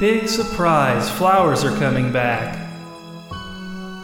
Big 0.00 0.28
surprise, 0.28 1.08
flowers 1.08 1.62
are 1.62 1.76
coming 1.78 2.10
back. 2.10 2.58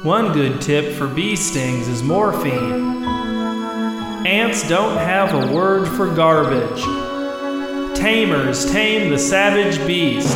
One 0.05 0.33
good 0.33 0.61
tip 0.61 0.95
for 0.95 1.09
bee 1.09 1.35
stings 1.35 1.89
is 1.89 2.01
morphine. 2.01 3.03
Ants 4.25 4.69
don't 4.69 4.97
have 4.97 5.35
a 5.35 5.53
word 5.53 5.89
for 5.89 6.15
garbage. 6.15 6.81
Tamers 7.99 8.71
tame 8.71 9.11
the 9.11 9.19
savage 9.19 9.85
beast. 9.85 10.33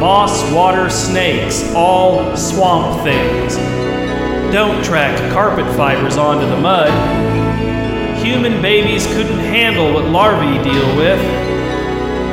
Moss 0.00 0.50
water 0.50 0.88
snakes, 0.88 1.62
all 1.74 2.34
swamp 2.34 3.04
things. 3.04 3.56
Don't 4.54 4.82
track 4.82 5.18
carpet 5.34 5.66
fibers 5.76 6.16
onto 6.16 6.46
the 6.46 6.56
mud. 6.56 6.88
Human 8.24 8.62
babies 8.62 9.06
couldn't 9.08 9.38
handle 9.38 9.92
what 9.92 10.06
larvae 10.06 10.62
deal 10.64 10.96
with. 10.96 11.55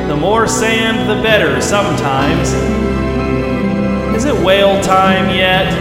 The 0.08 0.16
more 0.16 0.46
sand, 0.46 1.08
the 1.08 1.22
better 1.22 1.62
sometimes. 1.62 2.52
Is 4.14 4.26
it 4.26 4.44
whale 4.44 4.80
time 4.82 5.34
yet? 5.34 5.72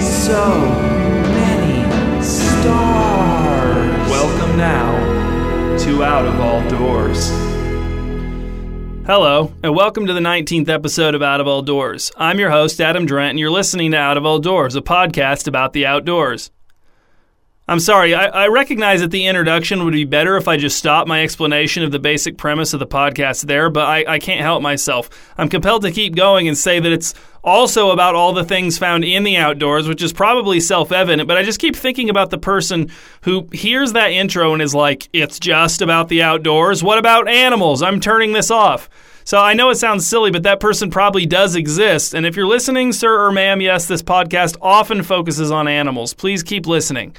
So 0.00 0.56
many 1.28 2.22
stars. 2.24 4.10
Welcome 4.10 4.56
now 4.56 5.76
to 5.78 6.04
Out 6.04 6.24
of 6.24 6.40
All 6.40 6.66
Doors. 6.70 7.28
Hello, 9.06 9.52
and 9.62 9.76
welcome 9.76 10.06
to 10.06 10.14
the 10.14 10.20
19th 10.20 10.70
episode 10.70 11.14
of 11.14 11.20
Out 11.20 11.42
of 11.42 11.46
All 11.46 11.60
Doors. 11.60 12.10
I'm 12.16 12.38
your 12.38 12.50
host, 12.50 12.80
Adam 12.80 13.06
Drent, 13.06 13.30
and 13.30 13.38
you're 13.38 13.50
listening 13.50 13.90
to 13.90 13.98
Out 13.98 14.16
of 14.16 14.24
All 14.24 14.38
Doors, 14.38 14.74
a 14.74 14.80
podcast 14.80 15.46
about 15.46 15.74
the 15.74 15.84
outdoors. 15.84 16.50
I'm 17.66 17.80
sorry, 17.80 18.14
I, 18.14 18.26
I, 18.26 18.48
recognize 18.48 19.00
that 19.00 19.10
the 19.10 19.24
introduction 19.26 19.84
would 19.84 19.94
be 19.94 20.04
better 20.04 20.36
if 20.36 20.48
I 20.48 20.58
just 20.58 20.76
stopped 20.76 21.08
my 21.08 21.22
explanation 21.22 21.82
of 21.82 21.92
the 21.92 21.98
basic 21.98 22.36
premise 22.36 22.74
of 22.74 22.80
the 22.80 22.86
podcast 22.86 23.46
there, 23.46 23.70
but 23.70 23.86
I, 23.86 24.04
I 24.06 24.18
can't 24.18 24.42
help 24.42 24.60
myself. 24.60 25.08
I'm 25.38 25.48
compelled 25.48 25.80
to 25.84 25.90
keep 25.90 26.14
going 26.14 26.46
and 26.46 26.58
say 26.58 26.78
that 26.78 26.92
it's 26.92 27.14
also 27.42 27.90
about 27.90 28.14
all 28.14 28.34
the 28.34 28.44
things 28.44 28.76
found 28.76 29.02
in 29.02 29.22
the 29.22 29.38
outdoors, 29.38 29.88
which 29.88 30.02
is 30.02 30.12
probably 30.12 30.60
self 30.60 30.92
evident, 30.92 31.26
but 31.26 31.38
I 31.38 31.42
just 31.42 31.58
keep 31.58 31.74
thinking 31.74 32.10
about 32.10 32.28
the 32.28 32.36
person 32.36 32.90
who 33.22 33.48
hears 33.50 33.94
that 33.94 34.12
intro 34.12 34.52
and 34.52 34.60
is 34.60 34.74
like, 34.74 35.08
it's 35.14 35.40
just 35.40 35.80
about 35.80 36.08
the 36.08 36.22
outdoors. 36.22 36.82
What 36.82 36.98
about 36.98 37.28
animals? 37.28 37.82
I'm 37.82 37.98
turning 37.98 38.34
this 38.34 38.50
off. 38.50 38.90
So 39.24 39.38
I 39.40 39.54
know 39.54 39.70
it 39.70 39.76
sounds 39.76 40.06
silly, 40.06 40.30
but 40.30 40.42
that 40.42 40.60
person 40.60 40.90
probably 40.90 41.24
does 41.24 41.56
exist. 41.56 42.12
And 42.12 42.26
if 42.26 42.36
you're 42.36 42.46
listening, 42.46 42.92
sir 42.92 43.24
or 43.24 43.32
ma'am, 43.32 43.62
yes, 43.62 43.88
this 43.88 44.02
podcast 44.02 44.58
often 44.60 45.02
focuses 45.02 45.50
on 45.50 45.66
animals. 45.66 46.12
Please 46.12 46.42
keep 46.42 46.66
listening. 46.66 47.16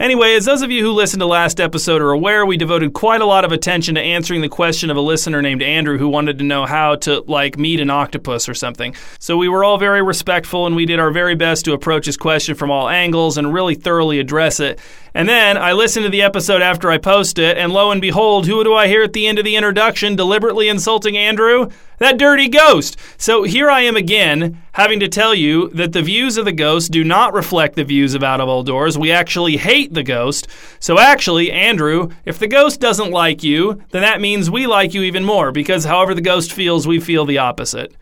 Anyway, 0.00 0.34
as 0.34 0.44
those 0.44 0.60
of 0.62 0.72
you 0.72 0.82
who 0.82 0.90
listened 0.90 1.20
to 1.20 1.26
last 1.26 1.60
episode 1.60 2.02
are 2.02 2.10
aware, 2.10 2.44
we 2.44 2.56
devoted 2.56 2.92
quite 2.92 3.20
a 3.20 3.26
lot 3.26 3.44
of 3.44 3.52
attention 3.52 3.94
to 3.94 4.00
answering 4.00 4.40
the 4.40 4.48
question 4.48 4.90
of 4.90 4.96
a 4.96 5.00
listener 5.00 5.40
named 5.40 5.62
Andrew 5.62 5.98
who 5.98 6.08
wanted 6.08 6.36
to 6.38 6.44
know 6.44 6.66
how 6.66 6.96
to, 6.96 7.20
like, 7.28 7.56
meet 7.56 7.78
an 7.78 7.90
octopus 7.90 8.48
or 8.48 8.54
something. 8.54 8.92
So 9.20 9.36
we 9.36 9.48
were 9.48 9.62
all 9.62 9.78
very 9.78 10.02
respectful 10.02 10.66
and 10.66 10.74
we 10.74 10.84
did 10.84 10.98
our 10.98 11.12
very 11.12 11.36
best 11.36 11.64
to 11.66 11.74
approach 11.74 12.06
his 12.06 12.16
question 12.16 12.56
from 12.56 12.72
all 12.72 12.88
angles 12.88 13.38
and 13.38 13.54
really 13.54 13.76
thoroughly 13.76 14.18
address 14.18 14.58
it. 14.58 14.80
And 15.16 15.28
then 15.28 15.56
I 15.56 15.72
listen 15.72 16.02
to 16.02 16.08
the 16.08 16.22
episode 16.22 16.60
after 16.60 16.90
I 16.90 16.98
post 16.98 17.38
it, 17.38 17.56
and 17.56 17.72
lo 17.72 17.92
and 17.92 18.00
behold, 18.00 18.46
who 18.48 18.64
do 18.64 18.74
I 18.74 18.88
hear 18.88 19.04
at 19.04 19.12
the 19.12 19.28
end 19.28 19.38
of 19.38 19.44
the 19.44 19.54
introduction 19.54 20.16
deliberately 20.16 20.68
insulting 20.68 21.16
Andrew? 21.16 21.70
That 21.98 22.18
dirty 22.18 22.48
ghost. 22.48 22.96
So 23.16 23.44
here 23.44 23.70
I 23.70 23.82
am 23.82 23.94
again, 23.94 24.60
having 24.72 24.98
to 24.98 25.08
tell 25.08 25.32
you 25.32 25.68
that 25.68 25.92
the 25.92 26.02
views 26.02 26.36
of 26.36 26.46
the 26.46 26.52
ghost 26.52 26.90
do 26.90 27.04
not 27.04 27.32
reflect 27.32 27.76
the 27.76 27.84
views 27.84 28.14
of 28.14 28.24
Out 28.24 28.40
of 28.40 28.48
All 28.48 28.64
Doors. 28.64 28.98
We 28.98 29.12
actually 29.12 29.56
hate 29.56 29.94
the 29.94 30.02
ghost. 30.02 30.48
So 30.80 30.98
actually, 30.98 31.52
Andrew, 31.52 32.10
if 32.24 32.40
the 32.40 32.48
ghost 32.48 32.80
doesn't 32.80 33.12
like 33.12 33.44
you, 33.44 33.80
then 33.90 34.02
that 34.02 34.20
means 34.20 34.50
we 34.50 34.66
like 34.66 34.94
you 34.94 35.02
even 35.02 35.24
more, 35.24 35.52
because 35.52 35.84
however 35.84 36.14
the 36.14 36.22
ghost 36.22 36.52
feels, 36.52 36.88
we 36.88 36.98
feel 36.98 37.24
the 37.24 37.38
opposite. 37.38 37.94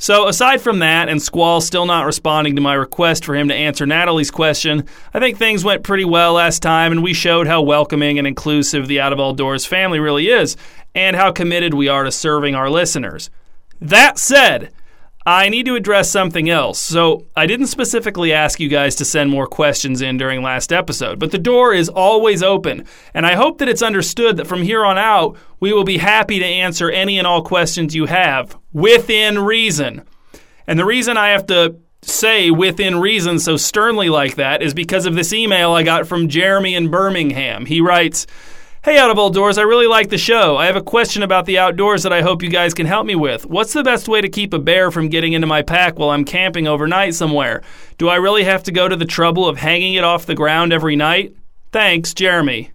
So, 0.00 0.28
aside 0.28 0.60
from 0.60 0.78
that, 0.78 1.08
and 1.08 1.20
Squall 1.20 1.60
still 1.60 1.84
not 1.84 2.06
responding 2.06 2.54
to 2.54 2.62
my 2.62 2.74
request 2.74 3.24
for 3.24 3.34
him 3.34 3.48
to 3.48 3.54
answer 3.54 3.84
Natalie's 3.84 4.30
question, 4.30 4.84
I 5.12 5.18
think 5.18 5.36
things 5.36 5.64
went 5.64 5.82
pretty 5.82 6.04
well 6.04 6.34
last 6.34 6.62
time, 6.62 6.92
and 6.92 7.02
we 7.02 7.12
showed 7.12 7.48
how 7.48 7.62
welcoming 7.62 8.16
and 8.16 8.26
inclusive 8.26 8.86
the 8.86 9.00
Out 9.00 9.12
of 9.12 9.18
All 9.18 9.34
Doors 9.34 9.66
family 9.66 9.98
really 9.98 10.28
is, 10.28 10.56
and 10.94 11.16
how 11.16 11.32
committed 11.32 11.74
we 11.74 11.88
are 11.88 12.04
to 12.04 12.12
serving 12.12 12.54
our 12.54 12.70
listeners. 12.70 13.28
That 13.80 14.18
said, 14.18 14.70
I 15.28 15.50
need 15.50 15.66
to 15.66 15.74
address 15.74 16.10
something 16.10 16.48
else. 16.48 16.80
So, 16.80 17.26
I 17.36 17.44
didn't 17.44 17.66
specifically 17.66 18.32
ask 18.32 18.58
you 18.58 18.70
guys 18.70 18.94
to 18.96 19.04
send 19.04 19.28
more 19.28 19.46
questions 19.46 20.00
in 20.00 20.16
during 20.16 20.42
last 20.42 20.72
episode, 20.72 21.18
but 21.18 21.32
the 21.32 21.38
door 21.38 21.74
is 21.74 21.90
always 21.90 22.42
open. 22.42 22.86
And 23.12 23.26
I 23.26 23.34
hope 23.34 23.58
that 23.58 23.68
it's 23.68 23.82
understood 23.82 24.38
that 24.38 24.46
from 24.46 24.62
here 24.62 24.86
on 24.86 24.96
out, 24.96 25.36
we 25.60 25.74
will 25.74 25.84
be 25.84 25.98
happy 25.98 26.38
to 26.38 26.46
answer 26.46 26.90
any 26.90 27.18
and 27.18 27.26
all 27.26 27.42
questions 27.42 27.94
you 27.94 28.06
have 28.06 28.56
within 28.72 29.38
reason. 29.40 30.08
And 30.66 30.78
the 30.78 30.86
reason 30.86 31.18
I 31.18 31.28
have 31.28 31.44
to 31.48 31.76
say 32.00 32.50
within 32.50 32.98
reason 32.98 33.38
so 33.38 33.58
sternly 33.58 34.08
like 34.08 34.36
that 34.36 34.62
is 34.62 34.72
because 34.72 35.04
of 35.04 35.14
this 35.14 35.34
email 35.34 35.72
I 35.72 35.82
got 35.82 36.06
from 36.06 36.30
Jeremy 36.30 36.74
in 36.74 36.90
Birmingham. 36.90 37.66
He 37.66 37.82
writes, 37.82 38.26
Hey, 38.84 38.96
Out 38.96 39.10
of 39.10 39.18
All 39.18 39.28
Doors, 39.28 39.58
I 39.58 39.62
really 39.62 39.88
like 39.88 40.08
the 40.08 40.16
show. 40.16 40.56
I 40.56 40.66
have 40.66 40.76
a 40.76 40.80
question 40.80 41.24
about 41.24 41.46
the 41.46 41.58
outdoors 41.58 42.04
that 42.04 42.12
I 42.12 42.22
hope 42.22 42.44
you 42.44 42.48
guys 42.48 42.74
can 42.74 42.86
help 42.86 43.06
me 43.06 43.16
with. 43.16 43.44
What's 43.44 43.72
the 43.72 43.82
best 43.82 44.06
way 44.06 44.20
to 44.20 44.28
keep 44.28 44.54
a 44.54 44.58
bear 44.60 44.92
from 44.92 45.08
getting 45.08 45.32
into 45.32 45.48
my 45.48 45.62
pack 45.62 45.98
while 45.98 46.10
I'm 46.10 46.24
camping 46.24 46.68
overnight 46.68 47.16
somewhere? 47.16 47.62
Do 47.98 48.08
I 48.08 48.14
really 48.14 48.44
have 48.44 48.62
to 48.62 48.72
go 48.72 48.88
to 48.88 48.94
the 48.94 49.04
trouble 49.04 49.48
of 49.48 49.58
hanging 49.58 49.94
it 49.94 50.04
off 50.04 50.26
the 50.26 50.36
ground 50.36 50.72
every 50.72 50.94
night? 50.94 51.34
Thanks, 51.72 52.14
Jeremy. 52.14 52.70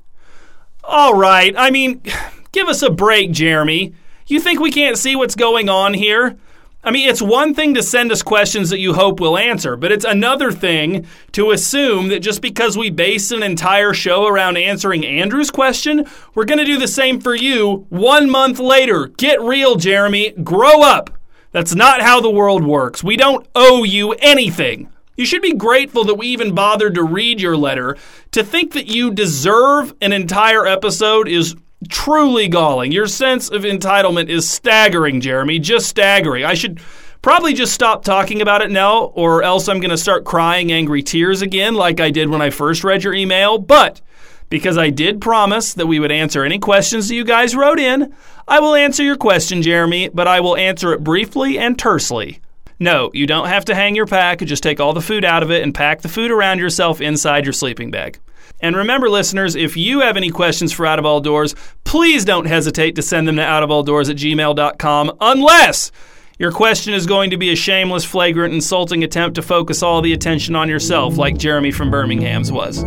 All 0.84 1.16
right, 1.16 1.56
I 1.58 1.72
mean, 1.72 2.02
give 2.52 2.68
us 2.68 2.82
a 2.82 2.90
break, 2.90 3.32
Jeremy. 3.32 3.94
You 4.28 4.42
think 4.42 4.60
we 4.60 4.72
can't 4.72 4.98
see 4.98 5.16
what's 5.16 5.36
going 5.36 5.70
on 5.70 5.94
here? 5.94 6.38
I 6.86 6.92
mean, 6.92 7.08
it's 7.08 7.22
one 7.22 7.54
thing 7.54 7.76
to 7.76 7.84
send 7.84 8.12
us 8.12 8.22
questions 8.22 8.70
that 8.70 8.80
you 8.80 8.94
hope 8.94 9.22
we'll 9.22 9.38
answer, 9.38 9.78
but 9.78 9.94
it's 9.94 10.04
another 10.04 10.52
thing 10.52 11.06
to 11.32 11.52
assume 11.52 12.10
that 12.10 12.20
just 12.20 12.42
because 12.42 12.78
we 12.78 12.90
base 12.90 13.32
an 13.32 13.42
entire 13.42 13.94
show 13.94 14.28
around 14.28 14.58
answering 14.58 15.06
Andrew's 15.06 15.50
question, 15.50 16.06
we're 16.36 16.44
going 16.44 16.60
to 16.60 16.66
do 16.66 16.78
the 16.78 16.88
same 16.90 17.22
for 17.22 17.36
you 17.36 17.86
one 17.90 18.30
month 18.30 18.60
later. 18.60 19.08
Get 19.08 19.42
real, 19.42 19.76
Jeremy. 19.76 20.32
Grow 20.32 20.82
up. 20.82 21.10
That's 21.54 21.74
not 21.74 22.02
how 22.02 22.20
the 22.20 22.30
world 22.30 22.66
works. 22.66 23.02
We 23.02 23.16
don't 23.16 23.48
owe 23.56 23.86
you 23.86 24.12
anything. 24.14 24.90
You 25.16 25.26
should 25.26 25.44
be 25.44 25.54
grateful 25.54 26.04
that 26.06 26.16
we 26.16 26.28
even 26.28 26.54
bothered 26.54 26.96
to 26.96 27.04
read 27.04 27.40
your 27.40 27.56
letter. 27.56 27.96
To 28.32 28.44
think 28.44 28.74
that 28.74 28.88
you 28.88 29.12
deserve 29.12 29.94
an 30.02 30.12
entire 30.12 30.66
episode 30.66 31.30
is 31.30 31.56
truly 31.90 32.48
galling. 32.48 32.92
Your 32.92 33.08
sense 33.08 33.50
of 33.50 33.64
entitlement 33.64 34.30
is 34.30 34.50
staggering, 34.50 35.22
Jeremy. 35.22 35.60
Just 35.60 35.88
staggering. 35.88 36.46
I 36.46 36.54
should 36.54 36.80
probably 37.22 37.54
just 37.54 37.74
stop 37.74 38.04
talking 38.04 38.42
about 38.42 38.62
it 38.62 38.72
now, 38.72 39.06
or 39.06 39.44
else 39.44 39.68
I'm 39.68 39.80
going 39.80 39.90
to 39.90 39.98
start 39.98 40.26
crying 40.26 40.72
angry 40.72 41.02
tears 41.02 41.42
again, 41.42 41.76
like 41.76 42.00
I 42.00 42.12
did 42.12 42.30
when 42.30 42.42
I 42.42 42.50
first 42.50 42.84
read 42.84 43.04
your 43.04 43.14
email. 43.14 43.58
But 43.58 44.02
because 44.50 44.78
I 44.78 44.90
did 44.90 45.22
promise 45.22 45.74
that 45.74 45.88
we 45.88 46.00
would 46.00 46.12
answer 46.12 46.44
any 46.44 46.60
questions 46.60 47.08
that 47.08 47.16
you 47.16 47.24
guys 47.24 47.56
wrote 47.56 47.80
in, 47.80 48.14
I 48.48 48.60
will 48.60 48.76
answer 48.76 49.04
your 49.04 49.16
question, 49.16 49.62
Jeremy, 49.62 50.10
but 50.10 50.28
I 50.28 50.42
will 50.42 50.58
answer 50.58 50.94
it 50.94 51.04
briefly 51.04 51.58
and 51.58 51.80
tersely. 51.80 52.40
No, 52.80 53.10
you 53.14 53.26
don't 53.26 53.48
have 53.48 53.66
to 53.66 53.76
hang 53.76 53.96
your 53.96 54.06
pack. 54.06 54.40
Just 54.40 54.62
take 54.62 54.80
all 54.80 54.94
the 54.94 55.02
food 55.02 55.24
out 55.24 55.44
of 55.44 55.52
it 55.52 55.64
and 55.64 55.74
pack 55.74 56.02
the 56.02 56.10
food 56.10 56.32
around 56.32 56.60
yourself 56.60 57.00
inside 57.00 57.46
your 57.46 57.54
sleeping 57.54 57.92
bag. 57.92 58.20
And 58.64 58.78
remember, 58.78 59.10
listeners, 59.10 59.56
if 59.56 59.76
you 59.76 60.00
have 60.00 60.16
any 60.16 60.30
questions 60.30 60.72
for 60.72 60.86
Out 60.86 60.98
of 60.98 61.06
All 61.06 61.20
Doors, 61.20 61.54
please 61.84 62.24
don't 62.24 62.46
hesitate 62.46 62.96
to 62.96 63.02
send 63.02 63.28
them 63.28 63.36
to 63.36 63.42
outofalldoors 63.42 64.10
at 64.10 64.16
gmail.com 64.16 65.18
unless 65.20 65.92
your 66.40 66.52
question 66.52 66.94
is 66.94 67.06
going 67.06 67.30
to 67.32 67.38
be 67.38 67.52
a 67.52 67.58
shameless, 67.58 68.06
flagrant, 68.06 68.54
insulting 68.54 69.04
attempt 69.04 69.36
to 69.36 69.42
focus 69.42 69.84
all 69.84 70.02
the 70.02 70.14
attention 70.14 70.56
on 70.56 70.70
yourself, 70.70 71.18
like 71.18 71.38
Jeremy 71.38 71.72
from 71.72 71.92
Birmingham's 71.92 72.54
was. 72.54 72.82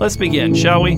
Let's 0.00 0.16
begin, 0.16 0.52
shall 0.52 0.82
we? 0.82 0.96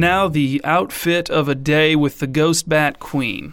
Now 0.00 0.26
the 0.26 0.60
outfit 0.64 1.28
of 1.28 1.46
a 1.46 1.54
day 1.54 1.94
with 1.94 2.18
the 2.18 2.26
Ghost 2.26 2.68
Bat 2.68 2.98
Queen. 2.98 3.52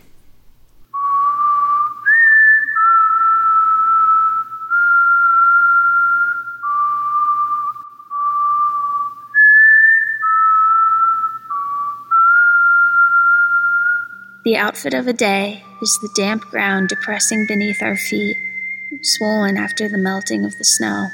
The 14.45 14.55
outfit 14.55 14.93
of 14.93 15.07
a 15.07 15.13
day 15.13 15.61
is 15.81 15.99
the 16.01 16.09
damp 16.15 16.43
ground 16.43 16.87
depressing 16.87 17.45
beneath 17.47 17.83
our 17.83 17.97
feet, 17.97 18.37
swollen 19.01 19.57
after 19.57 19.89
the 19.89 19.97
melting 19.97 20.45
of 20.45 20.57
the 20.57 20.63
snow. 20.63 21.09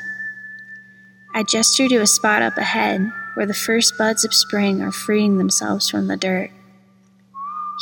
I 1.33 1.41
gesture 1.41 1.89
to 1.89 1.95
a 1.97 2.05
spot 2.05 2.43
up 2.43 2.57
ahead 2.57 3.11
where 3.35 3.45
the 3.45 3.53
first 3.53 3.97
buds 3.97 4.23
of 4.25 4.33
spring 4.33 4.81
are 4.81 4.91
freeing 4.91 5.37
themselves 5.37 5.89
from 5.89 6.07
the 6.07 6.17
dirt. 6.17 6.51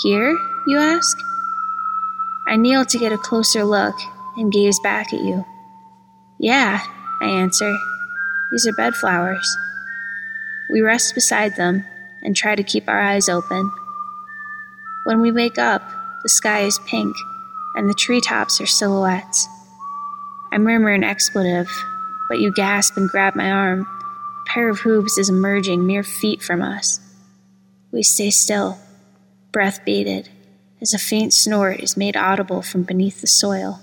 Here, 0.03 0.37
you 0.67 0.77
ask? 0.77 1.17
I 2.47 2.55
kneel 2.55 2.85
to 2.85 2.97
get 2.97 3.11
a 3.11 3.17
closer 3.17 3.63
look 3.63 3.95
and 4.37 4.51
gaze 4.51 4.79
back 4.79 5.13
at 5.13 5.21
you. 5.21 5.45
Yeah, 6.39 6.81
I 7.21 7.27
answer. 7.27 7.77
These 8.51 8.67
are 8.67 8.73
bedflowers. 8.73 9.57
We 10.71 10.81
rest 10.81 11.13
beside 11.15 11.55
them 11.55 11.85
and 12.23 12.35
try 12.35 12.55
to 12.55 12.63
keep 12.63 12.87
our 12.87 12.99
eyes 12.99 13.29
open. 13.29 13.71
When 15.03 15.21
we 15.21 15.31
wake 15.31 15.57
up, 15.57 15.81
the 16.23 16.29
sky 16.29 16.61
is 16.61 16.79
pink 16.87 17.15
and 17.75 17.89
the 17.89 17.93
treetops 17.93 18.61
are 18.61 18.65
silhouettes. 18.65 19.47
I 20.51 20.57
murmur 20.57 20.91
an 20.91 21.03
expletive, 21.03 21.69
but 22.29 22.39
you 22.39 22.51
gasp 22.53 22.97
and 22.97 23.09
grab 23.09 23.35
my 23.35 23.51
arm. 23.51 23.87
A 24.41 24.49
pair 24.49 24.69
of 24.69 24.79
hooves 24.79 25.17
is 25.17 25.29
emerging 25.29 25.85
mere 25.85 26.03
feet 26.03 26.41
from 26.41 26.61
us. 26.61 26.99
We 27.91 28.03
stay 28.03 28.31
still, 28.31 28.79
breath 29.51 29.85
bated, 29.85 30.29
as 30.81 30.93
a 30.93 30.97
faint 30.97 31.33
snort 31.33 31.79
is 31.79 31.95
made 31.95 32.17
audible 32.17 32.61
from 32.61 32.83
beneath 32.83 33.21
the 33.21 33.27
soil. 33.27 33.81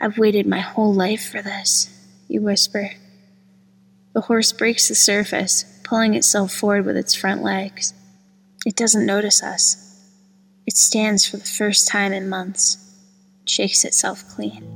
I've 0.00 0.18
waited 0.18 0.46
my 0.46 0.60
whole 0.60 0.94
life 0.94 1.28
for 1.28 1.42
this, 1.42 1.88
you 2.28 2.42
whisper. 2.42 2.90
The 4.14 4.22
horse 4.22 4.52
breaks 4.52 4.88
the 4.88 4.94
surface, 4.94 5.64
pulling 5.84 6.14
itself 6.14 6.52
forward 6.52 6.86
with 6.86 6.96
its 6.96 7.14
front 7.14 7.42
legs. 7.42 7.94
It 8.64 8.76
doesn't 8.76 9.06
notice 9.06 9.42
us. 9.42 10.00
It 10.66 10.76
stands 10.76 11.26
for 11.26 11.38
the 11.38 11.44
first 11.44 11.88
time 11.88 12.12
in 12.12 12.28
months, 12.28 12.78
shakes 13.46 13.84
itself 13.84 14.24
clean. 14.28 14.68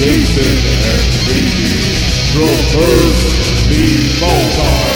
Jason 0.00 0.46
and 0.46 1.04
Phoebe 1.26 2.00
Traverse 2.32 3.39
the 3.70 4.20
Multiverse. 4.20 4.89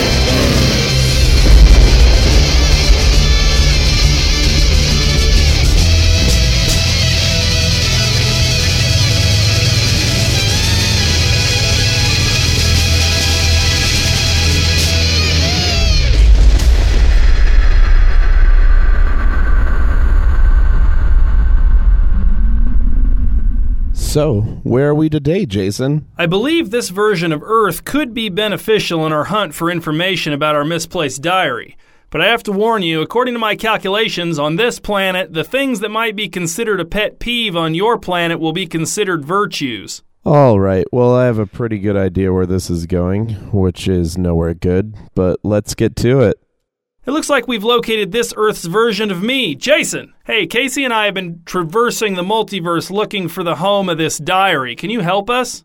So, 24.15 24.43
where 24.63 24.91
are 24.91 24.95
we 24.95 25.09
today, 25.09 25.45
Jason? 25.45 26.07
I 26.17 26.25
believe 26.25 26.69
this 26.69 26.87
version 26.87 27.33
of 27.33 27.43
Earth 27.43 27.83
could 27.83 28.13
be 28.13 28.29
beneficial 28.29 29.05
in 29.05 29.11
our 29.11 29.25
hunt 29.25 29.53
for 29.53 29.69
information 29.69 30.31
about 30.31 30.55
our 30.55 30.63
misplaced 30.63 31.21
diary. 31.21 31.75
But 32.11 32.21
I 32.21 32.27
have 32.27 32.41
to 32.43 32.53
warn 32.53 32.81
you, 32.81 33.01
according 33.01 33.33
to 33.33 33.41
my 33.41 33.57
calculations, 33.57 34.39
on 34.39 34.55
this 34.55 34.79
planet, 34.79 35.33
the 35.33 35.43
things 35.43 35.81
that 35.81 35.89
might 35.89 36.15
be 36.15 36.29
considered 36.29 36.79
a 36.79 36.85
pet 36.85 37.19
peeve 37.19 37.57
on 37.57 37.75
your 37.75 37.99
planet 37.99 38.39
will 38.39 38.53
be 38.53 38.67
considered 38.67 39.25
virtues. 39.25 40.01
All 40.23 40.61
right, 40.61 40.85
well, 40.93 41.13
I 41.13 41.25
have 41.25 41.37
a 41.37 41.45
pretty 41.45 41.77
good 41.77 41.97
idea 41.97 42.31
where 42.31 42.45
this 42.45 42.69
is 42.69 42.85
going, 42.85 43.31
which 43.51 43.85
is 43.85 44.17
nowhere 44.17 44.53
good, 44.53 44.95
but 45.13 45.41
let's 45.43 45.75
get 45.75 45.97
to 45.97 46.21
it. 46.21 46.39
It 47.05 47.11
looks 47.11 47.29
like 47.29 47.47
we've 47.47 47.63
located 47.63 48.11
this 48.11 48.33
Earth's 48.35 48.65
version 48.65 49.11
of 49.11 49.21
me, 49.21 49.53
Jason. 49.53 50.13
Hey, 50.25 50.47
Casey 50.47 50.83
and 50.83 50.93
I 50.93 51.05
have 51.05 51.13
been 51.13 51.43
traversing 51.45 52.15
the 52.15 52.23
multiverse 52.23 52.89
looking 52.89 53.27
for 53.27 53.43
the 53.43 53.57
home 53.57 53.89
of 53.89 53.99
this 53.99 54.17
diary. 54.17 54.75
Can 54.75 54.89
you 54.89 55.01
help 55.01 55.29
us? 55.29 55.63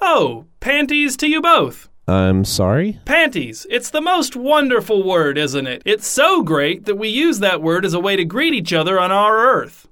Oh, 0.00 0.46
panties 0.58 1.16
to 1.18 1.28
you 1.28 1.40
both. 1.40 1.88
I'm 2.08 2.44
sorry? 2.44 2.98
Panties. 3.04 3.66
It's 3.70 3.90
the 3.90 4.00
most 4.00 4.34
wonderful 4.34 5.04
word, 5.04 5.38
isn't 5.38 5.66
it? 5.68 5.82
It's 5.84 6.06
so 6.06 6.42
great 6.42 6.84
that 6.86 6.96
we 6.96 7.08
use 7.08 7.38
that 7.38 7.62
word 7.62 7.84
as 7.84 7.94
a 7.94 8.00
way 8.00 8.16
to 8.16 8.24
greet 8.24 8.54
each 8.54 8.72
other 8.72 8.98
on 8.98 9.12
our 9.12 9.38
Earth. 9.38 9.88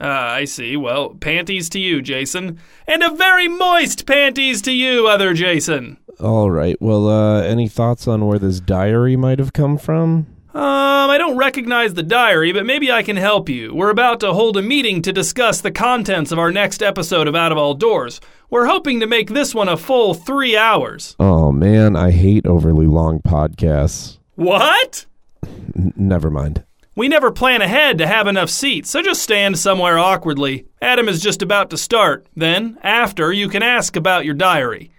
Ah, 0.00 0.32
I 0.32 0.44
see. 0.44 0.76
Well, 0.76 1.10
panties 1.10 1.68
to 1.70 1.80
you, 1.80 2.02
Jason. 2.02 2.60
And 2.86 3.02
a 3.02 3.10
very 3.10 3.48
moist 3.48 4.06
panties 4.06 4.62
to 4.62 4.72
you, 4.72 5.08
other 5.08 5.34
Jason. 5.34 5.98
All 6.20 6.50
right, 6.50 6.76
well, 6.80 7.08
uh, 7.08 7.42
any 7.42 7.68
thoughts 7.68 8.08
on 8.08 8.26
where 8.26 8.38
this 8.38 8.58
diary 8.60 9.16
might 9.16 9.38
have 9.38 9.52
come 9.52 9.78
from? 9.78 10.26
Um, 10.52 11.10
I 11.10 11.16
don't 11.18 11.36
recognize 11.36 11.94
the 11.94 12.02
diary, 12.02 12.52
but 12.52 12.66
maybe 12.66 12.90
I 12.90 13.04
can 13.04 13.16
help 13.16 13.48
you. 13.48 13.72
We're 13.72 13.90
about 13.90 14.18
to 14.20 14.32
hold 14.32 14.56
a 14.56 14.62
meeting 14.62 15.02
to 15.02 15.12
discuss 15.12 15.60
the 15.60 15.70
contents 15.70 16.32
of 16.32 16.38
our 16.38 16.50
next 16.50 16.82
episode 16.82 17.28
of 17.28 17.36
Out 17.36 17.52
of 17.52 17.58
All 17.58 17.74
Doors. 17.74 18.20
We're 18.50 18.66
hoping 18.66 18.98
to 18.98 19.06
make 19.06 19.30
this 19.30 19.54
one 19.54 19.68
a 19.68 19.76
full 19.76 20.14
three 20.14 20.56
hours. 20.56 21.14
Oh, 21.20 21.52
man, 21.52 21.94
I 21.94 22.10
hate 22.10 22.46
overly 22.46 22.86
long 22.86 23.20
podcasts. 23.20 24.18
What? 24.34 25.06
N- 25.44 25.92
never 25.94 26.30
mind. 26.30 26.64
We 26.96 27.06
never 27.06 27.30
plan 27.30 27.62
ahead 27.62 27.98
to 27.98 28.08
have 28.08 28.26
enough 28.26 28.50
seats, 28.50 28.90
so 28.90 29.02
just 29.02 29.22
stand 29.22 29.56
somewhere 29.56 29.98
awkwardly. 29.98 30.66
Adam 30.82 31.08
is 31.08 31.22
just 31.22 31.42
about 31.42 31.70
to 31.70 31.76
start. 31.78 32.26
Then, 32.34 32.76
after, 32.82 33.32
you 33.32 33.48
can 33.48 33.62
ask 33.62 33.94
about 33.94 34.24
your 34.24 34.34
diary. 34.34 34.90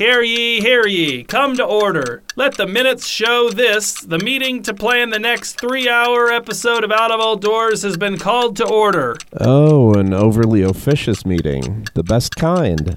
Hear 0.00 0.22
ye, 0.22 0.62
hear 0.62 0.86
ye, 0.86 1.24
come 1.24 1.58
to 1.58 1.62
order. 1.62 2.22
Let 2.34 2.56
the 2.56 2.66
minutes 2.66 3.06
show 3.06 3.50
this. 3.50 4.00
The 4.00 4.18
meeting 4.18 4.62
to 4.62 4.72
plan 4.72 5.10
the 5.10 5.18
next 5.18 5.60
three 5.60 5.90
hour 5.90 6.32
episode 6.32 6.84
of 6.84 6.90
Out 6.90 7.10
of 7.10 7.20
All 7.20 7.36
Doors 7.36 7.82
has 7.82 7.98
been 7.98 8.16
called 8.16 8.56
to 8.56 8.66
order. 8.66 9.18
Oh, 9.38 9.92
an 9.92 10.14
overly 10.14 10.62
officious 10.62 11.26
meeting. 11.26 11.86
The 11.92 12.02
best 12.02 12.34
kind. 12.36 12.96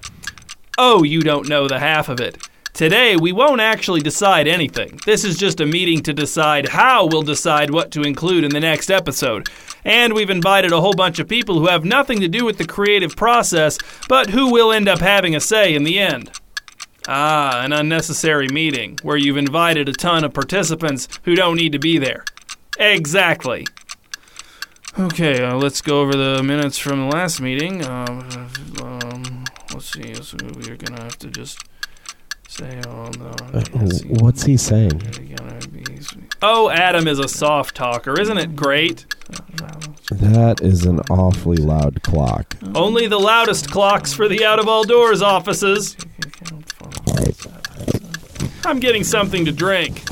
Oh, 0.77 1.03
you 1.03 1.19
don't 1.19 1.50
know 1.50 1.67
the 1.67 1.79
half 1.79 2.07
of 2.07 2.21
it. 2.21 2.38
Today, 2.71 3.17
we 3.17 3.33
won't 3.33 3.59
actually 3.59 3.99
decide 3.99 4.47
anything. 4.47 4.97
This 5.06 5.25
is 5.25 5.38
just 5.38 5.59
a 5.59 5.65
meeting 5.65 6.03
to 6.03 6.13
decide 6.13 6.69
how 6.69 7.07
we'll 7.07 7.21
decide 7.21 7.69
what 7.69 7.91
to 7.91 8.03
include 8.03 8.45
in 8.45 8.51
the 8.51 8.61
next 8.61 8.89
episode. 8.89 9.49
And 9.83 10.13
we've 10.13 10.29
invited 10.29 10.71
a 10.71 10.79
whole 10.79 10.94
bunch 10.94 11.19
of 11.19 11.27
people 11.27 11.59
who 11.59 11.67
have 11.67 11.83
nothing 11.83 12.21
to 12.21 12.29
do 12.29 12.45
with 12.45 12.57
the 12.57 12.65
creative 12.65 13.13
process, 13.17 13.77
but 14.07 14.29
who 14.29 14.53
will 14.53 14.71
end 14.71 14.88
up 14.88 14.99
having 14.99 15.35
a 15.35 15.41
say 15.41 15.75
in 15.75 15.83
the 15.83 15.99
end. 15.99 16.31
Ah, 17.07 17.61
an 17.63 17.73
unnecessary 17.73 18.47
meeting 18.47 18.97
where 19.04 19.18
you've 19.18 19.37
invited 19.37 19.89
a 19.89 19.94
ton 19.94 20.23
of 20.23 20.33
participants 20.33 21.07
who 21.23 21.35
don't 21.35 21.57
need 21.57 21.71
to 21.73 21.80
be 21.80 21.97
there. 21.97 22.23
Exactly. 22.80 23.66
Okay, 24.97 25.44
uh, 25.44 25.56
let's 25.56 25.81
go 25.81 26.01
over 26.01 26.16
the 26.16 26.44
minutes 26.44 26.78
from 26.78 27.09
the 27.09 27.16
last 27.16 27.42
meeting. 27.42 27.83
Um, 27.85 28.28
um, 28.81 29.44
let's 29.73 29.92
see, 29.92 30.13
so 30.13 30.37
we're 30.56 30.78
gonna 30.78 31.01
have 31.04 31.18
to 31.19 31.30
just 31.30 31.59
say, 32.47 32.80
oh 32.87 33.09
no. 33.18 33.31
Uh, 33.54 33.63
what's 34.07 34.44
he 34.44 34.56
saying? 34.56 35.01
Oh, 36.44 36.69
Adam 36.69 37.07
is 37.07 37.19
a 37.19 37.28
soft 37.28 37.75
talker, 37.75 38.19
isn't 38.19 38.37
it 38.37 38.56
great? 38.56 39.06
That 40.11 40.61
is 40.61 40.85
an 40.85 40.99
awfully 41.09 41.57
loud 41.57 42.04
clock. 42.04 42.56
Only 42.75 43.07
the 43.07 43.19
loudest 43.19 43.71
clocks 43.71 44.13
for 44.13 44.28
the 44.28 44.45
out 44.45 44.59
of 44.59 44.68
all 44.68 44.83
doors 44.83 45.21
offices. 45.21 45.97
I'm 48.65 48.79
getting 48.79 49.03
something 49.03 49.45
to 49.45 49.51
drink. 49.51 50.03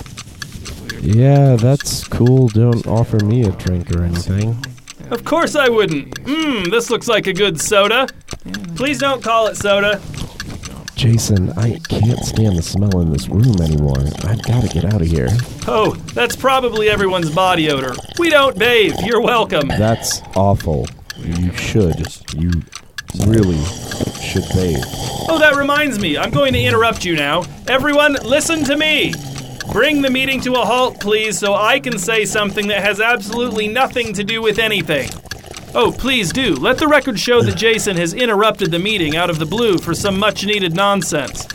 Yeah, 1.02 1.56
that's 1.56 2.08
cool. 2.08 2.48
Don't 2.50 2.86
offer 2.86 3.24
me 3.26 3.44
a 3.44 3.52
drink 3.52 3.92
or 3.92 4.04
anything. 4.04 4.64
Of 5.10 5.26
course 5.26 5.56
I 5.56 5.68
wouldn't. 5.68 6.14
Mmm, 6.24 6.70
this 6.70 6.90
looks 6.90 7.08
like 7.08 7.28
a 7.28 7.34
good 7.34 7.60
soda. 7.60 8.08
Please 8.76 9.00
don't 9.00 9.24
call 9.24 9.48
it 9.48 9.56
soda. 9.58 10.02
Jason, 10.96 11.50
I 11.58 11.80
can't 11.90 12.24
stand 12.24 12.58
the 12.58 12.62
smell 12.62 13.00
in 13.00 13.12
this 13.12 13.28
room 13.28 13.60
anymore. 13.60 13.98
I've 14.24 14.44
got 14.44 14.62
to 14.62 14.70
get 14.70 14.86
out 14.86 15.02
of 15.02 15.08
here. 15.08 15.30
Oh, 15.68 15.96
that's 16.14 16.36
probably 16.36 16.90
everyone's 16.90 17.34
body 17.34 17.72
odor. 17.72 17.96
We 18.20 18.30
don't 18.30 18.58
bathe. 18.58 18.94
You're 19.04 19.22
welcome. 19.22 19.68
That's 19.68 20.22
awful. 20.36 20.88
You 21.18 21.52
should. 21.54 22.06
You 22.36 22.52
really 23.28 23.64
should 24.22 24.46
bathe. 24.54 24.84
Oh, 25.30 25.38
that 25.40 25.56
reminds 25.56 26.00
me. 26.00 26.18
I'm 26.18 26.32
going 26.32 26.54
to 26.54 26.62
interrupt 26.62 27.06
you 27.06 27.16
now. 27.16 27.44
Everyone, 27.68 28.14
listen 28.24 28.64
to 28.66 28.76
me. 28.76 29.14
Bring 29.72 30.02
the 30.02 30.10
meeting 30.10 30.42
to 30.42 30.54
a 30.54 30.66
halt, 30.66 31.00
please, 31.00 31.38
so 31.38 31.54
I 31.54 31.80
can 31.80 31.98
say 31.98 32.26
something 32.26 32.68
that 32.68 32.84
has 32.84 33.00
absolutely 33.00 33.68
nothing 33.68 34.14
to 34.14 34.24
do 34.24 34.42
with 34.42 34.60
anything. 34.60 35.10
Oh, 35.74 35.92
please 35.92 36.34
do. 36.34 36.56
Let 36.56 36.78
the 36.78 36.88
record 36.88 37.18
show 37.18 37.42
that 37.42 37.56
Jason 37.56 37.96
has 37.96 38.14
interrupted 38.14 38.72
the 38.72 38.80
meeting 38.80 39.16
out 39.16 39.30
of 39.30 39.40
the 39.40 39.46
blue 39.46 39.78
for 39.78 39.94
some 39.94 40.20
much 40.20 40.46
needed 40.46 40.76
nonsense. 40.76 41.46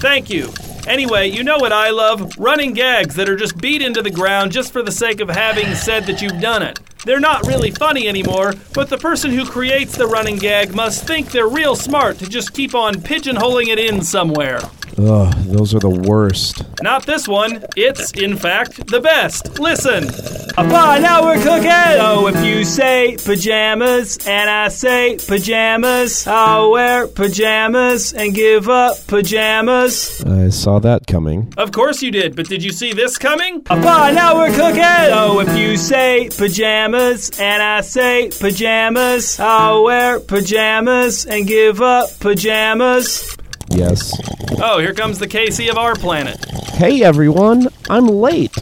Thank 0.00 0.30
you. 0.30 0.52
Anyway, 0.88 1.28
you 1.28 1.44
know 1.44 1.58
what 1.58 1.72
I 1.72 1.90
love? 1.90 2.32
Running 2.36 2.72
gags 2.72 3.14
that 3.14 3.28
are 3.28 3.36
just 3.36 3.58
beat 3.58 3.82
into 3.82 4.02
the 4.02 4.10
ground 4.10 4.50
just 4.50 4.72
for 4.72 4.82
the 4.82 4.90
sake 4.90 5.20
of 5.20 5.28
having 5.28 5.74
said 5.74 6.06
that 6.06 6.20
you've 6.20 6.40
done 6.40 6.62
it. 6.62 6.80
They're 7.04 7.20
not 7.20 7.46
really 7.46 7.70
funny 7.70 8.08
anymore, 8.08 8.54
but 8.74 8.90
the 8.90 8.98
person 8.98 9.30
who 9.30 9.46
creates 9.46 9.96
the 9.96 10.06
running 10.06 10.36
gag 10.36 10.74
must 10.74 11.06
think 11.06 11.30
they're 11.30 11.48
real 11.48 11.74
smart 11.74 12.18
to 12.18 12.28
just 12.28 12.52
keep 12.52 12.74
on 12.74 12.96
pigeonholing 12.96 13.68
it 13.68 13.78
in 13.78 14.02
somewhere. 14.02 14.60
Ugh, 15.00 15.32
those 15.46 15.74
are 15.74 15.78
the 15.80 15.88
worst. 15.88 16.62
Not 16.82 17.06
this 17.06 17.26
one. 17.26 17.64
It's, 17.76 18.12
in 18.12 18.36
fact, 18.36 18.86
the 18.88 19.00
best. 19.00 19.58
Listen. 19.58 20.08
Papa, 20.54 21.00
now 21.00 21.22
we're 21.24 21.42
cooking! 21.42 21.70
So 21.70 22.26
if 22.26 22.44
you 22.44 22.64
say 22.64 23.16
pajamas 23.16 24.18
and 24.26 24.50
I 24.50 24.68
say 24.68 25.16
pajamas, 25.16 26.26
I'll 26.26 26.72
wear 26.72 27.06
pajamas 27.06 28.12
and 28.12 28.34
give 28.34 28.68
up 28.68 28.98
pajamas. 29.06 30.22
I 30.24 30.50
saw 30.50 30.78
that 30.80 31.06
coming. 31.06 31.54
Of 31.56 31.72
course 31.72 32.02
you 32.02 32.10
did, 32.10 32.36
but 32.36 32.48
did 32.48 32.62
you 32.62 32.72
see 32.72 32.92
this 32.92 33.16
coming? 33.16 33.62
Papa, 33.62 34.12
now 34.12 34.36
we're 34.36 34.54
cooking! 34.54 34.82
So 34.82 35.40
if 35.40 35.56
you 35.56 35.76
say 35.76 36.28
pajamas 36.28 37.30
and 37.38 37.62
I 37.62 37.80
say 37.80 38.30
pajamas, 38.30 39.40
I'll 39.40 39.84
wear 39.84 40.20
pajamas 40.20 41.24
and 41.24 41.46
give 41.46 41.80
up 41.80 42.10
pajamas. 42.20 43.36
Yes. 43.70 44.12
Oh, 44.62 44.78
here 44.78 44.92
comes 44.94 45.18
the 45.18 45.28
Casey 45.28 45.68
of 45.68 45.78
our 45.78 45.94
planet. 45.94 46.44
Hey 46.74 47.02
everyone, 47.02 47.68
I'm 47.88 48.06
late. 48.06 48.56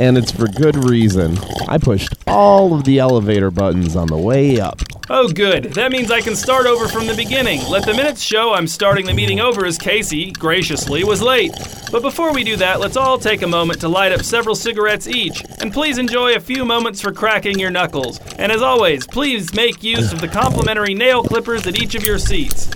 And 0.00 0.16
it's 0.18 0.30
for 0.30 0.46
good 0.46 0.76
reason. 0.88 1.38
I 1.66 1.78
pushed 1.78 2.14
all 2.26 2.74
of 2.74 2.84
the 2.84 2.98
elevator 2.98 3.50
buttons 3.50 3.96
on 3.96 4.06
the 4.06 4.16
way 4.16 4.60
up. 4.60 4.80
Oh, 5.10 5.28
good. 5.28 5.72
That 5.74 5.90
means 5.90 6.10
I 6.10 6.20
can 6.20 6.36
start 6.36 6.66
over 6.66 6.86
from 6.86 7.06
the 7.06 7.14
beginning. 7.14 7.62
Let 7.68 7.86
the 7.86 7.94
minutes 7.94 8.20
show 8.20 8.52
I'm 8.52 8.66
starting 8.66 9.06
the 9.06 9.14
meeting 9.14 9.40
over 9.40 9.64
as 9.64 9.78
Casey, 9.78 10.32
graciously, 10.32 11.02
was 11.02 11.22
late. 11.22 11.52
But 11.90 12.02
before 12.02 12.32
we 12.34 12.44
do 12.44 12.56
that, 12.56 12.78
let's 12.78 12.96
all 12.96 13.18
take 13.18 13.40
a 13.40 13.46
moment 13.46 13.80
to 13.80 13.88
light 13.88 14.12
up 14.12 14.22
several 14.22 14.54
cigarettes 14.54 15.08
each. 15.08 15.42
And 15.60 15.72
please 15.72 15.96
enjoy 15.96 16.34
a 16.34 16.40
few 16.40 16.64
moments 16.66 17.00
for 17.00 17.10
cracking 17.10 17.58
your 17.58 17.70
knuckles. 17.70 18.20
And 18.36 18.52
as 18.52 18.60
always, 18.60 19.06
please 19.06 19.54
make 19.54 19.82
use 19.82 20.12
of 20.12 20.20
the 20.20 20.28
complimentary 20.28 20.92
nail 20.92 21.22
clippers 21.22 21.66
at 21.66 21.80
each 21.80 21.94
of 21.94 22.04
your 22.04 22.18
seats. 22.18 22.68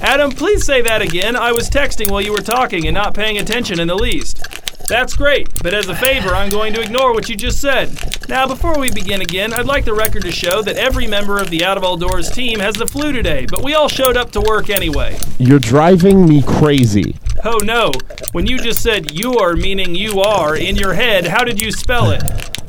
Adam, 0.00 0.30
please 0.30 0.64
say 0.64 0.80
that 0.82 1.02
again. 1.02 1.34
I 1.34 1.50
was 1.52 1.68
texting 1.68 2.10
while 2.10 2.20
you 2.20 2.32
were 2.32 2.40
talking 2.40 2.86
and 2.86 2.94
not 2.94 3.14
paying 3.14 3.38
attention 3.38 3.80
in 3.80 3.88
the 3.88 3.96
least. 3.96 4.40
That's 4.88 5.14
great, 5.14 5.48
but 5.62 5.74
as 5.74 5.88
a 5.88 5.94
favor, 5.94 6.30
I'm 6.30 6.50
going 6.50 6.72
to 6.72 6.80
ignore 6.80 7.12
what 7.12 7.28
you 7.28 7.36
just 7.36 7.60
said. 7.60 7.92
Now, 8.26 8.46
before 8.46 8.78
we 8.78 8.90
begin 8.90 9.20
again, 9.20 9.52
I'd 9.52 9.66
like 9.66 9.84
the 9.84 9.92
record 9.92 10.22
to 10.22 10.32
show 10.32 10.62
that 10.62 10.76
every 10.76 11.06
member 11.06 11.38
of 11.38 11.50
the 11.50 11.64
Out 11.64 11.76
of 11.76 11.84
All 11.84 11.96
Doors 11.96 12.30
team 12.30 12.58
has 12.60 12.76
the 12.76 12.86
flu 12.86 13.12
today, 13.12 13.44
but 13.44 13.62
we 13.62 13.74
all 13.74 13.88
showed 13.88 14.16
up 14.16 14.30
to 14.32 14.40
work 14.40 14.70
anyway. 14.70 15.18
You're 15.38 15.58
driving 15.58 16.26
me 16.26 16.42
crazy. 16.42 17.16
Oh 17.44 17.58
no, 17.64 17.92
when 18.32 18.46
you 18.46 18.58
just 18.58 18.82
said 18.82 19.18
you 19.18 19.36
are 19.38 19.54
meaning 19.54 19.94
you 19.94 20.20
are 20.20 20.56
in 20.56 20.76
your 20.76 20.94
head, 20.94 21.26
how 21.26 21.44
did 21.44 21.60
you 21.60 21.70
spell 21.70 22.10
it? 22.10 22.22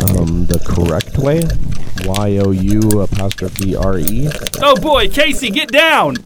Um, 0.04 0.46
the 0.48 0.60
correct 0.66 1.18
way? 1.18 1.44
Y 2.06 2.38
O 2.38 2.52
U 2.52 3.02
apostrophe 3.02 3.76
R 3.76 3.98
E? 3.98 4.30
Oh 4.62 4.76
boy, 4.76 5.08
Casey, 5.10 5.50
get 5.50 5.70
down! 5.70 6.18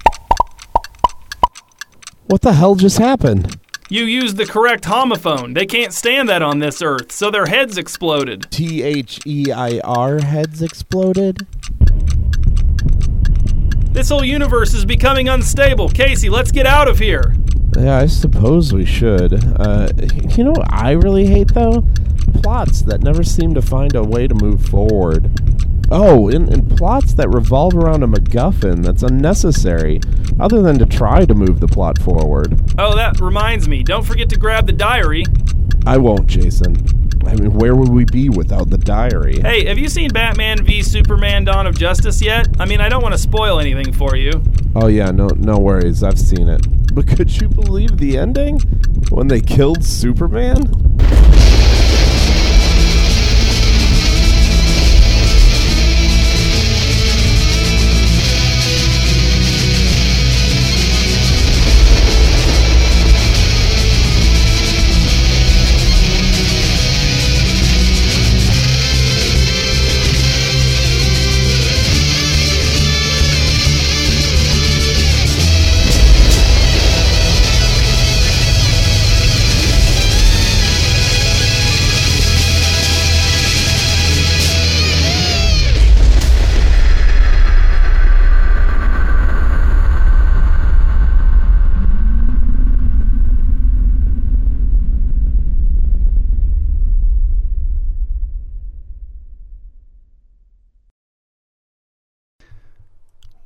What 2.34 2.42
the 2.42 2.54
hell 2.54 2.74
just 2.74 2.98
happened? 2.98 3.60
You 3.90 4.06
used 4.06 4.38
the 4.38 4.48
correct 4.48 4.86
homophone. 4.86 5.54
They 5.54 5.68
can't 5.68 5.94
stand 5.94 6.28
that 6.30 6.42
on 6.42 6.58
this 6.58 6.82
earth, 6.82 7.12
so 7.12 7.30
their 7.30 7.46
heads 7.46 7.78
exploded. 7.78 8.48
T 8.50 8.82
H 8.82 9.20
E 9.24 9.52
I 9.52 9.78
R 9.84 10.18
heads 10.18 10.63
exploded? 10.63 11.46
This 13.92 14.10
whole 14.10 14.25
universe 14.25 14.74
is 14.74 14.84
becoming 14.84 15.30
unstable. 15.30 15.90
Casey, 15.90 16.28
let's 16.28 16.52
get 16.52 16.66
out 16.66 16.88
of 16.88 16.98
here. 16.98 17.36
Yeah, 17.78 18.00
I 18.00 18.08
suppose 18.08 18.74
we 18.74 18.86
should. 18.86 19.34
Uh, 19.62 19.90
you 20.36 20.44
know 20.44 20.54
what 20.54 20.74
I 20.74 20.94
really 20.94 21.28
hate 21.28 21.54
though? 21.54 21.84
Plots 22.42 22.82
that 22.82 23.04
never 23.04 23.24
seem 23.24 23.54
to 23.54 23.62
find 23.62 23.96
a 23.96 24.04
way 24.04 24.28
to 24.28 24.34
move 24.34 24.66
forward. 24.66 25.30
Oh, 25.92 26.30
and, 26.30 26.50
and 26.50 26.75
plots 26.78 27.13
that 27.16 27.30
revolve 27.30 27.75
around 27.75 28.04
a 28.04 28.08
MacGuffin 28.08 28.84
that's 28.84 29.04
unnecessary, 29.04 30.00
other 30.40 30.62
than 30.62 30.80
to 30.80 30.86
try 30.86 31.25
to 31.25 31.34
move 31.36 31.60
the 31.60 31.68
plot 31.68 32.00
forward. 32.00 32.60
Oh, 32.78 32.96
that 32.96 33.20
reminds 33.20 33.68
me. 33.68 33.84
Don't 33.84 34.04
forget 34.06 34.30
to 34.30 34.38
grab 34.38 34.66
the 34.66 34.74
diary. 34.74 35.25
I 35.86 35.98
won't, 35.98 36.28
Jason. 36.28 36.78
I 37.25 37.36
mean, 37.36 37.54
where 37.54 37.75
would 37.75 37.90
we 37.90 38.06
be 38.06 38.30
without 38.30 38.70
the 38.70 38.78
diary? 38.78 39.40
Hey, 39.40 39.66
have 39.66 39.78
you 39.78 39.88
seen 39.88 40.12
Batman 40.12 40.63
v 40.66 40.82
Superman 40.82 41.46
Dawn 41.46 41.68
of 41.68 41.78
Justice 41.78 42.22
yet? 42.22 42.48
I 42.60 42.66
mean, 42.66 42.82
I 42.82 42.90
don't 42.90 43.02
want 43.02 43.13
to 43.13 43.18
spoil 43.18 43.60
anything 43.60 43.94
for 43.94 44.16
you. 44.16 44.44
Oh 44.75 44.88
yeah, 44.88 45.12
no, 45.12 45.28
no 45.38 45.58
worries. 45.58 46.04
I've 46.04 46.20
seen 46.20 46.48
it. 46.50 46.66
But 46.94 47.08
could 47.08 47.42
you 47.42 47.50
believe 47.50 47.98
the 47.98 48.20
ending 48.20 48.60
when 49.10 49.28
they 49.28 49.42
killed 49.42 49.84
Superman? 49.84 50.60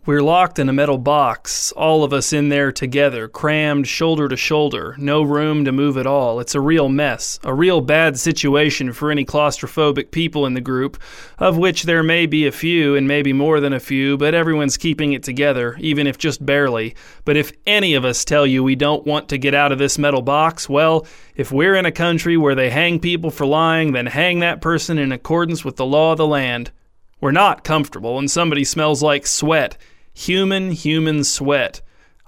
We're 0.08 0.24
locked 0.24 0.58
in 0.58 0.70
a 0.70 0.74
metal 0.74 0.98
box, 0.98 1.74
all 1.74 2.06
of 2.06 2.14
us 2.14 2.32
in 2.32 2.48
there 2.48 2.72
together, 2.72 3.28
crammed 3.28 3.90
shoulder 3.90 4.30
to 4.30 4.38
shoulder, 4.38 4.96
no 4.98 5.22
room 5.22 5.66
to 5.66 5.74
move 5.74 5.98
at 5.98 6.08
all. 6.08 6.40
It's 6.40 6.56
a 6.56 6.62
real 6.62 6.88
mess, 6.88 7.42
a 7.44 7.54
real 7.54 7.82
bad 7.82 8.18
situation 8.18 8.94
for 8.94 9.12
any 9.12 9.26
claustrophobic 9.26 10.12
people 10.12 10.46
in 10.46 10.54
the 10.54 10.62
group, 10.62 10.98
of 11.40 11.58
which 11.58 11.84
there 11.84 12.04
may 12.04 12.26
be 12.26 12.48
a 12.48 12.54
few 12.54 12.96
and 12.96 13.06
maybe 13.06 13.34
more 13.34 13.60
than 13.60 13.74
a 13.74 13.82
few, 13.82 14.16
but 14.16 14.34
everyone's 14.34 14.78
keeping 14.78 15.12
it 15.12 15.24
together, 15.24 15.76
even 15.82 16.08
if 16.08 16.18
just 16.18 16.46
barely. 16.46 16.96
But 17.26 17.36
if 17.36 17.52
any 17.66 17.94
of 17.94 18.06
us 18.06 18.24
tell 18.24 18.48
you 18.48 18.64
we 18.64 18.78
don't 18.78 19.06
want 19.06 19.28
to 19.28 19.38
get 19.38 19.54
out 19.54 19.74
of 19.74 19.78
this 19.78 19.98
metal 19.98 20.22
box, 20.22 20.70
well, 20.70 21.06
if 21.36 21.52
we're 21.52 21.76
in 21.76 21.86
a 21.86 21.92
country 21.92 22.38
where 22.38 22.56
they 22.56 22.70
hang 22.70 23.02
people 23.02 23.30
for 23.30 23.46
lying, 23.46 23.92
then 23.92 24.06
hang 24.06 24.40
that 24.40 24.62
person 24.62 24.98
in 24.98 25.12
accordance 25.12 25.66
with 25.66 25.76
the 25.76 25.86
law 25.86 26.14
of 26.14 26.18
the 26.18 26.26
land. 26.26 26.72
We're 27.20 27.32
not 27.32 27.66
comfortable 27.66 28.16
when 28.16 28.30
somebody 28.30 28.64
smells 28.64 29.04
like 29.04 29.28
sweat 29.28 29.76
human, 30.18 30.72
human 30.72 31.24
sweat. 31.24 31.82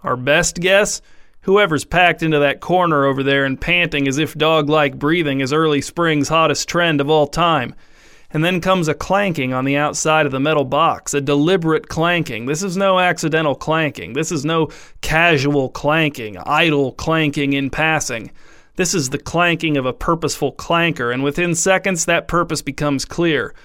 Our 0.03 0.15
best 0.15 0.60
guess? 0.60 1.01
Whoever's 1.41 1.86
packed 1.86 2.22
into 2.22 2.38
that 2.39 2.60
corner 2.60 3.05
over 3.05 3.24
there 3.24 3.46
and 3.46 3.60
panting 3.60 4.08
as 4.08 4.19
if 4.19 4.36
dog 4.36 4.69
like 4.69 5.00
breathing 5.00 5.39
is 5.41 5.51
early 5.51 5.81
spring's 5.81 6.29
hottest 6.29 6.69
trend 6.69 7.01
of 7.01 7.10
all 7.10 7.25
time. 7.25 7.74
And 8.29 8.46
then 8.46 8.62
comes 8.62 8.88
a 8.88 8.93
clanking 8.93 9.53
on 9.53 9.65
the 9.65 9.75
outside 9.75 10.27
of 10.27 10.31
the 10.31 10.39
metal 10.39 10.65
box, 10.65 11.15
a 11.15 11.22
deliberate 11.22 11.89
clanking. 11.89 12.46
This 12.46 12.62
is 12.62 12.77
no 12.77 13.00
accidental 13.00 13.55
clanking. 13.55 14.13
This 14.13 14.31
is 14.31 14.46
no 14.46 14.69
casual 15.01 15.69
clanking, 15.69 16.38
idle 16.46 16.91
clanking 16.91 17.53
in 17.53 17.72
passing. 17.72 18.29
This 18.75 18.93
is 18.93 19.10
the 19.10 19.17
clanking 19.17 19.77
of 19.77 19.88
a 19.88 19.93
purposeful 19.93 20.53
clanker, 20.53 21.12
and 21.12 21.24
within 21.24 21.55
seconds 21.55 22.05
that 22.05 22.27
purpose 22.27 22.62
becomes 22.62 23.03
clear. 23.03 23.55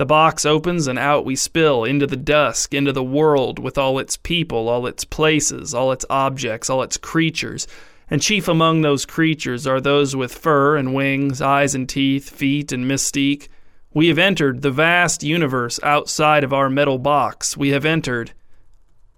The 0.00 0.06
box 0.06 0.46
opens 0.46 0.86
and 0.86 0.98
out 0.98 1.26
we 1.26 1.36
spill 1.36 1.84
into 1.84 2.06
the 2.06 2.16
dusk, 2.16 2.72
into 2.72 2.90
the 2.90 3.04
world 3.04 3.58
with 3.58 3.76
all 3.76 3.98
its 3.98 4.16
people, 4.16 4.70
all 4.70 4.86
its 4.86 5.04
places, 5.04 5.74
all 5.74 5.92
its 5.92 6.06
objects, 6.08 6.70
all 6.70 6.82
its 6.82 6.96
creatures. 6.96 7.68
And 8.08 8.22
chief 8.22 8.48
among 8.48 8.80
those 8.80 9.04
creatures 9.04 9.66
are 9.66 9.78
those 9.78 10.16
with 10.16 10.34
fur 10.34 10.78
and 10.78 10.94
wings, 10.94 11.42
eyes 11.42 11.74
and 11.74 11.86
teeth, 11.86 12.30
feet 12.30 12.72
and 12.72 12.86
mystique. 12.86 13.48
We 13.92 14.08
have 14.08 14.16
entered 14.16 14.62
the 14.62 14.70
vast 14.70 15.22
universe 15.22 15.78
outside 15.82 16.44
of 16.44 16.54
our 16.54 16.70
metal 16.70 16.96
box. 16.96 17.54
We 17.54 17.68
have 17.68 17.84
entered 17.84 18.32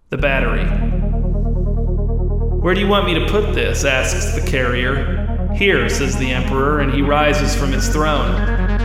the 0.08 0.18
battery. 0.18 0.64
Where 2.58 2.74
do 2.74 2.80
you 2.80 2.88
want 2.88 3.06
me 3.06 3.14
to 3.14 3.26
put 3.26 3.54
this? 3.54 3.84
asks 3.84 4.34
the 4.34 4.50
carrier. 4.50 5.31
Here, 5.54 5.88
says 5.88 6.16
the 6.16 6.32
Emperor, 6.32 6.80
and 6.80 6.92
he 6.92 7.02
rises 7.02 7.54
from 7.54 7.72
his 7.72 7.88
throne. 7.88 8.32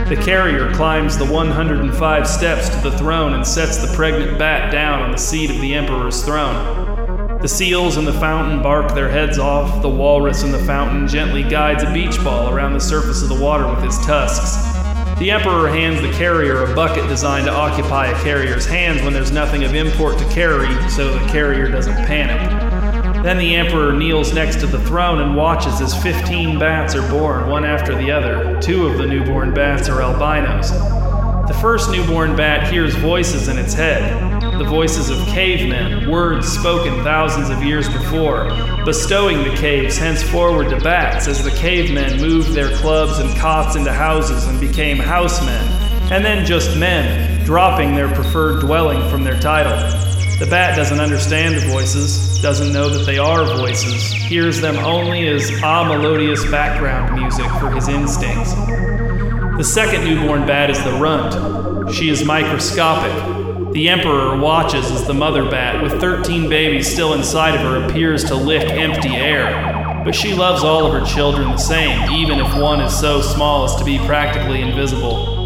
The 0.08 0.16
carrier 0.16 0.72
climbs 0.74 1.18
the 1.18 1.24
105 1.24 2.28
steps 2.28 2.68
to 2.68 2.76
the 2.80 2.96
throne 2.96 3.34
and 3.34 3.46
sets 3.46 3.78
the 3.78 3.94
pregnant 3.96 4.38
bat 4.38 4.70
down 4.70 5.02
on 5.02 5.10
the 5.10 5.18
seat 5.18 5.50
of 5.50 5.60
the 5.60 5.74
Emperor's 5.74 6.22
throne. 6.24 7.40
The 7.40 7.48
seals 7.48 7.96
in 7.96 8.04
the 8.04 8.12
fountain 8.12 8.62
bark 8.62 8.94
their 8.94 9.08
heads 9.08 9.38
off. 9.38 9.80
The 9.82 9.88
walrus 9.88 10.42
in 10.42 10.50
the 10.50 10.58
fountain 10.58 11.06
gently 11.06 11.42
guides 11.42 11.82
a 11.82 11.92
beach 11.92 12.16
ball 12.24 12.52
around 12.52 12.72
the 12.72 12.80
surface 12.80 13.22
of 13.22 13.28
the 13.28 13.40
water 13.40 13.68
with 13.68 13.82
his 13.82 13.98
tusks. 14.04 14.56
The 15.18 15.30
Emperor 15.30 15.68
hands 15.68 16.00
the 16.00 16.12
carrier 16.12 16.64
a 16.64 16.74
bucket 16.74 17.08
designed 17.08 17.46
to 17.46 17.52
occupy 17.52 18.06
a 18.06 18.22
carrier's 18.22 18.66
hands 18.66 19.02
when 19.02 19.12
there's 19.12 19.32
nothing 19.32 19.64
of 19.64 19.74
import 19.74 20.18
to 20.18 20.24
carry, 20.30 20.68
so 20.90 21.12
the 21.12 21.26
carrier 21.28 21.68
doesn't 21.68 21.96
panic. 22.06 22.87
Then 23.28 23.36
the 23.36 23.56
Emperor 23.56 23.92
kneels 23.92 24.32
next 24.32 24.58
to 24.60 24.66
the 24.66 24.82
throne 24.84 25.20
and 25.20 25.36
watches 25.36 25.82
as 25.82 25.94
15 26.02 26.58
bats 26.58 26.94
are 26.94 27.06
born, 27.10 27.50
one 27.50 27.62
after 27.62 27.94
the 27.94 28.10
other. 28.10 28.58
Two 28.62 28.86
of 28.86 28.96
the 28.96 29.04
newborn 29.04 29.52
bats 29.52 29.86
are 29.90 30.00
albinos. 30.00 30.70
The 31.46 31.52
first 31.60 31.90
newborn 31.90 32.36
bat 32.36 32.72
hears 32.72 32.94
voices 32.94 33.48
in 33.48 33.58
its 33.58 33.74
head 33.74 34.32
the 34.56 34.64
voices 34.64 35.10
of 35.10 35.18
cavemen, 35.26 36.10
words 36.10 36.50
spoken 36.50 37.04
thousands 37.04 37.50
of 37.50 37.62
years 37.62 37.86
before, 37.86 38.48
bestowing 38.86 39.44
the 39.44 39.54
caves 39.56 39.98
henceforward 39.98 40.70
to 40.70 40.80
bats 40.80 41.28
as 41.28 41.44
the 41.44 41.50
cavemen 41.50 42.18
moved 42.22 42.54
their 42.54 42.74
clubs 42.78 43.18
and 43.18 43.36
cots 43.36 43.76
into 43.76 43.92
houses 43.92 44.46
and 44.46 44.58
became 44.58 44.96
housemen, 44.96 45.66
and 46.10 46.24
then 46.24 46.46
just 46.46 46.78
men, 46.78 47.44
dropping 47.44 47.94
their 47.94 48.08
preferred 48.08 48.60
dwelling 48.60 49.06
from 49.10 49.22
their 49.22 49.38
title. 49.38 50.17
The 50.38 50.46
bat 50.46 50.76
doesn't 50.76 51.00
understand 51.00 51.56
the 51.56 51.66
voices, 51.66 52.40
doesn't 52.40 52.72
know 52.72 52.88
that 52.88 53.04
they 53.04 53.18
are 53.18 53.44
voices, 53.56 54.12
hears 54.12 54.60
them 54.60 54.76
only 54.76 55.26
as 55.26 55.50
ah 55.62 55.82
melodious 55.82 56.48
background 56.48 57.20
music 57.20 57.50
for 57.58 57.70
his 57.70 57.88
instincts. 57.88 58.54
The 58.54 59.64
second 59.64 60.04
newborn 60.04 60.46
bat 60.46 60.70
is 60.70 60.82
the 60.84 60.92
runt. 60.92 61.92
She 61.92 62.08
is 62.08 62.24
microscopic, 62.24 63.38
the 63.72 63.88
Emperor 63.90 64.38
watches 64.38 64.90
as 64.90 65.06
the 65.06 65.14
mother 65.14 65.50
bat, 65.50 65.82
with 65.82 66.00
13 66.00 66.48
babies 66.48 66.90
still 66.90 67.12
inside 67.12 67.54
of 67.54 67.60
her, 67.60 67.84
appears 67.84 68.24
to 68.24 68.34
lick 68.34 68.66
empty 68.70 69.16
air. 69.16 70.02
But 70.04 70.14
she 70.14 70.34
loves 70.34 70.64
all 70.64 70.86
of 70.86 70.92
her 70.92 71.06
children 71.06 71.48
the 71.48 71.58
same, 71.58 72.10
even 72.12 72.38
if 72.38 72.56
one 72.56 72.80
is 72.80 72.98
so 72.98 73.20
small 73.20 73.64
as 73.64 73.76
to 73.76 73.84
be 73.84 73.98
practically 73.98 74.62
invisible. 74.62 75.37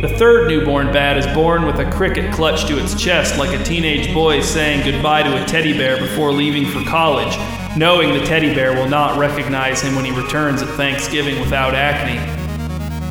The 0.00 0.08
third 0.08 0.48
newborn 0.48 0.90
bat 0.94 1.18
is 1.18 1.26
born 1.34 1.66
with 1.66 1.78
a 1.78 1.90
cricket 1.90 2.32
clutched 2.32 2.68
to 2.68 2.82
its 2.82 2.94
chest, 2.94 3.36
like 3.36 3.52
a 3.58 3.62
teenage 3.62 4.14
boy 4.14 4.40
saying 4.40 4.90
goodbye 4.90 5.24
to 5.24 5.42
a 5.42 5.44
teddy 5.44 5.76
bear 5.76 5.98
before 5.98 6.32
leaving 6.32 6.64
for 6.64 6.82
college, 6.88 7.36
knowing 7.76 8.14
the 8.14 8.24
teddy 8.24 8.54
bear 8.54 8.72
will 8.72 8.88
not 8.88 9.18
recognize 9.18 9.82
him 9.82 9.94
when 9.94 10.06
he 10.06 10.10
returns 10.10 10.62
at 10.62 10.68
Thanksgiving 10.68 11.38
without 11.38 11.74
acne. 11.74 12.18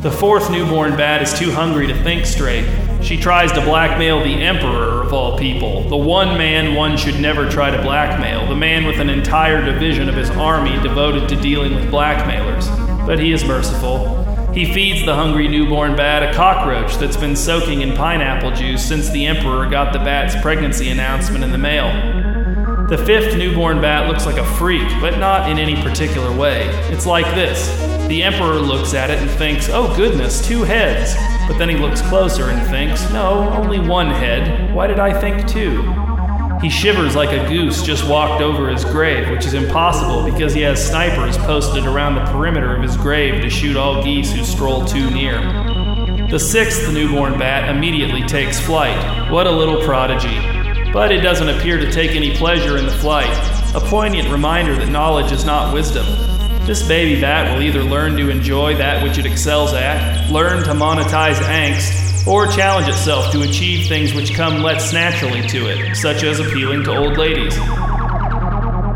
The 0.00 0.10
fourth 0.10 0.50
newborn 0.50 0.96
bat 0.96 1.22
is 1.22 1.32
too 1.32 1.52
hungry 1.52 1.86
to 1.86 2.02
think 2.02 2.26
straight. 2.26 2.68
She 3.04 3.16
tries 3.16 3.52
to 3.52 3.60
blackmail 3.60 4.24
the 4.24 4.42
Emperor, 4.42 5.04
of 5.04 5.12
all 5.12 5.38
people, 5.38 5.88
the 5.88 5.96
one 5.96 6.36
man 6.36 6.74
one 6.74 6.96
should 6.96 7.20
never 7.20 7.48
try 7.48 7.70
to 7.70 7.80
blackmail, 7.82 8.48
the 8.48 8.56
man 8.56 8.84
with 8.84 8.98
an 8.98 9.10
entire 9.10 9.64
division 9.64 10.08
of 10.08 10.16
his 10.16 10.30
army 10.30 10.76
devoted 10.82 11.28
to 11.28 11.36
dealing 11.36 11.72
with 11.72 11.88
blackmailers. 11.88 12.68
But 13.06 13.20
he 13.20 13.30
is 13.30 13.44
merciful. 13.44 14.19
He 14.54 14.72
feeds 14.72 15.04
the 15.04 15.14
hungry 15.14 15.46
newborn 15.46 15.94
bat 15.94 16.22
a 16.22 16.34
cockroach 16.34 16.96
that's 16.96 17.16
been 17.16 17.36
soaking 17.36 17.82
in 17.82 17.94
pineapple 17.94 18.50
juice 18.50 18.86
since 18.86 19.08
the 19.10 19.26
Emperor 19.26 19.68
got 19.70 19.92
the 19.92 20.00
bat's 20.00 20.34
pregnancy 20.42 20.90
announcement 20.90 21.44
in 21.44 21.52
the 21.52 21.58
mail. 21.58 22.88
The 22.88 22.98
fifth 22.98 23.36
newborn 23.36 23.80
bat 23.80 24.08
looks 24.08 24.26
like 24.26 24.38
a 24.38 24.44
freak, 24.56 24.88
but 25.00 25.18
not 25.18 25.48
in 25.48 25.58
any 25.58 25.80
particular 25.80 26.36
way. 26.36 26.66
It's 26.92 27.06
like 27.06 27.26
this 27.36 27.68
the 28.08 28.24
Emperor 28.24 28.58
looks 28.58 28.92
at 28.92 29.08
it 29.08 29.20
and 29.20 29.30
thinks, 29.30 29.68
oh 29.68 29.94
goodness, 29.94 30.44
two 30.44 30.64
heads. 30.64 31.14
But 31.46 31.58
then 31.58 31.68
he 31.68 31.76
looks 31.76 32.02
closer 32.02 32.50
and 32.50 32.68
thinks, 32.68 33.08
no, 33.12 33.48
only 33.50 33.78
one 33.78 34.10
head. 34.10 34.74
Why 34.74 34.88
did 34.88 34.98
I 34.98 35.18
think 35.20 35.46
two? 35.46 35.99
He 36.62 36.68
shivers 36.68 37.16
like 37.16 37.30
a 37.30 37.48
goose 37.48 37.82
just 37.82 38.06
walked 38.06 38.42
over 38.42 38.68
his 38.68 38.84
grave, 38.84 39.30
which 39.30 39.46
is 39.46 39.54
impossible 39.54 40.30
because 40.30 40.52
he 40.52 40.60
has 40.60 40.86
snipers 40.86 41.38
posted 41.38 41.86
around 41.86 42.16
the 42.16 42.30
perimeter 42.30 42.76
of 42.76 42.82
his 42.82 42.98
grave 42.98 43.40
to 43.40 43.48
shoot 43.48 43.78
all 43.78 44.02
geese 44.02 44.30
who 44.30 44.44
stroll 44.44 44.84
too 44.84 45.10
near. 45.10 45.40
The 46.30 46.38
sixth 46.38 46.92
newborn 46.92 47.38
bat 47.38 47.74
immediately 47.74 48.22
takes 48.22 48.60
flight. 48.60 49.30
What 49.32 49.46
a 49.46 49.50
little 49.50 49.82
prodigy. 49.84 50.38
But 50.92 51.12
it 51.12 51.22
doesn't 51.22 51.48
appear 51.48 51.78
to 51.78 51.90
take 51.90 52.10
any 52.10 52.36
pleasure 52.36 52.76
in 52.76 52.84
the 52.84 52.92
flight, 52.92 53.34
a 53.74 53.80
poignant 53.80 54.28
reminder 54.28 54.76
that 54.76 54.90
knowledge 54.90 55.32
is 55.32 55.46
not 55.46 55.72
wisdom. 55.72 56.04
This 56.66 56.86
baby 56.86 57.20
bat 57.20 57.54
will 57.54 57.62
either 57.62 57.82
learn 57.82 58.16
to 58.16 58.28
enjoy 58.28 58.76
that 58.76 59.02
which 59.02 59.16
it 59.16 59.24
excels 59.24 59.72
at, 59.72 60.30
learn 60.30 60.62
to 60.64 60.70
monetize 60.70 61.36
angst, 61.36 61.99
or 62.26 62.46
challenge 62.46 62.88
itself 62.88 63.32
to 63.32 63.42
achieve 63.42 63.88
things 63.88 64.14
which 64.14 64.34
come 64.34 64.62
less 64.62 64.92
naturally 64.92 65.46
to 65.48 65.68
it, 65.68 65.94
such 65.94 66.22
as 66.22 66.40
appealing 66.40 66.84
to 66.84 66.96
old 66.96 67.16
ladies. 67.16 67.56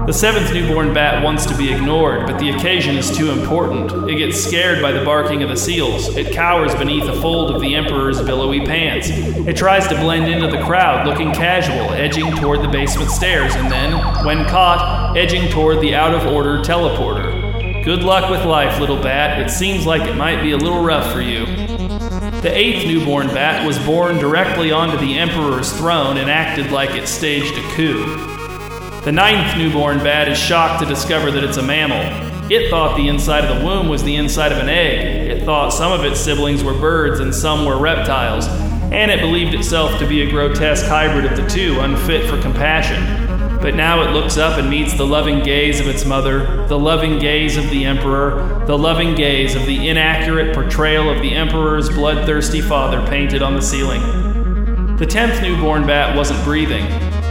The 0.06 0.12
seventh 0.12 0.52
newborn 0.52 0.92
bat 0.92 1.24
wants 1.24 1.46
to 1.46 1.56
be 1.56 1.72
ignored, 1.72 2.26
but 2.26 2.38
the 2.38 2.50
occasion 2.50 2.94
is 2.96 3.16
too 3.16 3.30
important. 3.30 4.10
It 4.10 4.16
gets 4.16 4.38
scared 4.38 4.82
by 4.82 4.92
the 4.92 5.02
barking 5.02 5.42
of 5.42 5.48
the 5.48 5.56
seals. 5.56 6.14
It 6.14 6.34
cowers 6.34 6.74
beneath 6.74 7.04
a 7.04 7.18
fold 7.22 7.54
of 7.54 7.62
the 7.62 7.74
Emperor's 7.74 8.20
billowy 8.20 8.66
pants. 8.66 9.08
It 9.08 9.56
tries 9.56 9.88
to 9.88 9.94
blend 9.94 10.30
into 10.30 10.54
the 10.54 10.62
crowd, 10.62 11.06
looking 11.06 11.32
casual, 11.32 11.90
edging 11.94 12.30
toward 12.37 12.60
the 12.60 12.68
basement 12.68 13.10
stairs, 13.10 13.54
and 13.54 13.72
then, 13.72 13.92
when 14.26 14.44
caught, 14.44 15.16
edging 15.16 15.48
toward 15.50 15.80
the 15.80 15.94
out 15.94 16.14
of 16.14 16.30
order 16.30 16.58
teleporter. 16.58 17.82
Good 17.82 18.02
luck 18.02 18.30
with 18.30 18.44
life, 18.44 18.78
little 18.80 19.02
bat. 19.02 19.40
It 19.40 19.50
seems 19.50 19.87
like 19.87 20.02
it 20.02 20.16
might 20.16 20.42
be 20.42 20.52
a 20.52 20.58
little 20.58 20.84
rough 20.84 21.10
for 21.14 21.22
you. 21.22 21.73
The 22.44 22.54
eighth 22.54 22.87
newborn 22.87 23.28
bat 23.28 23.66
was 23.66 23.78
born 23.87 24.18
directly 24.18 24.70
onto 24.70 24.98
the 24.98 25.18
Emperor's 25.18 25.72
throne 25.72 26.18
and 26.18 26.30
acted 26.30 26.70
like 26.70 26.90
it 26.90 27.09
staged 27.09 27.57
a 27.57 27.62
coup. 27.70 28.04
The 29.02 29.12
ninth 29.12 29.57
newborn 29.57 29.96
bat 30.00 30.28
is 30.28 30.37
shocked 30.37 30.83
to 30.83 30.87
discover 30.87 31.30
that 31.30 31.42
it's 31.42 31.57
a 31.57 31.62
mammal. 31.62 32.02
It 32.52 32.68
thought 32.68 32.98
the 32.98 33.09
inside 33.09 33.46
of 33.46 33.59
the 33.59 33.64
womb 33.64 33.88
was 33.88 34.04
the 34.04 34.16
inside 34.16 34.52
of 34.52 34.59
an 34.59 34.68
egg. 34.68 35.30
It 35.30 35.44
thought 35.46 35.72
some 35.72 35.90
of 35.90 36.04
its 36.04 36.20
siblings 36.20 36.62
were 36.62 36.78
birds 36.78 37.18
and 37.18 37.35
some 37.35 37.64
were 37.64 37.78
reptiles. 37.78 38.46
And 38.92 39.11
it 39.11 39.20
believed 39.20 39.54
itself 39.54 39.98
to 39.98 40.07
be 40.07 40.20
a 40.20 40.30
grotesque 40.30 40.85
hybrid 40.85 41.24
of 41.24 41.38
the 41.38 41.48
two, 41.48 41.80
unfit 41.80 42.28
for 42.28 42.38
compassion. 42.42 43.23
But 43.60 43.74
now 43.74 44.02
it 44.02 44.12
looks 44.12 44.36
up 44.36 44.58
and 44.58 44.68
meets 44.68 44.96
the 44.96 45.06
loving 45.06 45.42
gaze 45.42 45.80
of 45.80 45.88
its 45.88 46.04
mother, 46.04 46.66
the 46.66 46.78
loving 46.78 47.18
gaze 47.18 47.56
of 47.56 47.70
the 47.70 47.84
emperor, 47.84 48.64
the 48.66 48.76
loving 48.76 49.14
gaze 49.14 49.54
of 49.54 49.64
the 49.66 49.88
inaccurate 49.88 50.54
portrayal 50.54 51.10
of 51.10 51.22
the 51.22 51.34
emperor's 51.34 51.88
bloodthirsty 51.88 52.60
father 52.60 53.06
painted 53.06 53.42
on 53.42 53.54
the 53.54 53.62
ceiling. 53.62 54.02
The 54.96 55.06
tenth 55.06 55.42
newborn 55.42 55.86
bat 55.86 56.16
wasn't 56.16 56.44
breathing. 56.44 56.86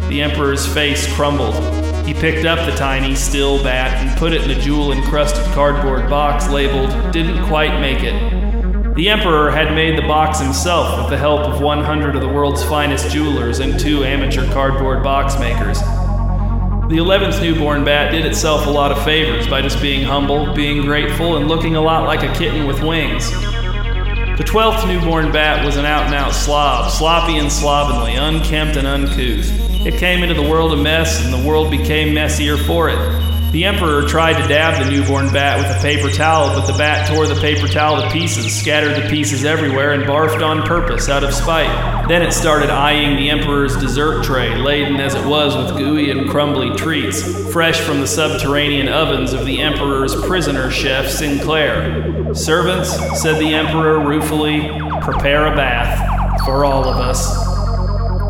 The 0.09 0.21
emperor's 0.21 0.65
face 0.65 1.12
crumbled. 1.15 1.55
He 2.05 2.13
picked 2.13 2.45
up 2.45 2.69
the 2.69 2.75
tiny, 2.75 3.15
still 3.15 3.63
bat 3.63 3.93
and 4.05 4.17
put 4.17 4.33
it 4.33 4.43
in 4.43 4.51
a 4.51 4.59
jewel 4.59 4.91
encrusted 4.91 5.45
cardboard 5.53 6.09
box 6.09 6.49
labeled, 6.49 7.13
Didn't 7.13 7.45
Quite 7.45 7.79
Make 7.79 8.03
It. 8.03 8.43
The 8.95 9.09
Emperor 9.09 9.49
had 9.49 9.73
made 9.73 9.97
the 9.97 10.07
box 10.07 10.39
himself 10.39 10.99
with 10.99 11.09
the 11.09 11.17
help 11.17 11.41
of 11.47 11.62
100 11.62 12.15
of 12.15 12.21
the 12.21 12.27
world's 12.27 12.63
finest 12.63 13.09
jewelers 13.09 13.59
and 13.59 13.79
two 13.79 14.03
amateur 14.03 14.45
cardboard 14.51 15.01
box 15.01 15.39
makers. 15.39 15.81
The 16.89 16.98
11th 16.98 17.41
newborn 17.41 17.86
bat 17.86 18.12
did 18.12 18.26
itself 18.26 18.67
a 18.67 18.69
lot 18.69 18.91
of 18.91 19.02
favors 19.06 19.48
by 19.48 19.62
just 19.62 19.82
being 19.82 20.04
humble, 20.04 20.54
being 20.54 20.82
grateful, 20.82 21.38
and 21.38 21.48
looking 21.48 21.78
a 21.78 21.82
lot 21.82 22.04
like 22.06 22.24
a 22.24 22.34
kitten 22.38 22.67
with 22.67 22.84
wings. 22.84 23.32
The 23.32 24.43
12th 24.46 24.86
newborn 24.86 25.32
bat 25.32 25.65
was 25.65 25.78
an 25.78 25.86
out 25.86 26.08
and 26.08 26.13
out 26.13 26.34
slob, 26.34 26.91
sloppy 26.91 27.38
and 27.38 27.50
slovenly, 27.50 28.15
unkempt 28.15 28.76
and 28.76 28.86
uncouth. 28.86 29.50
It 29.86 29.98
came 29.98 30.24
into 30.24 30.36
the 30.36 30.48
world 30.48 30.74
a 30.74 30.78
mess, 30.78 31.24
and 31.24 31.34
the 31.34 31.48
world 31.48 31.72
became 31.72 32.13
messier 32.13 32.58
for 32.58 32.89
it. 32.89 33.33
The 33.53 33.65
Emperor 33.65 34.07
tried 34.07 34.41
to 34.41 34.47
dab 34.47 34.83
the 34.83 34.89
newborn 34.89 35.31
bat 35.31 35.59
with 35.59 35.77
a 35.77 35.79
paper 35.79 36.09
towel, 36.09 36.59
but 36.59 36.65
the 36.65 36.75
bat 36.75 37.07
tore 37.07 37.27
the 37.27 37.39
paper 37.39 37.67
towel 37.67 38.01
to 38.01 38.09
pieces, 38.09 38.51
scattered 38.59 38.95
the 38.95 39.07
pieces 39.07 39.45
everywhere, 39.45 39.91
and 39.93 40.05
barfed 40.05 40.41
on 40.41 40.63
purpose 40.63 41.07
out 41.07 41.23
of 41.23 41.35
spite. 41.35 42.07
Then 42.07 42.23
it 42.23 42.31
started 42.31 42.71
eyeing 42.71 43.15
the 43.15 43.29
Emperor's 43.29 43.77
dessert 43.77 44.23
tray, 44.23 44.55
laden 44.55 44.99
as 44.99 45.13
it 45.13 45.23
was 45.27 45.55
with 45.55 45.77
gooey 45.77 46.09
and 46.09 46.27
crumbly 46.27 46.75
treats, 46.75 47.21
fresh 47.53 47.79
from 47.79 47.99
the 47.99 48.07
subterranean 48.07 48.89
ovens 48.89 49.33
of 49.33 49.45
the 49.45 49.61
Emperor's 49.61 50.15
prisoner 50.25 50.71
chef, 50.71 51.07
Sinclair. 51.07 52.33
Servants, 52.33 52.89
said 53.21 53.39
the 53.39 53.53
Emperor 53.53 53.99
ruefully, 53.99 54.61
prepare 55.01 55.45
a 55.45 55.55
bath 55.55 56.43
for 56.43 56.65
all 56.65 56.85
of 56.85 56.97
us. 56.97 57.52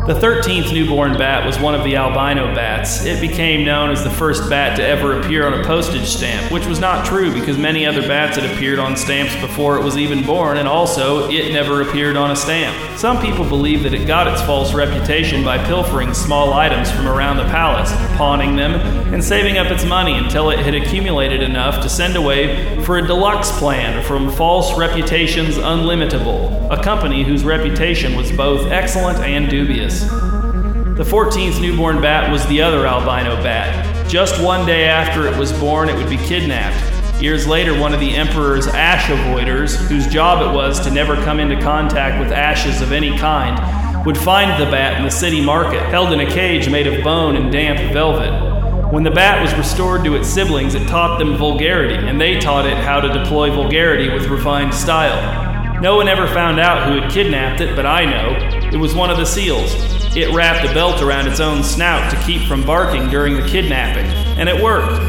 The 0.06 0.12
13th 0.12 0.70
newborn 0.70 1.16
bat 1.16 1.46
was 1.46 1.58
one 1.58 1.74
of 1.74 1.82
the 1.82 1.96
albino 1.96 2.54
bats. 2.54 3.06
It 3.06 3.22
became 3.22 3.64
known 3.64 3.88
as 3.88 4.04
the 4.04 4.10
first 4.10 4.50
bat 4.50 4.76
to 4.76 4.86
ever 4.86 5.18
appear 5.18 5.46
on 5.46 5.58
a 5.58 5.64
postage 5.64 6.08
stamp, 6.08 6.52
which 6.52 6.66
was 6.66 6.78
not 6.78 7.06
true 7.06 7.32
because 7.32 7.56
many 7.56 7.86
other 7.86 8.02
bats 8.02 8.36
had 8.36 8.44
appeared 8.52 8.78
on 8.78 8.98
stamps 8.98 9.34
before 9.36 9.78
it 9.78 9.82
was 9.82 9.96
even 9.96 10.22
born, 10.22 10.58
and 10.58 10.68
also 10.68 11.30
it 11.30 11.54
never 11.54 11.80
appeared 11.80 12.18
on 12.18 12.30
a 12.32 12.36
stamp. 12.36 12.76
Some 12.98 13.18
people 13.22 13.48
believe 13.48 13.82
that 13.84 13.94
it 13.94 14.06
got 14.06 14.26
its 14.26 14.42
false 14.42 14.74
reputation 14.74 15.42
by 15.42 15.56
pilfering 15.64 16.12
small 16.12 16.52
items 16.52 16.90
from 16.90 17.08
around 17.08 17.38
the 17.38 17.44
palace, 17.44 17.90
pawning 18.18 18.56
them, 18.56 18.74
and 19.14 19.24
saving 19.24 19.56
up 19.56 19.68
its 19.68 19.86
money 19.86 20.12
until 20.18 20.50
it 20.50 20.58
had 20.58 20.74
accumulated 20.74 21.42
enough 21.42 21.82
to 21.82 21.88
send 21.88 22.14
away 22.14 22.78
for 22.82 22.98
a 22.98 23.06
deluxe 23.06 23.50
plan 23.58 24.04
from 24.04 24.30
False 24.30 24.76
Reputations 24.76 25.56
Unlimitable, 25.56 26.70
a 26.70 26.82
company 26.82 27.24
whose 27.24 27.42
reputation 27.42 28.14
was 28.14 28.30
both 28.32 28.70
excellent 28.70 29.18
and 29.20 29.48
dubious. 29.48 29.93
The 30.00 31.04
14th 31.04 31.60
newborn 31.60 32.00
bat 32.00 32.30
was 32.30 32.46
the 32.46 32.62
other 32.62 32.86
albino 32.86 33.36
bat. 33.42 34.08
Just 34.08 34.42
one 34.42 34.66
day 34.66 34.84
after 34.84 35.26
it 35.26 35.36
was 35.36 35.52
born, 35.52 35.88
it 35.88 35.96
would 35.96 36.08
be 36.08 36.16
kidnapped. 36.16 37.22
Years 37.22 37.46
later, 37.46 37.78
one 37.78 37.94
of 37.94 38.00
the 38.00 38.14
Emperor's 38.14 38.66
ash 38.66 39.04
avoiders, 39.04 39.76
whose 39.88 40.06
job 40.06 40.42
it 40.42 40.54
was 40.54 40.80
to 40.80 40.90
never 40.90 41.14
come 41.16 41.40
into 41.40 41.60
contact 41.60 42.20
with 42.20 42.32
ashes 42.32 42.80
of 42.80 42.92
any 42.92 43.16
kind, 43.18 43.56
would 44.04 44.18
find 44.18 44.60
the 44.60 44.70
bat 44.70 44.98
in 44.98 45.04
the 45.04 45.10
city 45.10 45.40
market, 45.40 45.80
held 45.82 46.12
in 46.12 46.20
a 46.20 46.30
cage 46.30 46.68
made 46.68 46.86
of 46.86 47.02
bone 47.02 47.36
and 47.36 47.50
damp 47.50 47.92
velvet. 47.92 48.92
When 48.92 49.02
the 49.02 49.10
bat 49.10 49.40
was 49.40 49.54
restored 49.54 50.04
to 50.04 50.14
its 50.14 50.28
siblings, 50.28 50.74
it 50.74 50.86
taught 50.86 51.18
them 51.18 51.36
vulgarity, 51.36 51.94
and 51.94 52.20
they 52.20 52.38
taught 52.38 52.66
it 52.66 52.76
how 52.76 53.00
to 53.00 53.08
deploy 53.12 53.50
vulgarity 53.50 54.10
with 54.10 54.26
refined 54.26 54.74
style. 54.74 55.80
No 55.80 55.96
one 55.96 56.06
ever 56.06 56.26
found 56.28 56.60
out 56.60 56.86
who 56.86 57.00
had 57.00 57.10
kidnapped 57.10 57.60
it, 57.60 57.74
but 57.74 57.86
I 57.86 58.04
know. 58.04 58.53
It 58.74 58.78
was 58.78 58.92
one 58.92 59.08
of 59.08 59.18
the 59.18 59.24
seals. 59.24 59.72
It 60.16 60.34
wrapped 60.34 60.68
a 60.68 60.74
belt 60.74 61.00
around 61.00 61.28
its 61.28 61.38
own 61.38 61.62
snout 61.62 62.10
to 62.10 62.20
keep 62.22 62.42
from 62.48 62.66
barking 62.66 63.08
during 63.08 63.36
the 63.36 63.46
kidnapping, 63.46 64.04
and 64.36 64.48
it 64.48 64.60
worked. 64.60 65.00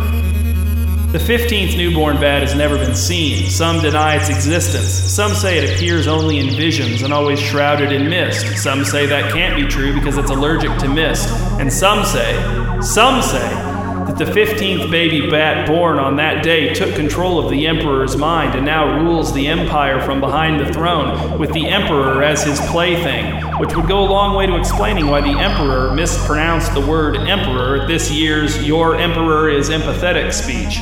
The 1.12 1.18
15th 1.18 1.76
newborn 1.76 2.18
bat 2.22 2.44
has 2.44 2.54
never 2.54 2.78
been 2.78 2.94
seen. 2.94 3.50
Some 3.50 3.82
deny 3.82 4.18
its 4.18 4.30
existence. 4.30 4.88
Some 4.88 5.34
say 5.34 5.58
it 5.58 5.76
appears 5.76 6.06
only 6.06 6.38
in 6.38 6.56
visions 6.56 7.02
and 7.02 7.12
always 7.12 7.40
shrouded 7.40 7.92
in 7.92 8.08
mist. 8.08 8.62
Some 8.62 8.86
say 8.86 9.08
that 9.08 9.34
can't 9.34 9.56
be 9.56 9.68
true 9.68 9.96
because 9.96 10.20
it's 10.20 10.30
allergic 10.30 10.78
to 10.78 10.88
mist. 10.88 11.28
And 11.60 11.74
some 11.74 12.06
say, 12.06 12.34
some 12.82 13.24
say, 13.24 13.75
the 14.18 14.24
15th 14.24 14.90
baby 14.90 15.30
bat 15.30 15.68
born 15.68 16.00
on 16.00 16.16
that 16.16 16.42
day 16.42 16.74
took 16.74 16.96
control 16.96 17.38
of 17.38 17.52
the 17.52 17.68
Emperor's 17.68 18.16
mind 18.16 18.56
and 18.56 18.66
now 18.66 19.04
rules 19.04 19.34
the 19.34 19.46
Empire 19.46 20.00
from 20.00 20.22
behind 20.22 20.58
the 20.58 20.72
throne, 20.72 21.38
with 21.38 21.52
the 21.52 21.68
Emperor 21.68 22.24
as 22.24 22.42
his 22.42 22.58
plaything, 22.68 23.42
which 23.60 23.76
would 23.76 23.90
go 23.90 24.00
a 24.00 24.08
long 24.08 24.34
way 24.34 24.46
to 24.46 24.58
explaining 24.58 25.08
why 25.08 25.20
the 25.20 25.38
Emperor 25.38 25.94
mispronounced 25.94 26.74
the 26.74 26.80
word 26.80 27.18
Emperor 27.18 27.86
this 27.88 28.10
year's 28.10 28.66
Your 28.66 28.96
Emperor 28.96 29.50
is 29.50 29.70
Empathetic 29.70 30.32
speech. 30.32 30.80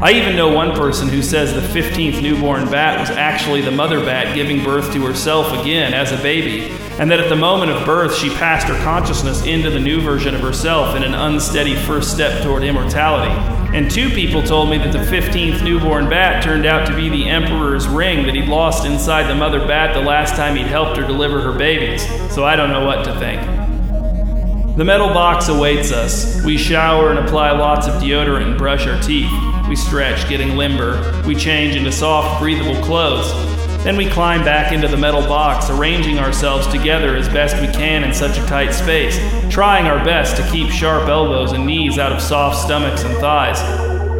I 0.00 0.12
even 0.12 0.34
know 0.34 0.50
one 0.50 0.72
person 0.72 1.08
who 1.08 1.22
says 1.22 1.52
the 1.52 1.60
15th 1.60 2.22
newborn 2.22 2.70
bat 2.70 2.98
was 2.98 3.10
actually 3.10 3.60
the 3.60 3.72
mother 3.72 4.00
bat 4.00 4.34
giving 4.34 4.64
birth 4.64 4.90
to 4.94 5.04
herself 5.04 5.52
again 5.60 5.92
as 5.92 6.12
a 6.12 6.16
baby, 6.22 6.74
and 6.98 7.10
that 7.10 7.18
at 7.18 7.28
the 7.28 7.36
moment 7.36 7.72
of 7.72 7.84
birth 7.84 8.16
she 8.16 8.30
passed 8.30 8.68
her 8.68 8.84
consciousness 8.84 9.44
into 9.44 9.70
the 9.70 9.80
new 9.80 10.00
version 10.00 10.34
of 10.34 10.40
herself 10.40 10.94
in 10.94 11.02
an 11.02 11.14
unsteady 11.14 11.74
first 11.74 12.12
step 12.12 12.42
toward 12.42 12.62
immortality. 12.62 13.32
And 13.76 13.90
two 13.90 14.08
people 14.10 14.42
told 14.42 14.70
me 14.70 14.78
that 14.78 14.92
the 14.92 14.98
15th 15.00 15.64
newborn 15.64 16.08
bat 16.08 16.44
turned 16.44 16.64
out 16.64 16.86
to 16.86 16.94
be 16.94 17.08
the 17.08 17.28
Emperor's 17.28 17.88
ring 17.88 18.24
that 18.26 18.34
he'd 18.34 18.48
lost 18.48 18.86
inside 18.86 19.28
the 19.28 19.34
mother 19.34 19.58
bat 19.66 19.94
the 19.94 20.00
last 20.00 20.36
time 20.36 20.54
he'd 20.54 20.66
helped 20.66 20.96
her 20.96 21.04
deliver 21.04 21.40
her 21.40 21.52
babies, 21.52 22.06
so 22.32 22.44
I 22.44 22.54
don't 22.54 22.70
know 22.70 22.86
what 22.86 23.04
to 23.06 23.18
think. 23.18 23.42
The 24.76 24.84
metal 24.84 25.08
box 25.08 25.48
awaits 25.48 25.92
us. 25.92 26.44
We 26.44 26.56
shower 26.56 27.10
and 27.10 27.18
apply 27.18 27.52
lots 27.52 27.86
of 27.86 27.94
deodorant 28.02 28.46
and 28.46 28.58
brush 28.58 28.86
our 28.86 29.00
teeth. 29.02 29.30
We 29.68 29.76
stretch, 29.76 30.28
getting 30.28 30.56
limber. 30.56 31.22
We 31.26 31.34
change 31.34 31.74
into 31.74 31.90
soft, 31.90 32.40
breathable 32.40 32.80
clothes. 32.82 33.32
Then 33.84 33.98
we 33.98 34.08
climb 34.08 34.42
back 34.42 34.72
into 34.72 34.88
the 34.88 34.96
metal 34.96 35.20
box, 35.20 35.68
arranging 35.68 36.18
ourselves 36.18 36.66
together 36.66 37.16
as 37.16 37.28
best 37.28 37.60
we 37.60 37.68
can 37.68 38.02
in 38.02 38.14
such 38.14 38.38
a 38.38 38.46
tight 38.46 38.72
space, 38.72 39.18
trying 39.52 39.84
our 39.86 40.02
best 40.02 40.36
to 40.38 40.50
keep 40.50 40.70
sharp 40.70 41.06
elbows 41.06 41.52
and 41.52 41.66
knees 41.66 41.98
out 41.98 42.10
of 42.10 42.22
soft 42.22 42.56
stomachs 42.64 43.02
and 43.02 43.14
thighs. 43.18 43.60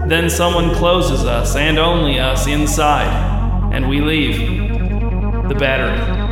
Then 0.07 0.29
someone 0.29 0.75
closes 0.75 1.25
us, 1.25 1.57
and 1.57 1.79
only 1.79 2.21
us, 2.21 2.47
inside, 2.47 3.73
and 3.73 3.89
we 3.89 4.03
leave. 4.03 5.49
The 5.49 5.55
battery. 5.55 6.24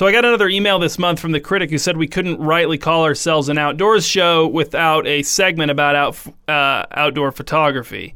So 0.00 0.06
I 0.06 0.12
got 0.12 0.24
another 0.24 0.48
email 0.48 0.78
this 0.78 0.98
month 0.98 1.20
from 1.20 1.32
the 1.32 1.40
critic 1.40 1.68
who 1.68 1.76
said 1.76 1.98
we 1.98 2.08
couldn't 2.08 2.40
rightly 2.40 2.78
call 2.78 3.04
ourselves 3.04 3.50
an 3.50 3.58
outdoors 3.58 4.06
show 4.06 4.46
without 4.46 5.06
a 5.06 5.22
segment 5.22 5.70
about 5.70 5.94
out, 5.94 6.16
uh, 6.48 6.86
outdoor 6.90 7.32
photography. 7.32 8.14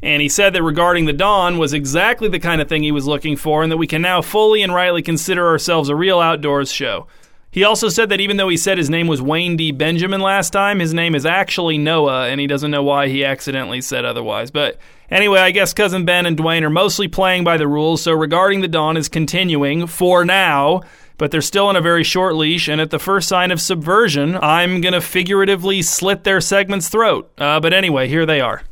And 0.00 0.22
he 0.22 0.28
said 0.28 0.52
that 0.52 0.62
regarding 0.62 1.06
the 1.06 1.12
dawn 1.12 1.58
was 1.58 1.72
exactly 1.72 2.28
the 2.28 2.38
kind 2.38 2.60
of 2.60 2.68
thing 2.68 2.84
he 2.84 2.92
was 2.92 3.08
looking 3.08 3.34
for, 3.34 3.64
and 3.64 3.72
that 3.72 3.78
we 3.78 3.88
can 3.88 4.00
now 4.00 4.22
fully 4.22 4.62
and 4.62 4.72
rightly 4.72 5.02
consider 5.02 5.44
ourselves 5.48 5.88
a 5.88 5.96
real 5.96 6.20
outdoors 6.20 6.70
show. 6.70 7.08
He 7.50 7.64
also 7.64 7.88
said 7.88 8.10
that 8.10 8.20
even 8.20 8.36
though 8.36 8.48
he 8.48 8.56
said 8.56 8.78
his 8.78 8.90
name 8.90 9.08
was 9.08 9.20
Wayne 9.20 9.56
D. 9.56 9.72
Benjamin 9.72 10.20
last 10.20 10.50
time, 10.50 10.78
his 10.78 10.94
name 10.94 11.16
is 11.16 11.26
actually 11.26 11.78
Noah, 11.78 12.28
and 12.28 12.40
he 12.40 12.46
doesn't 12.46 12.70
know 12.70 12.84
why 12.84 13.08
he 13.08 13.24
accidentally 13.24 13.80
said 13.80 14.04
otherwise. 14.04 14.52
But 14.52 14.78
anyway, 15.10 15.40
I 15.40 15.50
guess 15.50 15.74
Cousin 15.74 16.04
Ben 16.04 16.26
and 16.26 16.36
Dwayne 16.36 16.62
are 16.62 16.70
mostly 16.70 17.08
playing 17.08 17.42
by 17.42 17.56
the 17.56 17.66
rules, 17.66 18.02
so 18.02 18.12
regarding 18.12 18.60
the 18.60 18.68
dawn 18.68 18.96
is 18.96 19.08
continuing 19.08 19.88
for 19.88 20.24
now 20.24 20.82
but 21.16 21.30
they're 21.30 21.40
still 21.40 21.66
on 21.66 21.76
a 21.76 21.80
very 21.80 22.04
short 22.04 22.34
leash, 22.34 22.68
and 22.68 22.80
at 22.80 22.90
the 22.90 22.98
first 22.98 23.28
sign 23.28 23.50
of 23.50 23.60
subversion, 23.60 24.36
I'm 24.36 24.80
going 24.80 24.94
to 24.94 25.00
figuratively 25.00 25.82
slit 25.82 26.24
their 26.24 26.40
segment's 26.40 26.88
throat. 26.88 27.30
Uh, 27.38 27.60
but 27.60 27.72
anyway, 27.72 28.08
here 28.08 28.26
they 28.26 28.40
are. 28.40 28.62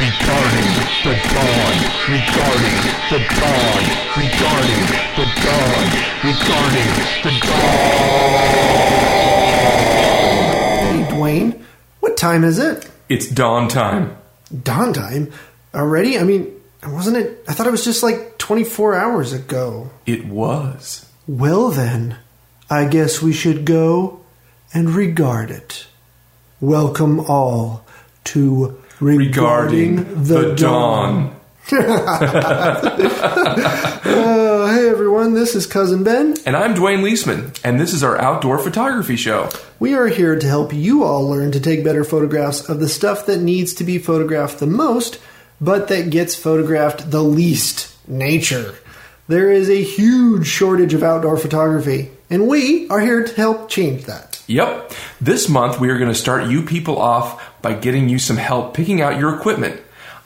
Regarding 0.00 0.70
the 1.04 1.14
dawn, 1.32 1.74
regarding 2.08 2.78
the 3.10 3.18
dawn, 3.40 3.82
regarding 4.16 4.82
the 5.16 5.26
dawn, 5.42 5.86
regarding 6.24 6.90
the 7.22 7.32
dawn. 7.46 8.70
Hey, 10.86 11.00
Dwayne, 11.10 11.50
what 12.00 12.16
time 12.16 12.44
is 12.44 12.58
it? 12.58 12.88
It's 13.08 13.26
dawn 13.28 13.66
time. 13.68 14.16
Dawn 14.50 14.92
time? 14.92 15.32
Already? 15.74 16.18
I 16.18 16.24
mean, 16.24 16.52
wasn't 16.86 17.16
it? 17.16 17.44
I 17.48 17.52
thought 17.52 17.66
it 17.66 17.72
was 17.72 17.84
just 17.84 18.02
like 18.02 18.38
24 18.38 18.94
hours 18.94 19.32
ago. 19.32 19.90
It 20.06 20.26
was. 20.26 21.06
Well, 21.26 21.70
then, 21.70 22.16
I 22.68 22.86
guess 22.86 23.22
we 23.22 23.32
should 23.32 23.64
go 23.64 24.20
and 24.74 24.90
regard 24.90 25.50
it. 25.50 25.86
Welcome 26.60 27.20
all 27.20 27.84
to 28.24 28.78
Regarding, 29.00 29.96
Regarding 29.96 30.24
the 30.24 30.54
dawn. 30.54 31.39
Uh, 31.68 32.96
hey, 34.72 34.88
everyone, 34.88 35.34
this 35.34 35.54
is 35.54 35.66
Cousin 35.66 36.02
Ben. 36.02 36.34
And 36.44 36.56
I'm 36.56 36.74
Dwayne 36.74 37.02
Leesman, 37.02 37.58
and 37.62 37.78
this 37.78 37.92
is 37.92 38.02
our 38.02 38.20
outdoor 38.20 38.58
photography 38.58 39.16
show. 39.16 39.50
We 39.78 39.94
are 39.94 40.08
here 40.08 40.36
to 40.38 40.46
help 40.46 40.72
you 40.72 41.04
all 41.04 41.28
learn 41.28 41.52
to 41.52 41.60
take 41.60 41.84
better 41.84 42.02
photographs 42.02 42.68
of 42.68 42.80
the 42.80 42.88
stuff 42.88 43.26
that 43.26 43.40
needs 43.40 43.74
to 43.74 43.84
be 43.84 43.98
photographed 43.98 44.58
the 44.58 44.66
most, 44.66 45.20
but 45.60 45.88
that 45.88 46.10
gets 46.10 46.34
photographed 46.34 47.10
the 47.10 47.22
least 47.22 47.94
nature. 48.08 48.74
There 49.28 49.52
is 49.52 49.70
a 49.70 49.82
huge 49.82 50.46
shortage 50.46 50.94
of 50.94 51.04
outdoor 51.04 51.36
photography, 51.36 52.10
and 52.28 52.48
we 52.48 52.88
are 52.88 53.00
here 53.00 53.22
to 53.24 53.34
help 53.36 53.68
change 53.68 54.06
that. 54.06 54.42
Yep. 54.48 54.92
This 55.20 55.48
month 55.48 55.78
we 55.78 55.90
are 55.90 55.98
going 55.98 56.12
to 56.12 56.18
start 56.18 56.48
you 56.50 56.62
people 56.62 56.98
off 56.98 57.40
by 57.62 57.74
getting 57.74 58.08
you 58.08 58.18
some 58.18 58.38
help 58.38 58.74
picking 58.74 59.00
out 59.00 59.20
your 59.20 59.36
equipment. 59.36 59.80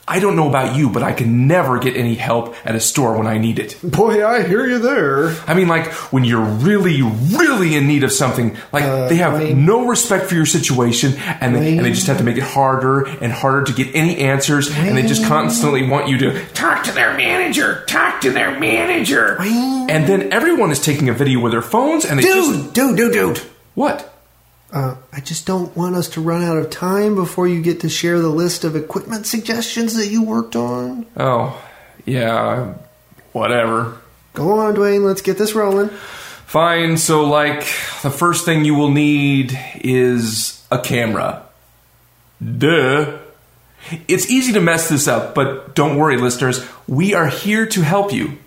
I 0.07 0.19
don't 0.19 0.35
know 0.35 0.47
about 0.47 0.75
you, 0.75 0.89
but 0.91 1.01
I 1.01 1.13
can 1.13 1.47
never 1.47 1.79
get 1.79 1.97
any 1.97 2.13
help 2.13 2.55
at 2.63 2.75
a 2.75 2.79
store 2.79 3.17
when 3.17 3.25
I 3.25 3.39
need 3.39 3.57
it. 3.57 3.75
Boy, 3.83 4.23
I 4.23 4.43
hear 4.43 4.63
you 4.67 4.77
there. 4.77 5.29
I 5.47 5.55
mean, 5.55 5.67
like 5.67 5.87
when 6.13 6.23
you're 6.23 6.45
really, 6.45 7.01
really 7.01 7.75
in 7.75 7.87
need 7.87 8.03
of 8.03 8.11
something, 8.11 8.55
like 8.71 8.83
Uh, 8.83 9.07
they 9.07 9.15
have 9.15 9.33
Wayne. 9.39 9.65
no 9.65 9.87
respect 9.87 10.25
for 10.27 10.35
your 10.35 10.45
situation, 10.45 11.15
and 11.41 11.55
they, 11.55 11.75
and 11.77 11.83
they 11.83 11.89
just 11.91 12.05
have 12.05 12.19
to 12.19 12.23
make 12.23 12.37
it 12.37 12.43
harder 12.43 13.05
and 13.19 13.31
harder 13.33 13.63
to 13.63 13.73
get 13.73 13.95
any 13.95 14.19
answers, 14.19 14.69
and 14.71 14.95
they 14.95 15.01
just 15.01 15.25
constantly 15.25 15.89
want 15.89 16.07
you 16.07 16.19
to 16.19 16.45
talk 16.53 16.83
to 16.83 16.91
their 16.91 17.17
manager, 17.17 17.83
talk 17.87 18.21
to 18.21 18.29
their 18.29 18.59
manager, 18.59 19.37
Wayne. 19.39 19.89
and 19.89 20.05
then 20.07 20.31
everyone 20.31 20.69
is 20.69 20.79
taking 20.79 21.09
a 21.09 21.13
video 21.13 21.39
with 21.39 21.51
their 21.51 21.63
phones, 21.63 22.05
and 22.05 22.19
they 22.19 22.23
just 22.23 22.73
Dude, 22.75 22.95
dude, 22.95 23.11
dude, 23.11 23.13
dude. 23.35 23.41
what? 23.73 24.14
Uh, 24.75 24.97
I 25.13 25.21
just 25.21 25.45
don't 25.45 25.73
want 25.77 25.95
us 25.95 26.09
to 26.09 26.21
run 26.21 26.43
out 26.43 26.57
of 26.57 26.69
time 26.69 27.15
before 27.15 27.47
you 27.47 27.61
get 27.61 27.79
to 27.79 27.89
share 27.89 28.19
the 28.19 28.27
list 28.27 28.65
of 28.65 28.75
equipment 28.75 29.25
suggestions 29.25 29.95
that 29.95 30.07
you 30.07 30.21
worked 30.21 30.53
on. 30.57 31.05
Oh, 31.15 31.65
yeah, 32.05 32.73
whatever. 33.31 33.97
Go 34.33 34.59
on, 34.59 34.75
Dwayne, 34.75 35.05
let's 35.05 35.21
get 35.21 35.37
this 35.37 35.53
rolling. 35.53 35.87
Fine. 36.45 36.97
So, 36.97 37.23
like, 37.23 37.61
the 38.03 38.11
first 38.11 38.43
thing 38.43 38.65
you 38.65 38.75
will 38.75 38.91
need 38.91 39.57
is 39.75 40.61
a 40.69 40.77
camera. 40.77 41.45
Duh. 42.43 43.19
It's 44.09 44.29
easy 44.29 44.51
to 44.51 44.61
mess 44.61 44.89
this 44.89 45.07
up, 45.07 45.35
but 45.35 45.73
don't 45.73 45.95
worry, 45.95 46.17
listeners. 46.17 46.67
We 46.85 47.13
are 47.13 47.27
here 47.27 47.65
to 47.67 47.81
help 47.81 48.11
you. 48.11 48.39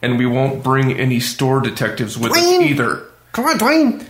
And 0.00 0.16
we 0.16 0.26
won't 0.26 0.62
bring 0.62 0.92
any 0.92 1.18
store 1.18 1.60
detectives 1.60 2.16
with 2.16 2.30
us 2.30 2.38
either. 2.38 3.04
Come 3.32 3.46
on, 3.46 3.58
Dwayne. 3.58 4.06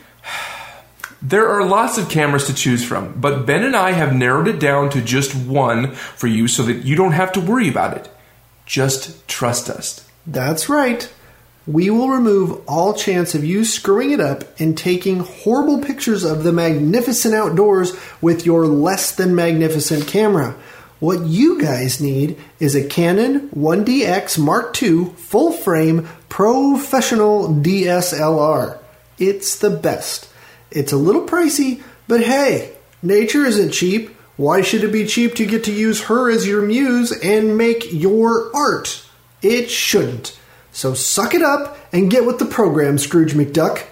There 1.23 1.49
are 1.49 1.65
lots 1.65 1.99
of 1.99 2.09
cameras 2.09 2.47
to 2.47 2.55
choose 2.55 2.85
from, 2.85 3.21
but 3.21 3.47
Ben 3.47 3.63
and 3.63 3.77
I 3.77 3.93
have 3.93 4.13
narrowed 4.15 4.49
it 4.49 4.59
down 4.59 4.91
to 4.91 5.01
just 5.01 5.35
one 5.37 5.93
for 5.93 6.27
you 6.27 6.49
so 6.49 6.65
that 6.65 6.85
you 6.85 6.97
don't 6.97 7.13
have 7.13 7.31
to 7.33 7.41
worry 7.41 7.69
about 7.69 7.97
it. 7.97 8.11
Just 8.67 9.27
trust 9.29 9.71
us. 9.71 10.05
That's 10.27 10.69
right. 10.69 11.09
we 11.67 11.91
will 11.91 12.09
remove 12.09 12.61
all 12.67 12.93
chance 12.93 13.35
of 13.35 13.45
you 13.45 13.65
screwing 13.65 14.11
it 14.11 14.21
up 14.21 14.43
and 14.59 14.77
taking 14.77 15.21
horrible 15.21 15.81
pictures 15.81 16.25
of 16.25 16.43
the 16.43 16.53
magnificent 16.53 17.35
outdoors 17.35 17.97
with 18.21 18.45
your 18.45 18.67
less 18.67 19.15
than 19.15 19.35
magnificent 19.35 20.07
camera. 20.09 20.57
What 20.99 21.21
you 21.27 21.61
guys 21.61 22.01
need 22.01 22.37
is 22.59 22.75
a 22.75 22.87
Canon 22.87 23.49
1DX 23.51 24.39
Mark 24.39 24.81
II 24.83 25.07
full 25.17 25.53
frame 25.53 26.09
professional 26.29 27.49
DSLR. 27.49 28.79
It's 29.19 29.57
the 29.57 29.71
best. 29.71 30.29
It's 30.75 30.93
a 30.93 30.97
little 30.97 31.27
pricey, 31.27 31.83
but 32.09 32.23
hey, 32.23 32.75
nature 33.03 33.45
isn't 33.45 33.73
cheap. 33.73 34.17
Why 34.37 34.63
should 34.63 34.85
it 34.85 34.93
be 34.93 35.07
cheap 35.07 35.35
to 35.37 35.47
get 35.47 35.65
to 35.65 35.73
use 35.73 36.05
her 36.05 36.31
as 36.31 36.47
your 36.47 36.63
muse 36.63 37.13
and 37.13 37.57
make 37.57 37.93
your 37.93 38.55
art? 38.57 39.05
It 39.43 39.71
shouldn't. 39.71 40.39
So 40.73 40.95
suck 40.95 41.35
it 41.35 41.43
up 41.43 41.77
and 41.93 42.11
get 42.11 42.25
with 42.25 42.39
the 42.39 42.47
program, 42.47 42.97
Scrooge 42.99 43.35
McDuck. 43.35 43.85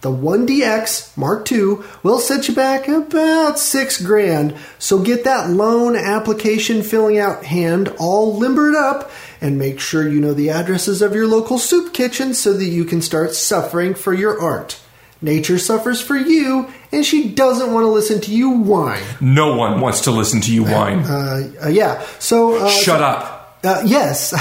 The 0.00 0.10
1DX 0.10 1.16
Mark 1.16 1.50
II 1.50 1.78
will 2.04 2.20
set 2.20 2.46
you 2.46 2.54
back 2.54 2.86
about 2.86 3.58
six 3.58 4.00
grand. 4.00 4.56
So 4.78 5.00
get 5.00 5.24
that 5.24 5.50
loan 5.50 5.96
application 5.96 6.84
filling 6.84 7.18
out 7.18 7.44
hand 7.44 7.92
all 7.98 8.36
limbered 8.36 8.76
up 8.76 9.10
and 9.40 9.58
make 9.58 9.80
sure 9.80 10.08
you 10.08 10.20
know 10.20 10.34
the 10.34 10.50
addresses 10.50 11.02
of 11.02 11.16
your 11.16 11.26
local 11.26 11.58
soup 11.58 11.92
kitchen 11.92 12.32
so 12.32 12.52
that 12.52 12.66
you 12.66 12.84
can 12.84 13.02
start 13.02 13.34
suffering 13.34 13.94
for 13.94 14.14
your 14.14 14.40
art. 14.40 14.80
Nature 15.20 15.58
suffers 15.58 16.00
for 16.00 16.16
you, 16.16 16.68
and 16.92 17.04
she 17.04 17.28
doesn't 17.28 17.72
want 17.72 17.84
to 17.84 17.88
listen 17.88 18.20
to 18.20 18.30
you 18.32 18.50
whine. 18.50 19.02
No 19.20 19.56
one 19.56 19.80
wants 19.80 20.02
to 20.02 20.12
listen 20.12 20.40
to 20.42 20.54
you 20.54 20.62
whine. 20.62 21.00
Uh, 21.00 21.52
uh, 21.64 21.68
yeah, 21.68 22.06
so. 22.20 22.64
Uh, 22.64 22.68
Shut 22.68 23.02
up. 23.02 23.34
Uh, 23.64 23.82
yes, 23.84 24.32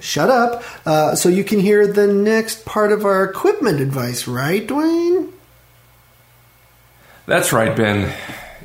shut 0.00 0.28
up. 0.28 0.64
Uh, 0.84 1.14
so 1.14 1.28
you 1.28 1.44
can 1.44 1.60
hear 1.60 1.86
the 1.86 2.08
next 2.08 2.64
part 2.64 2.90
of 2.90 3.04
our 3.04 3.22
equipment 3.22 3.80
advice, 3.80 4.26
right, 4.26 4.66
Dwayne? 4.66 5.30
That's 7.26 7.52
right, 7.52 7.76
Ben. 7.76 8.12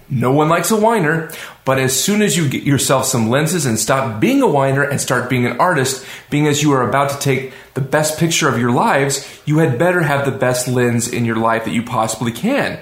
No 0.09 0.31
one 0.31 0.49
likes 0.49 0.71
a 0.71 0.75
whiner, 0.75 1.31
but 1.63 1.79
as 1.79 1.97
soon 1.97 2.21
as 2.21 2.35
you 2.35 2.49
get 2.49 2.63
yourself 2.63 3.05
some 3.05 3.29
lenses 3.29 3.65
and 3.65 3.79
stop 3.79 4.19
being 4.19 4.41
a 4.41 4.47
whiner 4.47 4.83
and 4.83 4.99
start 4.99 5.29
being 5.29 5.45
an 5.45 5.59
artist, 5.59 6.05
being 6.29 6.47
as 6.47 6.61
you 6.63 6.73
are 6.73 6.87
about 6.87 7.11
to 7.11 7.19
take 7.19 7.53
the 7.73 7.81
best 7.81 8.19
picture 8.19 8.47
of 8.47 8.59
your 8.59 8.71
lives, 8.71 9.27
you 9.45 9.59
had 9.59 9.79
better 9.79 10.01
have 10.01 10.25
the 10.25 10.31
best 10.31 10.67
lens 10.67 11.07
in 11.07 11.25
your 11.25 11.37
life 11.37 11.65
that 11.65 11.71
you 11.71 11.83
possibly 11.83 12.31
can. 12.31 12.79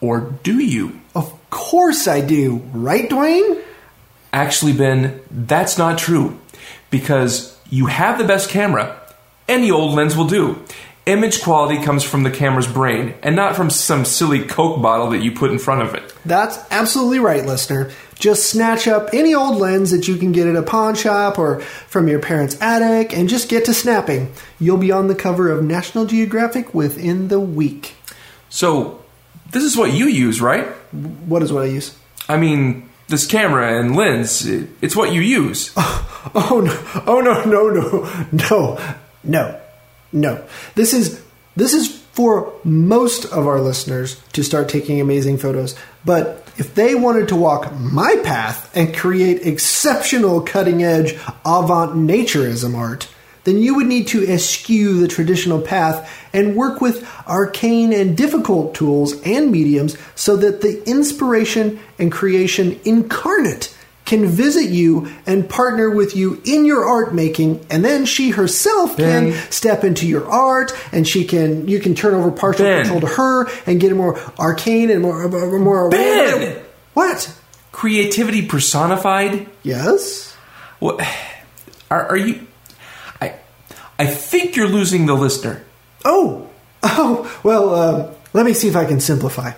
Or 0.00 0.20
do 0.42 0.58
you? 0.58 1.00
Of 1.14 1.32
course 1.50 2.06
I 2.06 2.20
do, 2.20 2.56
right, 2.72 3.08
Dwayne? 3.08 3.62
Actually, 4.32 4.74
Ben, 4.74 5.20
that's 5.30 5.78
not 5.78 5.98
true. 5.98 6.38
Because 6.90 7.58
you 7.70 7.86
have 7.86 8.18
the 8.18 8.24
best 8.24 8.50
camera, 8.50 9.00
any 9.48 9.70
old 9.70 9.94
lens 9.94 10.16
will 10.16 10.26
do. 10.26 10.62
Image 11.06 11.42
quality 11.42 11.82
comes 11.82 12.02
from 12.02 12.24
the 12.24 12.30
camera's 12.30 12.66
brain 12.66 13.14
and 13.22 13.36
not 13.36 13.54
from 13.54 13.70
some 13.70 14.04
silly 14.04 14.44
Coke 14.44 14.82
bottle 14.82 15.10
that 15.10 15.22
you 15.22 15.30
put 15.30 15.52
in 15.52 15.58
front 15.58 15.82
of 15.82 15.94
it. 15.94 16.12
That's 16.24 16.58
absolutely 16.70 17.20
right, 17.20 17.46
listener. 17.46 17.92
Just 18.18 18.48
snatch 18.50 18.88
up 18.88 19.10
any 19.12 19.34
old 19.34 19.58
lens 19.58 19.90
that 19.90 20.08
you 20.08 20.16
can 20.16 20.32
get 20.32 20.46
at 20.46 20.56
a 20.56 20.62
pawn 20.62 20.94
shop 20.94 21.38
or 21.38 21.60
from 21.60 22.08
your 22.08 22.18
parents' 22.18 22.56
attic 22.62 23.12
and 23.16 23.28
just 23.28 23.48
get 23.50 23.66
to 23.66 23.74
snapping. 23.74 24.32
You'll 24.58 24.78
be 24.78 24.90
on 24.90 25.08
the 25.08 25.14
cover 25.14 25.50
of 25.50 25.62
National 25.62 26.06
Geographic 26.06 26.72
within 26.74 27.28
the 27.28 27.38
week. 27.40 27.94
So, 28.48 29.02
this 29.50 29.62
is 29.64 29.76
what 29.76 29.92
you 29.92 30.06
use, 30.06 30.40
right? 30.40 30.66
What 30.92 31.42
is 31.42 31.52
what 31.52 31.64
I 31.64 31.66
use? 31.66 31.94
I 32.28 32.38
mean, 32.38 32.88
this 33.08 33.26
camera 33.26 33.78
and 33.78 33.94
lens, 33.94 34.46
it- 34.46 34.68
it's 34.80 34.96
what 34.96 35.12
you 35.12 35.20
use. 35.20 35.72
Oh 36.34 36.60
no! 36.60 37.02
Oh 37.06 37.20
no! 37.20 37.44
No! 37.44 37.70
No! 37.70 38.28
No! 38.32 38.96
No! 39.22 39.60
No! 40.12 40.44
This 40.74 40.92
is 40.92 41.22
this 41.54 41.72
is 41.72 41.96
for 42.12 42.52
most 42.64 43.26
of 43.26 43.46
our 43.46 43.60
listeners 43.60 44.20
to 44.32 44.42
start 44.42 44.68
taking 44.68 45.00
amazing 45.00 45.38
photos. 45.38 45.76
But 46.06 46.48
if 46.56 46.74
they 46.74 46.94
wanted 46.94 47.28
to 47.28 47.36
walk 47.36 47.74
my 47.78 48.16
path 48.22 48.74
and 48.74 48.96
create 48.96 49.44
exceptional 49.46 50.40
cutting 50.40 50.82
edge 50.82 51.18
avant 51.44 51.96
naturism 51.96 52.76
art, 52.76 53.08
then 53.42 53.58
you 53.58 53.74
would 53.74 53.86
need 53.86 54.06
to 54.08 54.24
eschew 54.24 55.00
the 55.00 55.08
traditional 55.08 55.60
path 55.60 56.10
and 56.32 56.56
work 56.56 56.80
with 56.80 57.06
arcane 57.28 57.92
and 57.92 58.16
difficult 58.16 58.74
tools 58.74 59.20
and 59.22 59.50
mediums 59.50 59.96
so 60.14 60.36
that 60.36 60.62
the 60.62 60.88
inspiration 60.88 61.78
and 61.98 62.10
creation 62.10 62.80
incarnate 62.84 63.75
can 64.06 64.24
visit 64.26 64.70
you 64.70 65.08
and 65.26 65.46
partner 65.48 65.90
with 65.90 66.16
you 66.16 66.40
in 66.46 66.64
your 66.64 66.84
art 66.86 67.12
making 67.14 67.66
and 67.68 67.84
then 67.84 68.06
she 68.06 68.30
herself 68.30 68.96
Ben. 68.96 69.32
can 69.32 69.50
step 69.50 69.84
into 69.84 70.06
your 70.06 70.26
art 70.30 70.72
and 70.92 71.06
she 71.06 71.24
can 71.24 71.68
you 71.68 71.78
can 71.80 71.94
turn 71.94 72.14
over 72.14 72.30
partial 72.30 72.64
Ben. 72.64 72.82
control 72.84 73.00
to 73.02 73.06
her 73.08 73.46
and 73.66 73.78
get 73.80 73.92
it 73.92 73.96
more 73.96 74.18
arcane 74.38 74.90
and 74.90 75.02
more 75.02 75.28
more 75.58 75.90
Ben. 75.90 76.62
what 76.94 77.38
Creativity 77.72 78.46
personified? 78.46 79.46
yes 79.62 80.34
What 80.78 81.00
are, 81.90 82.06
are 82.06 82.16
you 82.16 82.46
I 83.20 83.34
I 83.98 84.06
think 84.06 84.56
you're 84.56 84.68
losing 84.68 85.06
the 85.06 85.14
listener. 85.14 85.62
Oh, 86.04 86.48
oh, 86.82 87.40
well, 87.42 87.74
uh, 87.74 88.12
let 88.32 88.46
me 88.46 88.52
see 88.52 88.68
if 88.68 88.76
I 88.76 88.84
can 88.84 89.00
simplify. 89.00 89.52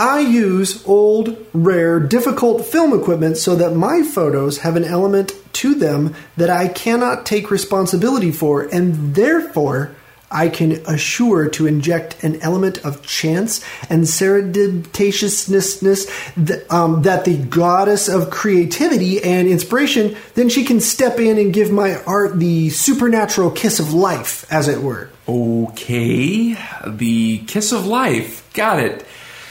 I 0.00 0.20
use 0.20 0.82
old, 0.86 1.36
rare, 1.52 2.00
difficult 2.00 2.64
film 2.64 2.98
equipment 2.98 3.36
so 3.36 3.54
that 3.56 3.76
my 3.76 4.02
photos 4.02 4.60
have 4.60 4.76
an 4.76 4.84
element 4.84 5.34
to 5.52 5.74
them 5.74 6.14
that 6.38 6.48
I 6.48 6.68
cannot 6.68 7.26
take 7.26 7.50
responsibility 7.50 8.32
for, 8.32 8.62
and 8.62 9.14
therefore 9.14 9.94
I 10.30 10.48
can 10.48 10.80
assure 10.86 11.50
to 11.50 11.66
inject 11.66 12.24
an 12.24 12.40
element 12.40 12.82
of 12.82 13.04
chance 13.04 13.62
and 13.90 14.04
serendipitousness 14.04 16.46
th- 16.46 16.70
um, 16.70 17.02
that 17.02 17.26
the 17.26 17.36
goddess 17.36 18.08
of 18.08 18.30
creativity 18.30 19.22
and 19.22 19.48
inspiration, 19.48 20.16
then 20.34 20.48
she 20.48 20.64
can 20.64 20.80
step 20.80 21.18
in 21.18 21.36
and 21.36 21.52
give 21.52 21.70
my 21.70 22.02
art 22.04 22.38
the 22.38 22.70
supernatural 22.70 23.50
kiss 23.50 23.78
of 23.78 23.92
life, 23.92 24.50
as 24.50 24.66
it 24.66 24.80
were. 24.80 25.10
Okay, 25.28 26.56
the 26.86 27.40
kiss 27.40 27.72
of 27.72 27.86
life. 27.86 28.50
Got 28.54 28.80
it. 28.80 29.04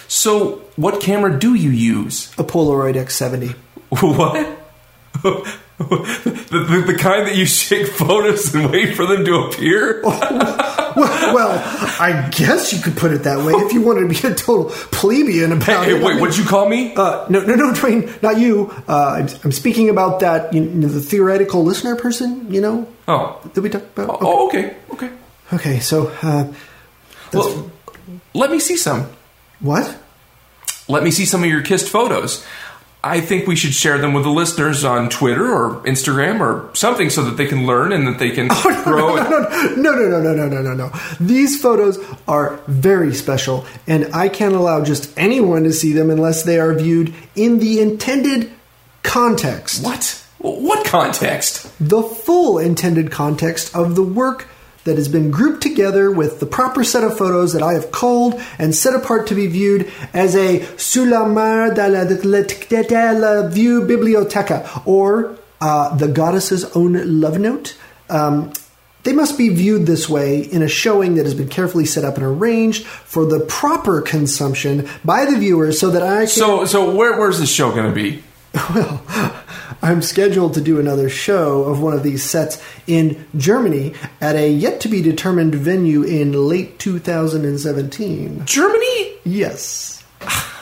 So, 0.09 0.63
what 0.75 1.01
camera 1.01 1.37
do 1.37 1.53
you 1.53 1.69
use? 1.69 2.33
A 2.39 2.43
Polaroid 2.43 2.95
X70. 2.95 3.53
What? 3.89 4.57
the, 5.21 5.57
the, 5.77 6.83
the 6.87 6.97
kind 6.99 7.27
that 7.27 7.35
you 7.35 7.45
shake 7.45 7.87
photos 7.87 8.53
and 8.55 8.71
wait 8.71 8.95
for 8.95 9.05
them 9.05 9.23
to 9.25 9.35
appear? 9.35 10.03
Well, 10.95 11.35
well, 11.35 11.61
I 11.99 12.29
guess 12.35 12.73
you 12.73 12.81
could 12.81 12.97
put 12.97 13.11
it 13.11 13.23
that 13.23 13.45
way 13.45 13.53
if 13.53 13.73
you 13.73 13.81
wanted 13.83 14.11
to 14.11 14.21
be 14.21 14.27
a 14.27 14.35
total 14.35 14.65
plebeian 14.91 15.51
about 15.51 15.85
Hey, 15.85 15.91
it. 15.93 16.01
I 16.01 16.03
wait, 16.03 16.13
mean, 16.13 16.19
what'd 16.19 16.35
you 16.35 16.43
call 16.43 16.67
me? 16.67 16.93
Uh, 16.95 17.27
no, 17.29 17.41
no, 17.41 17.53
no, 17.53 17.71
Dwayne, 17.71 18.21
not 18.23 18.39
you. 18.39 18.73
Uh, 18.87 19.19
I'm, 19.19 19.27
I'm 19.43 19.51
speaking 19.51 19.89
about 19.89 20.19
that, 20.21 20.51
you 20.51 20.61
know, 20.61 20.87
the 20.87 20.99
theoretical 20.99 21.63
listener 21.63 21.95
person, 21.95 22.51
you 22.51 22.59
know, 22.59 22.87
oh. 23.07 23.39
that 23.53 23.61
we 23.61 23.69
talked 23.69 23.97
about. 23.97 24.17
Oh, 24.19 24.47
okay, 24.47 24.75
okay. 24.91 25.11
Okay, 25.53 25.79
so, 25.79 26.11
uh, 26.23 26.51
Well, 27.31 27.71
let 28.33 28.49
me 28.49 28.59
see 28.59 28.75
some. 28.75 29.07
What? 29.59 29.97
Let 30.87 31.03
me 31.03 31.11
see 31.11 31.25
some 31.25 31.43
of 31.43 31.49
your 31.49 31.61
kissed 31.61 31.89
photos. 31.89 32.45
I 33.01 33.21
think 33.21 33.47
we 33.47 33.55
should 33.55 33.73
share 33.73 33.97
them 33.97 34.13
with 34.13 34.23
the 34.23 34.29
listeners 34.29 34.83
on 34.83 35.07
Twitter 35.09 35.45
or 35.53 35.81
Instagram 35.83 36.41
or 36.41 36.69
something 36.75 37.09
so 37.09 37.23
that 37.23 37.37
they 37.37 37.45
can 37.47 37.65
learn 37.65 37.93
and 37.93 38.05
that 38.07 38.19
they 38.19 38.31
can 38.31 38.49
oh, 38.51 38.81
grow. 38.83 39.15
and- 39.15 39.81
No, 39.81 39.93
no, 39.93 40.09
no, 40.09 40.19
no, 40.21 40.33
no, 40.33 40.49
no, 40.49 40.61
no, 40.61 40.73
no. 40.73 40.91
These 41.19 41.61
photos 41.61 41.97
are 42.27 42.59
very 42.67 43.13
special, 43.13 43.65
and 43.87 44.13
I 44.13 44.27
can't 44.27 44.53
allow 44.53 44.83
just 44.83 45.17
anyone 45.17 45.63
to 45.63 45.71
see 45.71 45.93
them 45.93 46.09
unless 46.09 46.43
they 46.43 46.59
are 46.59 46.73
viewed 46.73 47.13
in 47.35 47.59
the 47.59 47.79
intended 47.79 48.51
context. 49.03 49.83
What? 49.83 50.25
What 50.39 50.85
context? 50.85 51.71
the 51.79 52.01
full 52.01 52.57
intended 52.59 53.11
context 53.11 53.73
of 53.75 53.95
the 53.95 54.03
work 54.03 54.47
that 54.85 54.97
has 54.97 55.07
been 55.07 55.31
grouped 55.31 55.61
together 55.61 56.11
with 56.11 56.39
the 56.39 56.45
proper 56.45 56.83
set 56.83 57.03
of 57.03 57.17
photos 57.17 57.53
that 57.53 57.61
I 57.61 57.73
have 57.73 57.91
culled 57.91 58.41
and 58.57 58.73
set 58.73 58.95
apart 58.95 59.27
to 59.27 59.35
be 59.35 59.47
viewed 59.47 59.91
as 60.13 60.35
a 60.35 60.63
sous 60.77 61.07
la 61.07 61.25
main 61.25 61.73
de 61.73 61.89
la, 61.89 62.03
de 62.05 63.13
la, 63.13 63.47
view 63.49 63.81
biblioteca, 63.81 64.81
or 64.85 65.37
uh, 65.61 65.95
the 65.95 66.07
goddess's 66.07 66.65
own 66.75 67.19
love 67.19 67.39
note. 67.39 67.77
Um, 68.09 68.53
they 69.03 69.13
must 69.13 69.37
be 69.37 69.49
viewed 69.49 69.85
this 69.85 70.09
way 70.09 70.41
in 70.41 70.61
a 70.61 70.67
showing 70.67 71.15
that 71.15 71.25
has 71.25 71.33
been 71.33 71.47
carefully 71.47 71.85
set 71.85 72.03
up 72.03 72.15
and 72.15 72.25
arranged 72.25 72.85
for 72.85 73.25
the 73.25 73.39
proper 73.39 74.01
consumption 74.01 74.89
by 75.05 75.25
the 75.25 75.37
viewers 75.37 75.79
so 75.79 75.89
that 75.91 76.03
I 76.03 76.19
can. 76.19 76.27
So, 76.27 76.65
so 76.65 76.93
where, 76.95 77.17
where's 77.17 77.39
this 77.39 77.49
show 77.49 77.71
going 77.71 77.87
to 77.87 77.93
be? 77.93 78.23
Well, 78.75 79.03
I'm 79.81 80.01
scheduled 80.01 80.55
to 80.55 80.61
do 80.61 80.79
another 80.79 81.09
show 81.09 81.63
of 81.63 81.81
one 81.81 81.93
of 81.93 82.03
these 82.03 82.21
sets 82.23 82.61
in 82.85 83.25
Germany 83.37 83.93
at 84.19 84.35
a 84.35 84.51
yet 84.51 84.81
to 84.81 84.89
be 84.89 85.01
determined 85.01 85.55
venue 85.55 86.03
in 86.03 86.33
late 86.33 86.79
2017. 86.79 88.45
Germany? 88.45 89.13
Yes. 89.23 90.03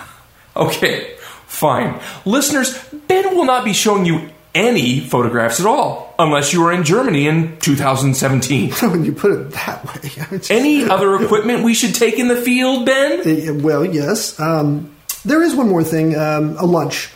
Okay, 0.55 1.15
fine. 1.45 2.01
Listeners, 2.25 2.75
Ben 3.07 3.35
will 3.35 3.45
not 3.45 3.63
be 3.63 3.73
showing 3.73 4.05
you 4.05 4.27
any 4.55 4.99
photographs 4.99 5.59
at 5.59 5.67
all, 5.67 6.15
unless 6.17 6.51
you 6.51 6.63
were 6.63 6.71
in 6.71 6.83
Germany 6.83 7.27
in 7.27 7.59
2017. 7.59 8.71
when 8.89 9.05
you 9.05 9.13
put 9.13 9.31
it 9.33 9.51
that 9.51 9.85
way. 9.85 10.39
Any 10.49 10.83
other 10.83 11.15
equipment 11.23 11.63
we 11.63 11.75
should 11.75 11.93
take 11.93 12.17
in 12.17 12.27
the 12.27 12.35
field, 12.35 12.87
Ben? 12.87 13.19
Uh, 13.19 13.53
Well, 13.61 13.85
yes. 13.85 14.39
Um, 14.39 14.95
there 15.23 15.43
is 15.43 15.53
one 15.53 15.69
more 15.69 15.83
thing 15.83 16.15
um, 16.17 16.57
a 16.57 16.65
lunch. 16.65 17.11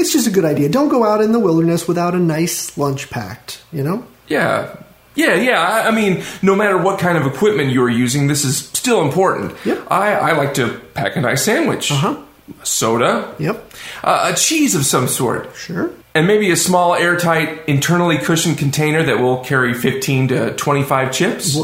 It's 0.00 0.12
just 0.12 0.26
a 0.26 0.30
good 0.30 0.46
idea. 0.46 0.70
Don't 0.70 0.88
go 0.88 1.04
out 1.04 1.20
in 1.20 1.32
the 1.32 1.38
wilderness 1.38 1.86
without 1.86 2.14
a 2.14 2.18
nice 2.18 2.78
lunch 2.78 3.10
packed, 3.10 3.62
you 3.70 3.82
know? 3.82 4.06
Yeah. 4.28 4.76
Yeah, 5.14 5.34
yeah. 5.34 5.60
I, 5.60 5.88
I 5.88 5.90
mean, 5.90 6.24
no 6.40 6.56
matter 6.56 6.78
what 6.78 6.98
kind 6.98 7.18
of 7.18 7.26
equipment 7.26 7.70
you're 7.70 7.90
using, 7.90 8.26
this 8.26 8.44
is 8.44 8.56
still 8.56 9.02
important. 9.02 9.54
Yep. 9.66 9.88
I, 9.90 10.14
I 10.14 10.32
like 10.32 10.54
to 10.54 10.80
pack 10.94 11.16
a 11.16 11.20
nice 11.20 11.44
sandwich. 11.44 11.92
Uh-huh. 11.92 12.16
A 12.60 12.66
soda. 12.66 13.34
Yep. 13.38 13.72
Uh, 14.02 14.30
a 14.32 14.36
cheese 14.36 14.74
of 14.74 14.86
some 14.86 15.06
sort. 15.06 15.54
Sure. 15.54 15.90
And 16.14 16.26
maybe 16.26 16.50
a 16.50 16.56
small, 16.56 16.94
airtight, 16.94 17.68
internally 17.68 18.18
cushioned 18.18 18.56
container 18.58 19.02
that 19.02 19.20
will 19.20 19.44
carry 19.44 19.74
15 19.74 20.28
to 20.28 20.56
25 20.56 21.12
chips. 21.12 21.56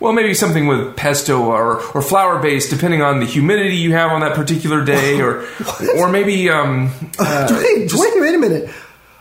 Well, 0.00 0.12
maybe 0.12 0.32
something 0.34 0.66
with 0.68 0.94
pesto 0.96 1.42
or, 1.42 1.80
or 1.92 2.02
flour 2.02 2.38
base, 2.40 2.70
depending 2.70 3.02
on 3.02 3.18
the 3.18 3.26
humidity 3.26 3.76
you 3.76 3.92
have 3.94 4.12
on 4.12 4.20
that 4.20 4.34
particular 4.36 4.84
day, 4.84 5.20
or 5.20 5.44
or 5.96 6.08
maybe 6.08 6.48
um. 6.50 6.90
Uh, 7.18 7.48
wait, 7.50 7.88
just- 7.88 8.00
wait, 8.00 8.12
wait 8.20 8.34
a 8.34 8.38
minute. 8.38 8.70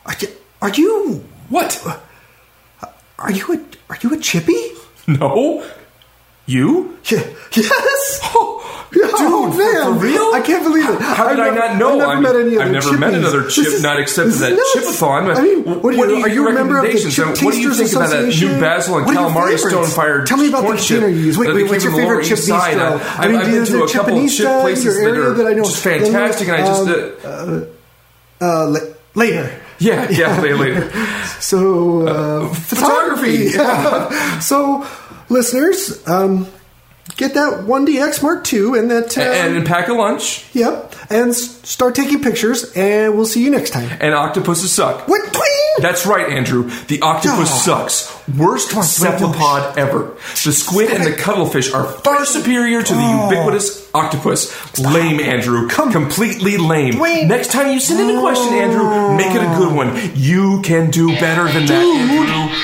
Are 0.06 0.14
you, 0.20 0.28
are 0.62 0.70
you 0.70 1.26
what? 1.50 2.02
are 3.20 3.32
you 3.32 3.54
a 3.54 3.92
are 3.92 3.98
you 4.02 4.14
a 4.14 4.18
chippy? 4.18 4.72
No, 5.08 5.66
you? 6.46 6.98
Yeah, 7.06 7.24
yes. 7.54 8.20
Oh, 8.36 8.62
oh 8.96 9.50
dude, 9.52 9.58
man, 9.60 9.84
for 9.84 10.06
real? 10.06 10.32
I 10.34 10.42
can't 10.42 10.64
believe 10.64 10.88
it. 10.90 11.02
How 11.02 11.28
did 11.30 11.40
I've 11.40 11.52
I 11.52 11.56
never- 11.56 11.68
not 11.68 11.78
know? 11.78 12.00
I've 12.10 12.22
never 12.22 12.40
I 12.40 12.44
mean, 12.44 12.56
met 12.56 12.56
any 12.56 12.56
I've 12.58 12.62
other 12.62 12.72
never 12.72 12.98
met 12.98 13.14
another 13.16 13.50
chip 13.50 13.66
is- 13.68 13.84
not 13.84 14.00
accepted 14.00 14.34
this 14.34 14.42
at 14.42 14.52
is 14.54 14.76
nuts. 14.76 14.98
Chipathon. 15.02 15.36
I 15.36 15.42
mean, 15.42 15.64
what, 15.82 15.94
are 15.94 15.94
you, 16.16 16.22
are 16.24 16.30
you 16.30 16.48
a 16.48 16.54
member 16.54 16.78
of 16.78 16.84
the 16.84 16.88
recommendations? 16.88 17.16
Chip 17.16 17.44
what 17.44 17.54
do 17.54 17.60
you 17.62 17.74
think 17.74 17.92
about 17.92 18.10
that 18.12 18.28
new 18.28 18.60
basil 18.62 18.98
and 19.00 19.08
calamari 19.08 19.58
stone-fired 19.60 20.26
Tell 20.28 20.38
me 20.38 20.48
about 20.50 20.70
the 20.72 20.78
chip 20.78 21.02
dinner 21.02 21.10
you 21.10 21.20
use. 21.26 21.38
Wait, 21.38 21.54
wait, 21.54 21.70
what's 21.70 21.84
your 21.84 21.94
favorite 21.94 22.26
chip 22.26 22.38
bistro? 22.40 23.00
I- 23.02 23.24
I 23.24 23.28
mean, 23.28 23.36
I've 23.38 23.46
been 23.48 23.66
to 23.66 23.84
a 23.84 23.92
couple 23.92 24.18
of 24.24 24.30
chip 24.32 24.46
in 24.48 24.62
places 24.62 24.86
your 24.86 24.94
that 24.96 25.02
area 25.18 25.30
are 25.30 25.34
that 25.34 25.48
I 25.48 25.54
know? 25.54 25.64
just 25.64 25.84
fantastic, 25.84 26.48
and 26.48 26.56
I 26.58 26.66
just 26.66 27.26
Um, 27.26 27.68
uh, 28.40 28.46
Uh, 28.46 28.68
la- 28.68 28.80
later. 29.16 29.52
yeah, 29.80 30.08
yeah, 30.12 30.40
later. 30.42 30.58
later. 30.58 30.92
So, 31.42 32.08
uh, 32.08 32.54
photography. 32.54 33.50
So, 34.42 34.86
listeners, 35.30 36.08
um, 36.08 36.48
get 37.16 37.34
that 37.36 37.64
1DX 37.66 38.22
Mark 38.22 38.52
II 38.54 38.78
and 38.80 38.92
that. 38.92 39.18
Uh, 39.18 39.22
and 39.22 39.66
pack 39.66 39.88
a 39.88 39.94
lunch. 39.94 40.46
Yep. 40.54 40.96
And 41.10 41.30
s- 41.30 41.60
start 41.68 41.96
taking 41.96 42.22
pictures, 42.22 42.72
and 42.76 43.16
we'll 43.16 43.26
see 43.26 43.44
you 43.44 43.50
next 43.50 43.70
time. 43.72 43.90
And 44.02 44.14
octopuses 44.14 44.72
suck. 44.72 45.08
What? 45.08 45.22
That's 45.80 46.08
right, 46.08 46.30
Andrew. 46.30 46.72
The 46.88 47.02
octopus 47.04 47.52
Oh. 47.52 47.58
sucks. 47.88 48.12
Worst 48.36 48.72
cephalopod 48.72 49.78
ever. 49.78 50.14
The 50.44 50.52
squid 50.52 50.90
and 50.90 51.04
the 51.06 51.12
cuttlefish 51.14 51.72
are 51.72 51.84
far 51.86 52.26
superior 52.26 52.82
to 52.82 52.94
the 52.94 53.00
Oh. 53.00 53.30
ubiquitous 53.30 53.84
octopus. 53.94 54.52
Lame, 54.80 55.20
Andrew. 55.20 55.68
Come. 55.70 55.92
Completely 55.92 56.58
lame. 56.58 56.98
Next 57.28 57.52
time 57.52 57.72
you 57.72 57.80
send 57.80 58.00
in 58.10 58.18
a 58.18 58.20
question, 58.20 58.54
Andrew, 58.56 59.16
make 59.16 59.36
it 59.36 59.42
a 59.44 59.56
good 59.60 59.72
one. 59.74 60.12
You 60.16 60.62
can 60.64 60.90
do 60.90 61.10
better 61.20 61.44
than 61.48 61.68
that, 61.68 61.84
Andrew. 61.84 62.58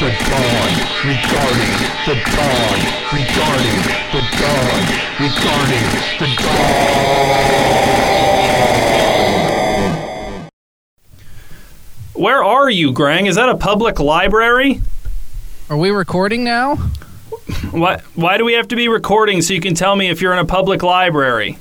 The 0.00 0.10
dawn, 0.10 0.72
regarding 1.04 1.74
the 2.06 2.14
dawn, 2.36 2.78
regarding 3.12 3.78
the 4.12 4.22
dawn, 4.38 4.82
regarding 5.18 5.86
the 6.20 6.28
dawn. 6.38 7.28
Where 12.14 12.44
are 12.44 12.70
you, 12.70 12.92
Grang? 12.92 13.26
Is 13.26 13.34
that 13.34 13.48
a 13.48 13.56
public 13.56 13.98
library? 13.98 14.80
Are 15.68 15.76
we 15.76 15.90
recording 15.90 16.44
now? 16.44 16.76
Why, 17.72 18.00
why 18.14 18.38
do 18.38 18.44
we 18.44 18.52
have 18.52 18.68
to 18.68 18.76
be 18.76 18.86
recording 18.86 19.42
so 19.42 19.52
you 19.52 19.60
can 19.60 19.74
tell 19.74 19.96
me 19.96 20.08
if 20.10 20.22
you're 20.22 20.32
in 20.32 20.38
a 20.38 20.44
public 20.44 20.84
library? 20.84 21.58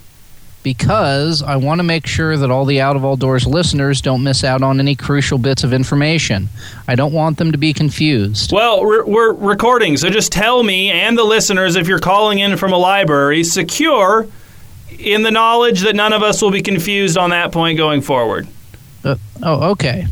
Because 0.68 1.42
I 1.42 1.56
want 1.56 1.80
to 1.80 1.84
make 1.84 2.06
sure 2.06 2.36
that 2.36 2.52
all 2.52 2.66
the 2.66 2.82
Out 2.82 2.98
of 2.98 3.06
All 3.06 3.16
Doors 3.16 3.48
listeners 3.48 4.02
don't 4.02 4.22
miss 4.22 4.44
out 4.44 4.62
on 4.62 4.82
any 4.82 4.98
crucial 4.98 5.38
bits 5.38 5.64
of 5.64 5.72
information. 5.72 6.50
I 6.90 6.96
don't 6.96 7.14
want 7.14 7.38
them 7.38 7.54
to 7.54 7.58
be 7.58 7.72
confused. 7.72 8.52
Well, 8.52 8.82
we're, 8.84 9.06
we're 9.06 9.32
recording, 9.32 9.96
so 9.96 10.10
just 10.10 10.34
tell 10.34 10.62
me 10.62 10.92
and 10.92 11.18
the 11.18 11.24
listeners 11.24 11.78
if 11.78 11.88
you're 11.88 12.00
calling 12.00 12.40
in 12.40 12.58
from 12.58 12.74
a 12.74 12.78
library, 12.78 13.46
secure 13.46 14.28
in 15.00 15.24
the 15.24 15.32
knowledge 15.32 15.80
that 15.84 15.96
none 15.96 16.12
of 16.12 16.22
us 16.22 16.42
will 16.42 16.52
be 16.52 16.62
confused 16.62 17.18
on 17.18 17.30
that 17.30 17.54
point 17.54 17.78
going 17.78 18.02
forward. 18.02 18.46
Uh, 19.06 19.16
oh, 19.44 19.72
okay. 19.72 20.08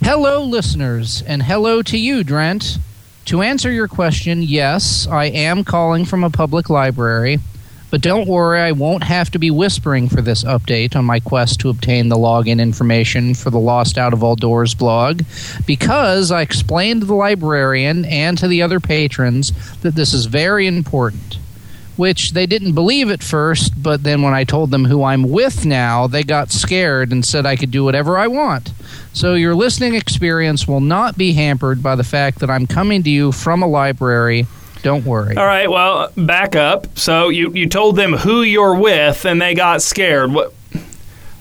Hello, 0.00 0.44
listeners, 0.44 1.22
and 1.26 1.42
hello 1.42 1.82
to 1.82 1.98
you, 1.98 2.22
Drent. 2.22 2.78
To 3.24 3.42
answer 3.42 3.72
your 3.72 3.88
question, 3.88 4.44
yes, 4.44 5.08
I 5.08 5.24
am 5.24 5.64
calling 5.64 6.04
from 6.04 6.22
a 6.22 6.30
public 6.30 6.70
library, 6.70 7.40
but 7.92 8.00
don't 8.00 8.26
worry, 8.26 8.58
I 8.58 8.72
won't 8.72 9.04
have 9.04 9.30
to 9.32 9.38
be 9.38 9.50
whispering 9.50 10.08
for 10.08 10.22
this 10.22 10.44
update 10.44 10.96
on 10.96 11.04
my 11.04 11.20
quest 11.20 11.60
to 11.60 11.68
obtain 11.68 12.08
the 12.08 12.16
login 12.16 12.58
information 12.58 13.34
for 13.34 13.50
the 13.50 13.60
Lost 13.60 13.98
Out 13.98 14.14
of 14.14 14.24
All 14.24 14.34
Doors 14.34 14.74
blog, 14.74 15.20
because 15.66 16.30
I 16.30 16.40
explained 16.40 17.02
to 17.02 17.06
the 17.06 17.14
librarian 17.14 18.06
and 18.06 18.38
to 18.38 18.48
the 18.48 18.62
other 18.62 18.80
patrons 18.80 19.52
that 19.82 19.94
this 19.94 20.14
is 20.14 20.24
very 20.24 20.66
important. 20.66 21.36
Which 21.96 22.32
they 22.32 22.46
didn't 22.46 22.72
believe 22.72 23.10
at 23.10 23.22
first, 23.22 23.82
but 23.82 24.04
then 24.04 24.22
when 24.22 24.32
I 24.32 24.44
told 24.44 24.70
them 24.70 24.86
who 24.86 25.04
I'm 25.04 25.24
with 25.24 25.66
now, 25.66 26.06
they 26.06 26.22
got 26.22 26.50
scared 26.50 27.12
and 27.12 27.22
said 27.22 27.44
I 27.44 27.56
could 27.56 27.70
do 27.70 27.84
whatever 27.84 28.16
I 28.16 28.26
want. 28.26 28.72
So 29.12 29.34
your 29.34 29.54
listening 29.54 29.94
experience 29.94 30.66
will 30.66 30.80
not 30.80 31.18
be 31.18 31.34
hampered 31.34 31.82
by 31.82 31.96
the 31.96 32.04
fact 32.04 32.38
that 32.38 32.48
I'm 32.48 32.66
coming 32.66 33.02
to 33.02 33.10
you 33.10 33.32
from 33.32 33.62
a 33.62 33.66
library. 33.66 34.46
Don't 34.82 35.04
worry. 35.04 35.36
All 35.36 35.46
right, 35.46 35.70
well, 35.70 36.10
back 36.16 36.56
up. 36.56 36.98
So 36.98 37.28
you, 37.28 37.52
you 37.52 37.68
told 37.68 37.96
them 37.96 38.12
who 38.12 38.42
you're 38.42 38.74
with 38.74 39.24
and 39.24 39.40
they 39.40 39.54
got 39.54 39.82
scared. 39.82 40.32
What 40.32 40.52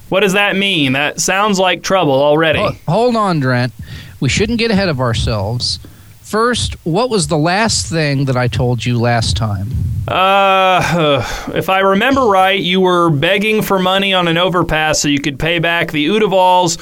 what 0.10 0.20
does 0.20 0.34
that 0.34 0.56
mean? 0.58 0.92
That 0.94 1.22
sounds 1.22 1.58
like 1.58 1.84
trouble 1.84 2.12
already. 2.14 2.60
Ho- 2.60 2.76
Hold 2.88 3.16
on, 3.16 3.40
Drent. 3.42 3.72
We 4.20 4.28
shouldn't 4.30 4.60
get 4.60 4.70
ahead 4.70 4.90
of 4.90 5.00
ourselves. 5.00 5.80
First, 6.22 6.76
what 6.86 7.10
was 7.10 7.28
the 7.28 7.38
last 7.38 7.88
thing 7.88 8.26
that 8.26 8.36
I 8.38 8.48
told 8.48 8.86
you 8.86 9.00
last 9.00 9.36
time? 9.38 9.70
Uh, 10.08 11.26
if 11.56 11.70
I 11.70 11.80
remember 11.80 12.22
right, 12.22 12.60
you 12.60 12.82
were 12.82 13.10
begging 13.10 13.62
for 13.62 13.80
money 13.80 14.14
on 14.14 14.28
an 14.28 14.38
overpass 14.38 15.00
so 15.00 15.08
you 15.08 15.20
could 15.22 15.40
pay 15.40 15.60
back 15.60 15.92
the 15.92 16.08
Udavals 16.08 16.78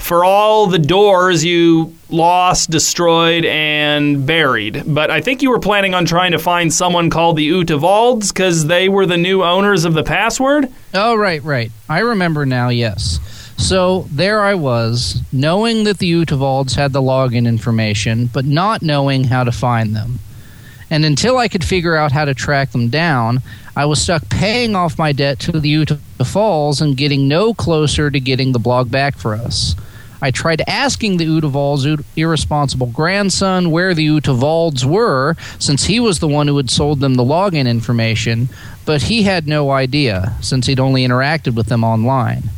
for 0.00 0.24
all 0.24 0.66
the 0.66 0.78
doors 0.78 1.44
you 1.44 1.94
lost, 2.08 2.70
destroyed, 2.70 3.44
and 3.44 4.26
buried. 4.26 4.82
But 4.86 5.10
I 5.10 5.20
think 5.20 5.42
you 5.42 5.50
were 5.50 5.60
planning 5.60 5.94
on 5.94 6.04
trying 6.04 6.32
to 6.32 6.38
find 6.38 6.72
someone 6.72 7.10
called 7.10 7.36
the 7.36 7.48
Utavalds 7.48 8.32
because 8.32 8.66
they 8.66 8.88
were 8.88 9.06
the 9.06 9.16
new 9.16 9.42
owners 9.42 9.84
of 9.84 9.94
the 9.94 10.02
password. 10.02 10.68
Oh, 10.94 11.14
right, 11.14 11.42
right. 11.44 11.70
I 11.88 12.00
remember 12.00 12.44
now, 12.46 12.68
yes. 12.68 13.20
So 13.56 14.06
there 14.10 14.40
I 14.40 14.54
was, 14.54 15.20
knowing 15.32 15.84
that 15.84 15.98
the 15.98 16.10
Utavalds 16.10 16.74
had 16.74 16.92
the 16.92 17.02
login 17.02 17.46
information, 17.46 18.26
but 18.26 18.46
not 18.46 18.82
knowing 18.82 19.24
how 19.24 19.44
to 19.44 19.52
find 19.52 19.94
them. 19.94 20.18
And 20.88 21.04
until 21.04 21.36
I 21.38 21.46
could 21.46 21.62
figure 21.62 21.94
out 21.94 22.10
how 22.10 22.24
to 22.24 22.34
track 22.34 22.72
them 22.72 22.88
down, 22.88 23.42
I 23.76 23.84
was 23.84 24.02
stuck 24.02 24.28
paying 24.28 24.74
off 24.74 24.98
my 24.98 25.12
debt 25.12 25.38
to 25.40 25.60
the 25.60 25.72
Utavals 25.72 26.80
and 26.80 26.96
getting 26.96 27.28
no 27.28 27.54
closer 27.54 28.10
to 28.10 28.18
getting 28.18 28.52
the 28.52 28.58
blog 28.58 28.90
back 28.90 29.16
for 29.16 29.34
us. 29.34 29.76
I 30.22 30.30
tried 30.30 30.62
asking 30.66 31.16
the 31.16 31.26
Utavals' 31.26 32.04
irresponsible 32.16 32.88
grandson 32.88 33.70
where 33.70 33.94
the 33.94 34.06
Utavalds 34.06 34.84
were, 34.84 35.36
since 35.58 35.84
he 35.84 36.00
was 36.00 36.18
the 36.18 36.28
one 36.28 36.46
who 36.46 36.56
had 36.56 36.70
sold 36.70 37.00
them 37.00 37.14
the 37.14 37.24
login 37.24 37.68
information, 37.68 38.48
but 38.84 39.02
he 39.02 39.22
had 39.22 39.46
no 39.46 39.70
idea, 39.70 40.34
since 40.40 40.66
he'd 40.66 40.80
only 40.80 41.06
interacted 41.06 41.54
with 41.54 41.66
them 41.66 41.84
online. 41.84 42.50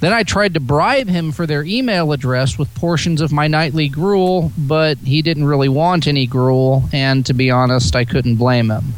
Then 0.00 0.12
I 0.12 0.22
tried 0.22 0.54
to 0.54 0.60
bribe 0.60 1.08
him 1.08 1.32
for 1.32 1.46
their 1.46 1.64
email 1.64 2.12
address 2.12 2.56
with 2.56 2.72
portions 2.74 3.20
of 3.20 3.32
my 3.32 3.48
nightly 3.48 3.88
gruel, 3.88 4.52
but 4.56 4.98
he 4.98 5.22
didn't 5.22 5.44
really 5.44 5.68
want 5.68 6.06
any 6.06 6.26
gruel, 6.26 6.84
and 6.92 7.26
to 7.26 7.34
be 7.34 7.50
honest, 7.50 7.96
I 7.96 8.04
couldn't 8.04 8.36
blame 8.36 8.70
him. 8.70 8.94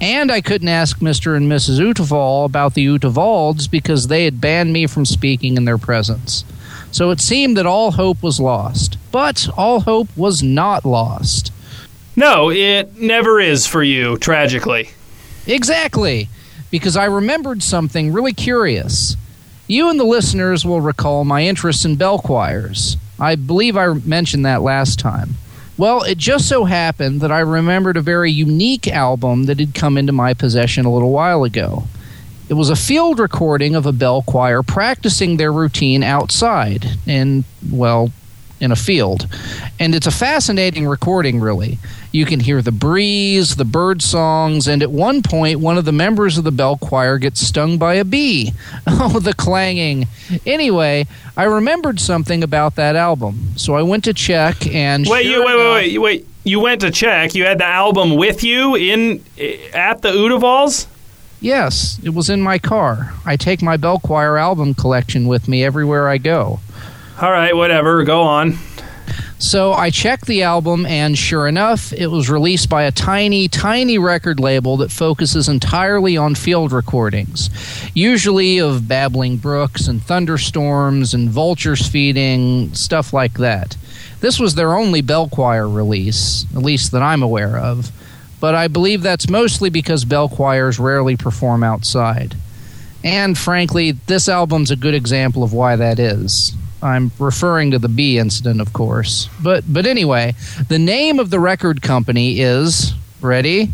And 0.00 0.32
I 0.32 0.40
couldn't 0.40 0.68
ask 0.68 0.98
Mr. 1.00 1.36
and 1.36 1.50
Mrs. 1.50 1.78
Utaval 1.78 2.46
about 2.46 2.74
the 2.74 2.86
Utavalds 2.86 3.70
because 3.70 4.08
they 4.08 4.24
had 4.24 4.40
banned 4.40 4.72
me 4.72 4.86
from 4.86 5.04
speaking 5.04 5.56
in 5.56 5.66
their 5.66 5.78
presence. 5.78 6.44
So 6.92 7.10
it 7.10 7.20
seemed 7.20 7.56
that 7.56 7.66
all 7.66 7.92
hope 7.92 8.22
was 8.22 8.40
lost. 8.40 8.98
But 9.12 9.48
all 9.56 9.80
hope 9.80 10.08
was 10.16 10.42
not 10.42 10.84
lost. 10.84 11.52
No, 12.16 12.50
it 12.50 12.98
never 13.00 13.40
is 13.40 13.66
for 13.66 13.82
you, 13.82 14.16
tragically. 14.18 14.90
Exactly, 15.46 16.28
because 16.70 16.96
I 16.96 17.04
remembered 17.06 17.62
something 17.62 18.12
really 18.12 18.32
curious. 18.32 19.16
You 19.66 19.88
and 19.88 20.00
the 20.00 20.04
listeners 20.04 20.64
will 20.64 20.80
recall 20.80 21.24
my 21.24 21.44
interest 21.44 21.84
in 21.84 21.96
bell 21.96 22.18
choirs. 22.18 22.96
I 23.18 23.36
believe 23.36 23.76
I 23.76 23.92
mentioned 23.92 24.44
that 24.44 24.62
last 24.62 24.98
time. 24.98 25.36
Well, 25.78 26.02
it 26.02 26.18
just 26.18 26.48
so 26.48 26.64
happened 26.64 27.20
that 27.20 27.32
I 27.32 27.40
remembered 27.40 27.96
a 27.96 28.02
very 28.02 28.30
unique 28.30 28.86
album 28.88 29.44
that 29.44 29.60
had 29.60 29.74
come 29.74 29.96
into 29.96 30.12
my 30.12 30.34
possession 30.34 30.84
a 30.84 30.92
little 30.92 31.12
while 31.12 31.44
ago. 31.44 31.84
It 32.50 32.54
was 32.54 32.68
a 32.68 32.74
field 32.74 33.20
recording 33.20 33.76
of 33.76 33.86
a 33.86 33.92
bell 33.92 34.22
choir 34.22 34.64
practicing 34.64 35.36
their 35.36 35.52
routine 35.52 36.02
outside 36.02 36.84
in, 37.06 37.44
well, 37.70 38.10
in 38.58 38.72
a 38.72 38.76
field. 38.76 39.28
And 39.78 39.94
it's 39.94 40.08
a 40.08 40.10
fascinating 40.10 40.88
recording, 40.88 41.38
really. 41.38 41.78
You 42.10 42.26
can 42.26 42.40
hear 42.40 42.60
the 42.60 42.72
breeze, 42.72 43.54
the 43.54 43.64
bird 43.64 44.02
songs, 44.02 44.66
and 44.66 44.82
at 44.82 44.90
one 44.90 45.22
point, 45.22 45.60
one 45.60 45.78
of 45.78 45.84
the 45.84 45.92
members 45.92 46.38
of 46.38 46.42
the 46.42 46.50
bell 46.50 46.76
choir 46.76 47.18
gets 47.18 47.40
stung 47.40 47.78
by 47.78 47.94
a 47.94 48.04
bee. 48.04 48.52
Oh, 49.02 49.20
the 49.20 49.32
clanging. 49.32 50.08
Anyway, 50.44 51.06
I 51.36 51.44
remembered 51.44 52.00
something 52.00 52.42
about 52.42 52.74
that 52.74 52.96
album, 52.96 53.52
so 53.56 53.74
I 53.76 53.82
went 53.82 54.04
to 54.04 54.12
check 54.12 54.66
and. 54.66 55.06
Wait, 55.08 55.22
sure 55.22 55.32
you 55.32 55.44
wait, 55.46 55.54
enough- 55.54 55.74
wait, 55.74 55.98
wait, 55.98 55.98
wait. 55.98 56.26
You 56.42 56.58
went 56.58 56.80
to 56.80 56.90
check. 56.90 57.34
You 57.34 57.44
had 57.44 57.58
the 57.58 57.66
album 57.66 58.16
with 58.16 58.42
you 58.42 58.74
in 58.74 59.24
eh, 59.38 59.56
at 59.72 60.02
the 60.02 60.10
Udavals. 60.10 60.86
Yes, 61.40 61.98
it 62.04 62.10
was 62.10 62.28
in 62.28 62.42
my 62.42 62.58
car. 62.58 63.14
I 63.24 63.36
take 63.36 63.62
my 63.62 63.76
bell 63.78 63.98
choir 63.98 64.36
album 64.36 64.74
collection 64.74 65.26
with 65.26 65.48
me 65.48 65.64
everywhere 65.64 66.08
I 66.08 66.18
go. 66.18 66.60
All 67.20 67.30
right, 67.30 67.56
whatever. 67.56 68.04
Go 68.04 68.22
on. 68.22 68.58
So 69.38 69.72
I 69.72 69.88
checked 69.88 70.26
the 70.26 70.42
album, 70.42 70.84
and 70.84 71.16
sure 71.16 71.48
enough, 71.48 71.94
it 71.94 72.08
was 72.08 72.28
released 72.28 72.68
by 72.68 72.82
a 72.82 72.92
tiny, 72.92 73.48
tiny 73.48 73.96
record 73.96 74.38
label 74.38 74.76
that 74.78 74.90
focuses 74.90 75.48
entirely 75.48 76.14
on 76.14 76.34
field 76.34 76.72
recordings, 76.72 77.48
usually 77.94 78.58
of 78.60 78.86
babbling 78.86 79.38
brooks 79.38 79.88
and 79.88 80.02
thunderstorms 80.02 81.14
and 81.14 81.30
vultures 81.30 81.88
feeding, 81.88 82.74
stuff 82.74 83.14
like 83.14 83.38
that. 83.38 83.78
This 84.20 84.38
was 84.38 84.56
their 84.56 84.76
only 84.76 85.00
bell 85.00 85.26
choir 85.26 85.66
release, 85.66 86.44
at 86.54 86.62
least 86.62 86.92
that 86.92 87.02
I'm 87.02 87.22
aware 87.22 87.56
of, 87.56 87.90
but 88.40 88.54
I 88.54 88.68
believe 88.68 89.02
that's 89.02 89.28
mostly 89.28 89.70
because 89.70 90.04
bell 90.04 90.28
choirs 90.28 90.78
rarely 90.78 91.16
perform 91.16 91.62
outside. 91.62 92.34
And 93.04 93.36
frankly, 93.38 93.92
this 93.92 94.28
album's 94.28 94.70
a 94.70 94.76
good 94.76 94.94
example 94.94 95.42
of 95.42 95.52
why 95.52 95.76
that 95.76 95.98
is. 95.98 96.52
I'm 96.82 97.12
referring 97.18 97.70
to 97.72 97.78
the 97.78 97.88
bee 97.88 98.18
incident, 98.18 98.60
of 98.60 98.72
course. 98.72 99.28
But 99.42 99.64
but 99.70 99.86
anyway, 99.86 100.34
the 100.68 100.78
name 100.78 101.18
of 101.18 101.30
the 101.30 101.40
record 101.40 101.82
company 101.82 102.40
is 102.40 102.94
ready, 103.20 103.70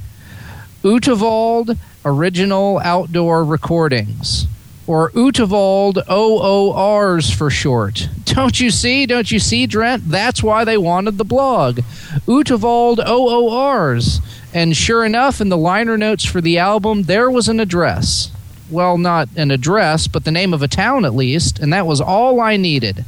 Utavald 0.83 1.79
Original 2.05 2.81
Outdoor 2.81 3.45
Recordings, 3.45 4.47
or 4.87 5.11
Utavald 5.13 6.03
OORs 6.11 7.31
for 7.33 7.51
short. 7.51 8.09
Don't 8.25 8.59
you 8.59 8.71
see? 8.71 9.07
Don't 9.07 9.31
you 9.31 9.39
see, 9.39 9.67
Drent? 9.67 10.03
That's 10.07 10.43
why 10.43 10.65
they 10.65 10.77
wanted 10.77 11.17
the 11.17 11.25
blog, 11.25 11.81
Utavald 12.27 12.99
OORs. 13.09 14.21
And 14.57 14.77
sure 14.77 15.05
enough, 15.05 15.41
in 15.41 15.51
the 15.51 15.57
liner 15.57 15.99
notes 15.99 16.25
for 16.25 16.41
the 16.41 16.59
album, 16.59 17.03
there 17.03 17.31
was 17.31 17.49
an 17.49 17.61
address 17.61 18.31
well, 18.71 18.99
not 18.99 19.29
an 19.37 19.51
address, 19.51 20.09
but 20.09 20.25
the 20.25 20.33
name 20.33 20.53
of 20.53 20.63
a 20.63 20.69
town 20.69 21.05
at 21.05 21.15
least, 21.15 21.59
and 21.59 21.73
that 21.73 21.87
was 21.87 22.01
all 22.01 22.41
I 22.41 22.57
needed. 22.57 23.05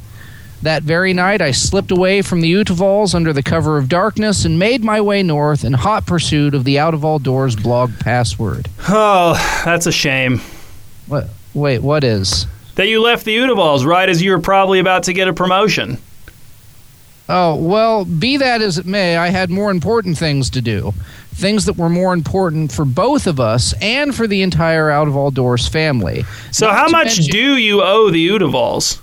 That 0.61 0.83
very 0.83 1.13
night, 1.13 1.41
I 1.41 1.51
slipped 1.51 1.91
away 1.91 2.21
from 2.21 2.41
the 2.41 2.51
Utavals 2.51 3.15
under 3.15 3.31
the 3.31 3.43
cover 3.43 3.77
of 3.77 3.87
darkness 3.87 4.43
and 4.43 4.59
made 4.59 4.83
my 4.83 4.99
way 4.99 5.23
north 5.23 5.63
in 5.63 5.73
hot 5.73 6.05
pursuit 6.05 6.53
of 6.53 6.65
the 6.65 6.77
Out 6.79 6.93
of 6.93 7.05
All 7.05 7.19
Doors 7.19 7.55
blog 7.55 7.97
password. 7.99 8.67
Oh, 8.89 9.33
that's 9.63 9.85
a 9.85 9.91
shame 9.91 10.41
What? 11.07 11.29
Wait, 11.53 11.81
what 11.81 12.03
is? 12.03 12.45
that 12.75 12.87
you 12.87 13.01
left 13.01 13.25
the 13.25 13.35
Udavals 13.35 13.85
right 13.85 14.07
as 14.07 14.21
you 14.21 14.31
were 14.31 14.39
probably 14.39 14.79
about 14.79 15.03
to 15.03 15.13
get 15.13 15.27
a 15.27 15.33
promotion. 15.33 15.97
Oh, 17.31 17.55
well, 17.55 18.05
be 18.05 18.37
that 18.37 18.61
as 18.61 18.77
it 18.79 18.87
may, 18.87 19.15
I 19.15 19.29
had 19.29 19.49
more 19.51 19.69
important 19.69 20.17
things 20.17 20.49
to 20.49 20.61
do. 20.61 20.93
Things 21.35 21.65
that 21.65 21.77
were 21.77 21.87
more 21.89 22.11
important 22.13 22.71
for 22.71 22.83
both 22.85 23.27
of 23.27 23.39
us 23.39 23.73
and 23.81 24.13
for 24.15 24.25
the 24.27 24.41
entire 24.41 24.89
Out 24.89 25.07
of 25.07 25.15
All 25.15 25.29
Doors 25.31 25.67
family. 25.67 26.25
So, 26.51 26.65
Not 26.65 26.75
how 26.75 26.87
much 26.89 27.17
mention- 27.17 27.25
do 27.31 27.55
you 27.57 27.81
owe 27.83 28.09
the 28.09 28.27
Udavals? 28.27 28.97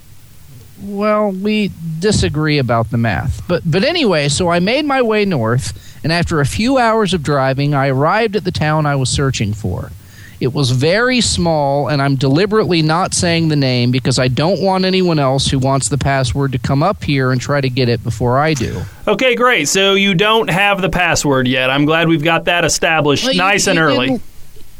Well, 0.82 1.30
we 1.30 1.70
disagree 2.00 2.58
about 2.58 2.90
the 2.90 2.98
math. 2.98 3.40
But 3.48 3.62
but 3.64 3.82
anyway, 3.84 4.28
so 4.28 4.48
I 4.50 4.58
made 4.58 4.84
my 4.84 5.00
way 5.00 5.24
north, 5.24 5.98
and 6.04 6.12
after 6.12 6.40
a 6.40 6.44
few 6.46 6.76
hours 6.76 7.14
of 7.14 7.22
driving, 7.22 7.72
I 7.74 7.88
arrived 7.88 8.36
at 8.36 8.44
the 8.44 8.50
town 8.52 8.84
I 8.84 8.96
was 8.96 9.08
searching 9.08 9.54
for. 9.54 9.90
It 10.38 10.52
was 10.52 10.70
very 10.70 11.20
small, 11.22 11.88
and 11.88 12.02
I'm 12.02 12.16
deliberately 12.16 12.82
not 12.82 13.14
saying 13.14 13.48
the 13.48 13.56
name 13.56 13.90
because 13.90 14.18
I 14.18 14.28
don't 14.28 14.60
want 14.60 14.84
anyone 14.84 15.18
else 15.18 15.48
who 15.48 15.58
wants 15.58 15.88
the 15.88 15.96
password 15.96 16.52
to 16.52 16.58
come 16.58 16.82
up 16.82 17.02
here 17.04 17.32
and 17.32 17.40
try 17.40 17.60
to 17.60 17.70
get 17.70 17.88
it 17.88 18.02
before 18.04 18.38
I 18.38 18.52
do. 18.52 18.82
Okay, 19.08 19.34
great. 19.34 19.66
So 19.68 19.94
you 19.94 20.14
don't 20.14 20.50
have 20.50 20.82
the 20.82 20.90
password 20.90 21.48
yet. 21.48 21.70
I'm 21.70 21.86
glad 21.86 22.08
we've 22.08 22.22
got 22.24 22.44
that 22.44 22.64
established 22.66 23.24
Well, 23.24 23.32
you- 23.32 23.38
nice 23.38 23.66
and 23.66 23.76
you 23.78 23.82
early. 23.82 24.06
didn't- 24.08 24.22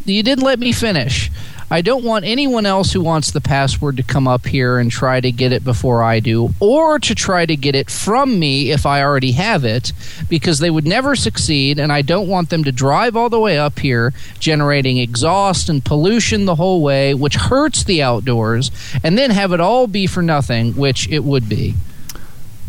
You 0.05 0.23
didn't 0.23 0.45
let 0.45 0.59
me 0.61 0.73
finish. 0.73 1.31
I 1.69 1.83
don't 1.83 2.05
want 2.05 2.25
anyone 2.25 2.65
else 2.65 2.93
who 2.93 3.01
wants 3.01 3.33
the 3.33 3.41
password 3.41 3.97
to 3.97 4.05
come 4.05 4.29
up 4.29 4.47
here 4.47 4.79
and 4.79 4.89
try 4.89 5.21
to 5.21 5.33
get 5.33 5.53
it 5.53 5.65
before 5.65 6.01
I 6.01 6.21
do, 6.21 6.51
or 6.61 7.01
to 7.01 7.15
try 7.15 7.45
to 7.45 7.57
get 7.57 7.75
it 7.75 7.91
from 7.91 8.39
me 8.39 8.71
if 8.71 8.87
I 8.87 9.03
already 9.03 9.33
have 9.33 9.65
it, 9.65 9.93
because 10.29 10.61
they 10.61 10.71
would 10.71 10.87
never 10.87 11.17
succeed, 11.17 11.81
and 11.81 11.93
I 11.93 12.03
don't 12.03 12.29
want 12.29 12.51
them 12.51 12.63
to 12.65 12.71
drive 12.71 13.17
all 13.17 13.29
the 13.29 13.41
way 13.41 13.59
up 13.59 13.81
here, 13.81 14.13
generating 14.39 14.99
exhaust 14.99 15.69
and 15.69 15.85
pollution 15.85 16.45
the 16.45 16.55
whole 16.55 16.83
way, 16.83 17.15
which 17.15 17.35
hurts 17.35 17.83
the 17.83 18.01
outdoors, 18.01 18.71
and 19.03 19.19
then 19.19 19.33
have 19.33 19.53
it 19.53 19.61
all 19.61 19.89
be 19.89 20.07
for 20.07 20.23
nothing, 20.23 20.73
which 20.75 21.09
it 21.09 21.25
would 21.25 21.49
be. 21.49 21.75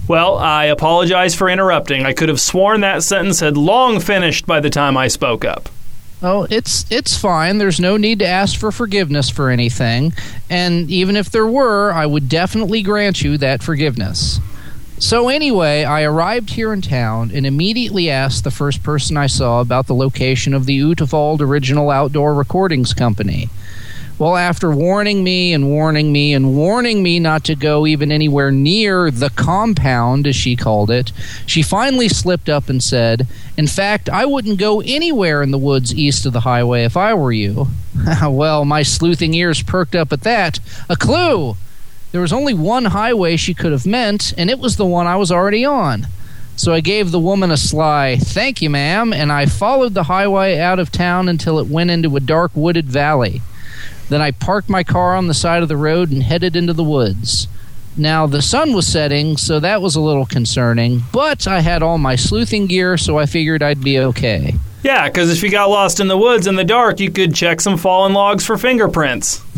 Well, 0.08 0.38
I 0.38 0.66
apologize 0.66 1.36
for 1.36 1.50
interrupting. 1.50 2.04
I 2.04 2.14
could 2.14 2.30
have 2.30 2.42
sworn 2.42 2.82
that 2.82 3.04
sentence 3.04 3.42
had 3.42 3.58
long 3.58 4.00
finished 4.00 4.48
by 4.48 4.60
the 4.60 4.70
time 4.70 4.98
I 4.98 5.08
spoke 5.08 5.46
up. 5.46 5.70
Oh, 6.22 6.48
it's 6.50 6.86
it's 6.90 7.16
fine. 7.16 7.60
There's 7.60 7.80
no 7.80 7.96
need 7.96 8.20
to 8.20 8.28
ask 8.28 8.60
for 8.60 8.72
forgiveness 8.72 9.30
for 9.30 9.52
anything, 9.52 10.14
and 10.50 10.90
even 10.90 11.16
if 11.16 11.30
there 11.30 11.46
were, 11.46 11.92
I 11.92 12.08
would 12.08 12.28
definitely 12.28 12.82
grant 12.82 13.22
you 13.22 13.38
that 13.38 13.62
forgiveness. 13.62 14.40
So 15.00 15.30
anyway, 15.30 15.84
I 15.84 16.02
arrived 16.02 16.52
here 16.52 16.74
in 16.74 16.82
town 16.82 17.30
and 17.32 17.46
immediately 17.46 18.10
asked 18.10 18.44
the 18.44 18.50
first 18.50 18.82
person 18.82 19.16
I 19.16 19.28
saw 19.28 19.62
about 19.62 19.86
the 19.86 19.94
location 19.94 20.56
of 20.56 20.66
the 20.66 20.80
Utavald 20.80 21.40
Original 21.40 21.92
Outdoor 21.92 22.34
Recordings 22.34 22.96
Company. 22.96 23.50
Well, 24.20 24.36
after 24.36 24.72
warning 24.72 25.24
me 25.24 25.54
and 25.54 25.70
warning 25.70 26.12
me 26.12 26.34
and 26.34 26.56
warning 26.56 27.04
me 27.04 27.20
not 27.20 27.44
to 27.44 27.56
go 27.56 27.86
even 27.86 28.12
anywhere 28.12 28.50
near 28.52 29.12
the 29.12 29.30
compound, 29.30 30.26
as 30.26 30.36
she 30.36 30.56
called 30.56 30.90
it, 30.90 31.12
she 31.46 31.62
finally 31.62 32.10
slipped 32.10 32.50
up 32.50 32.68
and 32.68 32.82
said, 32.82 33.28
In 33.58 33.68
fact, 33.68 34.10
I 34.10 34.26
wouldn't 34.26 34.58
go 34.58 34.82
anywhere 34.82 35.44
in 35.44 35.52
the 35.52 35.58
woods 35.60 35.94
east 35.94 36.26
of 36.26 36.34
the 36.34 36.40
highway 36.40 36.84
if 36.84 36.98
I 36.98 37.14
were 37.14 37.32
you. 37.32 37.68
well, 38.24 38.66
my 38.66 38.82
sleuthing 38.82 39.36
ears 39.36 39.62
perked 39.62 39.94
up 39.94 40.12
at 40.12 40.22
that. 40.22 40.60
A 40.90 40.96
clue! 40.96 41.56
There 42.12 42.22
was 42.22 42.34
only 42.34 42.56
one 42.56 42.86
highway 42.86 43.36
she 43.36 43.54
could 43.54 43.72
have 43.72 43.86
meant, 43.86 44.34
and 44.36 44.50
it 44.50 44.58
was 44.58 44.78
the 44.78 44.86
one 44.86 45.06
I 45.06 45.18
was 45.18 45.32
already 45.32 45.64
on. 45.64 46.08
So 46.56 46.74
I 46.74 46.80
gave 46.80 47.12
the 47.12 47.20
woman 47.20 47.52
a 47.52 47.58
sly, 47.58 48.18
thank 48.18 48.64
you, 48.64 48.72
ma'am, 48.72 49.14
and 49.14 49.32
I 49.32 49.46
followed 49.46 49.94
the 49.94 50.04
highway 50.04 50.58
out 50.58 50.80
of 50.80 50.92
town 50.92 51.30
until 51.30 51.60
it 51.60 51.68
went 51.68 51.92
into 51.92 52.16
a 52.16 52.20
dark 52.20 52.52
wooded 52.56 52.88
valley. 52.88 53.44
Then 54.10 54.22
I 54.22 54.32
parked 54.32 54.70
my 54.70 54.84
car 54.84 55.16
on 55.16 55.28
the 55.28 55.34
side 55.34 55.62
of 55.64 55.70
the 55.70 55.78
road 55.78 56.12
and 56.12 56.24
headed 56.24 56.56
into 56.56 56.74
the 56.74 56.84
woods. 56.84 57.48
Now, 57.98 58.28
the 58.28 58.42
sun 58.44 58.74
was 58.74 58.86
setting, 58.86 59.38
so 59.38 59.60
that 59.60 59.82
was 59.82 59.96
a 59.96 60.02
little 60.02 60.26
concerning, 60.28 61.02
but 61.12 61.48
I 61.48 61.62
had 61.62 61.82
all 61.82 61.98
my 61.98 62.16
sleuthing 62.16 62.68
gear, 62.68 62.96
so 62.96 63.18
I 63.18 63.26
figured 63.26 63.64
I'd 63.64 63.84
be 63.84 63.98
okay. 64.00 64.54
Yeah, 64.84 65.10
because 65.10 65.32
if 65.32 65.42
you 65.42 65.50
got 65.50 65.70
lost 65.72 66.00
in 66.00 66.08
the 66.08 66.18
woods 66.18 66.46
in 66.46 66.56
the 66.56 66.64
dark, 66.64 67.00
you 67.00 67.10
could 67.12 67.34
check 67.34 67.60
some 67.60 67.76
fallen 67.76 68.14
logs 68.14 68.46
for 68.46 68.56
fingerprints. 68.56 69.42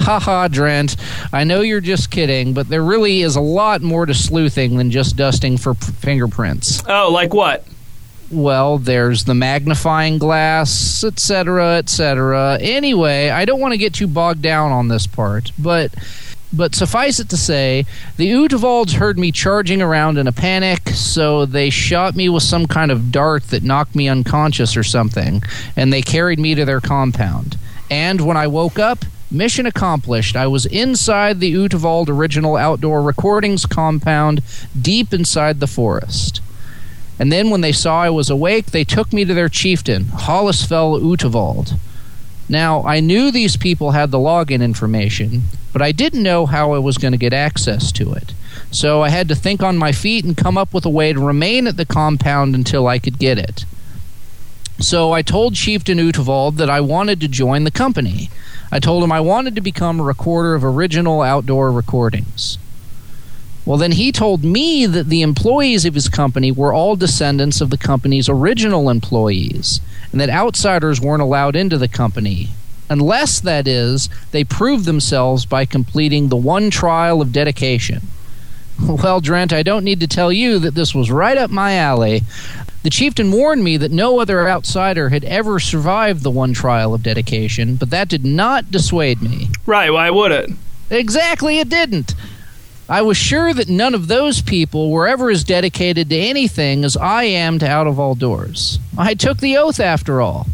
Haha, 0.00 0.48
Drent. 0.48 0.96
I 1.32 1.44
know 1.44 1.60
you're 1.60 1.82
just 1.82 2.10
kidding, 2.10 2.54
but 2.54 2.68
there 2.68 2.82
really 2.82 3.20
is 3.20 3.36
a 3.36 3.40
lot 3.42 3.82
more 3.82 4.06
to 4.06 4.14
sleuthing 4.14 4.76
than 4.76 4.90
just 4.90 5.16
dusting 5.16 5.58
for 5.58 5.74
p- 5.74 5.92
fingerprints. 6.00 6.82
Oh, 6.88 7.10
like 7.12 7.34
what? 7.34 7.64
Well, 8.30 8.78
there's 8.78 9.24
the 9.24 9.34
magnifying 9.34 10.18
glass, 10.18 11.02
etc., 11.02 11.78
etc. 11.78 12.58
Anyway, 12.60 13.28
I 13.28 13.44
don't 13.44 13.60
want 13.60 13.72
to 13.72 13.78
get 13.78 13.94
too 13.94 14.06
bogged 14.06 14.42
down 14.42 14.70
on 14.70 14.88
this 14.88 15.06
part, 15.06 15.50
but 15.58 15.92
but 16.52 16.74
suffice 16.74 17.20
it 17.20 17.28
to 17.28 17.36
say, 17.36 17.86
the 18.16 18.30
Utavalds 18.30 18.94
heard 18.94 19.18
me 19.18 19.30
charging 19.30 19.80
around 19.80 20.18
in 20.18 20.26
a 20.26 20.32
panic, 20.32 20.88
so 20.90 21.46
they 21.46 21.70
shot 21.70 22.16
me 22.16 22.28
with 22.28 22.42
some 22.42 22.66
kind 22.66 22.90
of 22.90 23.12
dart 23.12 23.44
that 23.44 23.62
knocked 23.62 23.94
me 23.94 24.08
unconscious 24.08 24.76
or 24.76 24.82
something, 24.82 25.42
and 25.76 25.92
they 25.92 26.02
carried 26.02 26.40
me 26.40 26.56
to 26.56 26.64
their 26.64 26.80
compound. 26.80 27.56
And 27.88 28.20
when 28.20 28.36
I 28.36 28.48
woke 28.48 28.78
up, 28.78 29.04
mission 29.30 29.64
accomplished. 29.66 30.34
I 30.34 30.48
was 30.48 30.66
inside 30.66 31.38
the 31.38 31.54
Utavald 31.54 32.08
Original 32.08 32.56
Outdoor 32.56 33.02
Recordings 33.02 33.64
compound, 33.64 34.42
deep 34.80 35.12
inside 35.12 35.60
the 35.60 35.66
forest. 35.68 36.40
And 37.20 37.30
then 37.30 37.50
when 37.50 37.60
they 37.60 37.70
saw 37.70 38.00
I 38.00 38.08
was 38.08 38.30
awake, 38.30 38.70
they 38.70 38.82
took 38.82 39.12
me 39.12 39.26
to 39.26 39.34
their 39.34 39.50
chieftain, 39.50 40.04
Hollisfell 40.04 41.02
Utavald. 41.02 41.78
Now, 42.48 42.82
I 42.84 43.00
knew 43.00 43.30
these 43.30 43.58
people 43.58 43.90
had 43.90 44.10
the 44.10 44.16
login 44.18 44.62
information, 44.62 45.42
but 45.70 45.82
I 45.82 45.92
didn't 45.92 46.22
know 46.22 46.46
how 46.46 46.72
I 46.72 46.78
was 46.78 46.96
going 46.96 47.12
to 47.12 47.18
get 47.18 47.34
access 47.34 47.92
to 47.92 48.14
it. 48.14 48.32
So 48.70 49.02
I 49.02 49.10
had 49.10 49.28
to 49.28 49.34
think 49.34 49.62
on 49.62 49.76
my 49.76 49.92
feet 49.92 50.24
and 50.24 50.34
come 50.34 50.56
up 50.56 50.72
with 50.72 50.86
a 50.86 50.90
way 50.90 51.12
to 51.12 51.20
remain 51.20 51.66
at 51.66 51.76
the 51.76 51.84
compound 51.84 52.54
until 52.54 52.86
I 52.88 52.98
could 52.98 53.18
get 53.18 53.36
it. 53.36 53.66
So 54.78 55.12
I 55.12 55.20
told 55.20 55.54
Chieftain 55.56 55.98
Utavald 55.98 56.56
that 56.56 56.70
I 56.70 56.80
wanted 56.80 57.20
to 57.20 57.28
join 57.28 57.64
the 57.64 57.70
company. 57.70 58.30
I 58.72 58.80
told 58.80 59.04
him 59.04 59.12
I 59.12 59.20
wanted 59.20 59.54
to 59.56 59.60
become 59.60 60.00
a 60.00 60.04
recorder 60.04 60.54
of 60.54 60.64
original 60.64 61.20
outdoor 61.20 61.70
recordings. 61.70 62.56
Well, 63.70 63.78
then 63.78 63.92
he 63.92 64.10
told 64.10 64.42
me 64.42 64.84
that 64.86 65.10
the 65.10 65.22
employees 65.22 65.84
of 65.84 65.94
his 65.94 66.08
company 66.08 66.50
were 66.50 66.74
all 66.74 66.96
descendants 66.96 67.60
of 67.60 67.70
the 67.70 67.78
company's 67.78 68.28
original 68.28 68.90
employees, 68.90 69.80
and 70.10 70.20
that 70.20 70.28
outsiders 70.28 71.00
weren't 71.00 71.22
allowed 71.22 71.54
into 71.54 71.78
the 71.78 71.86
company, 71.86 72.48
unless, 72.88 73.38
that 73.38 73.68
is, 73.68 74.08
they 74.32 74.42
proved 74.42 74.86
themselves 74.86 75.46
by 75.46 75.66
completing 75.66 76.30
the 76.30 76.36
one 76.36 76.68
trial 76.68 77.22
of 77.22 77.32
dedication. 77.32 78.08
Well, 78.82 79.20
Drent, 79.20 79.52
I 79.52 79.62
don't 79.62 79.84
need 79.84 80.00
to 80.00 80.08
tell 80.08 80.32
you 80.32 80.58
that 80.58 80.74
this 80.74 80.92
was 80.92 81.12
right 81.12 81.38
up 81.38 81.50
my 81.50 81.76
alley. 81.76 82.22
The 82.82 82.90
chieftain 82.90 83.30
warned 83.30 83.62
me 83.62 83.76
that 83.76 83.92
no 83.92 84.18
other 84.18 84.50
outsider 84.50 85.10
had 85.10 85.22
ever 85.26 85.60
survived 85.60 86.24
the 86.24 86.30
one 86.32 86.54
trial 86.54 86.92
of 86.92 87.04
dedication, 87.04 87.76
but 87.76 87.90
that 87.90 88.08
did 88.08 88.24
not 88.24 88.72
dissuade 88.72 89.22
me. 89.22 89.50
Right, 89.64 89.92
why 89.92 90.10
would 90.10 90.32
it? 90.32 90.50
Exactly, 90.90 91.60
it 91.60 91.68
didn't. 91.68 92.16
I 92.90 93.02
was 93.02 93.16
sure 93.16 93.54
that 93.54 93.68
none 93.68 93.94
of 93.94 94.08
those 94.08 94.42
people 94.42 94.90
were 94.90 95.06
ever 95.06 95.30
as 95.30 95.44
dedicated 95.44 96.08
to 96.08 96.16
anything 96.16 96.84
as 96.84 96.96
I 96.96 97.22
am 97.22 97.60
to 97.60 97.68
Out 97.68 97.86
of 97.86 98.00
All 98.00 98.16
Doors. 98.16 98.80
I 98.98 99.14
took 99.14 99.38
the 99.38 99.56
oath 99.56 99.78
after 99.78 100.20
all. 100.20 100.48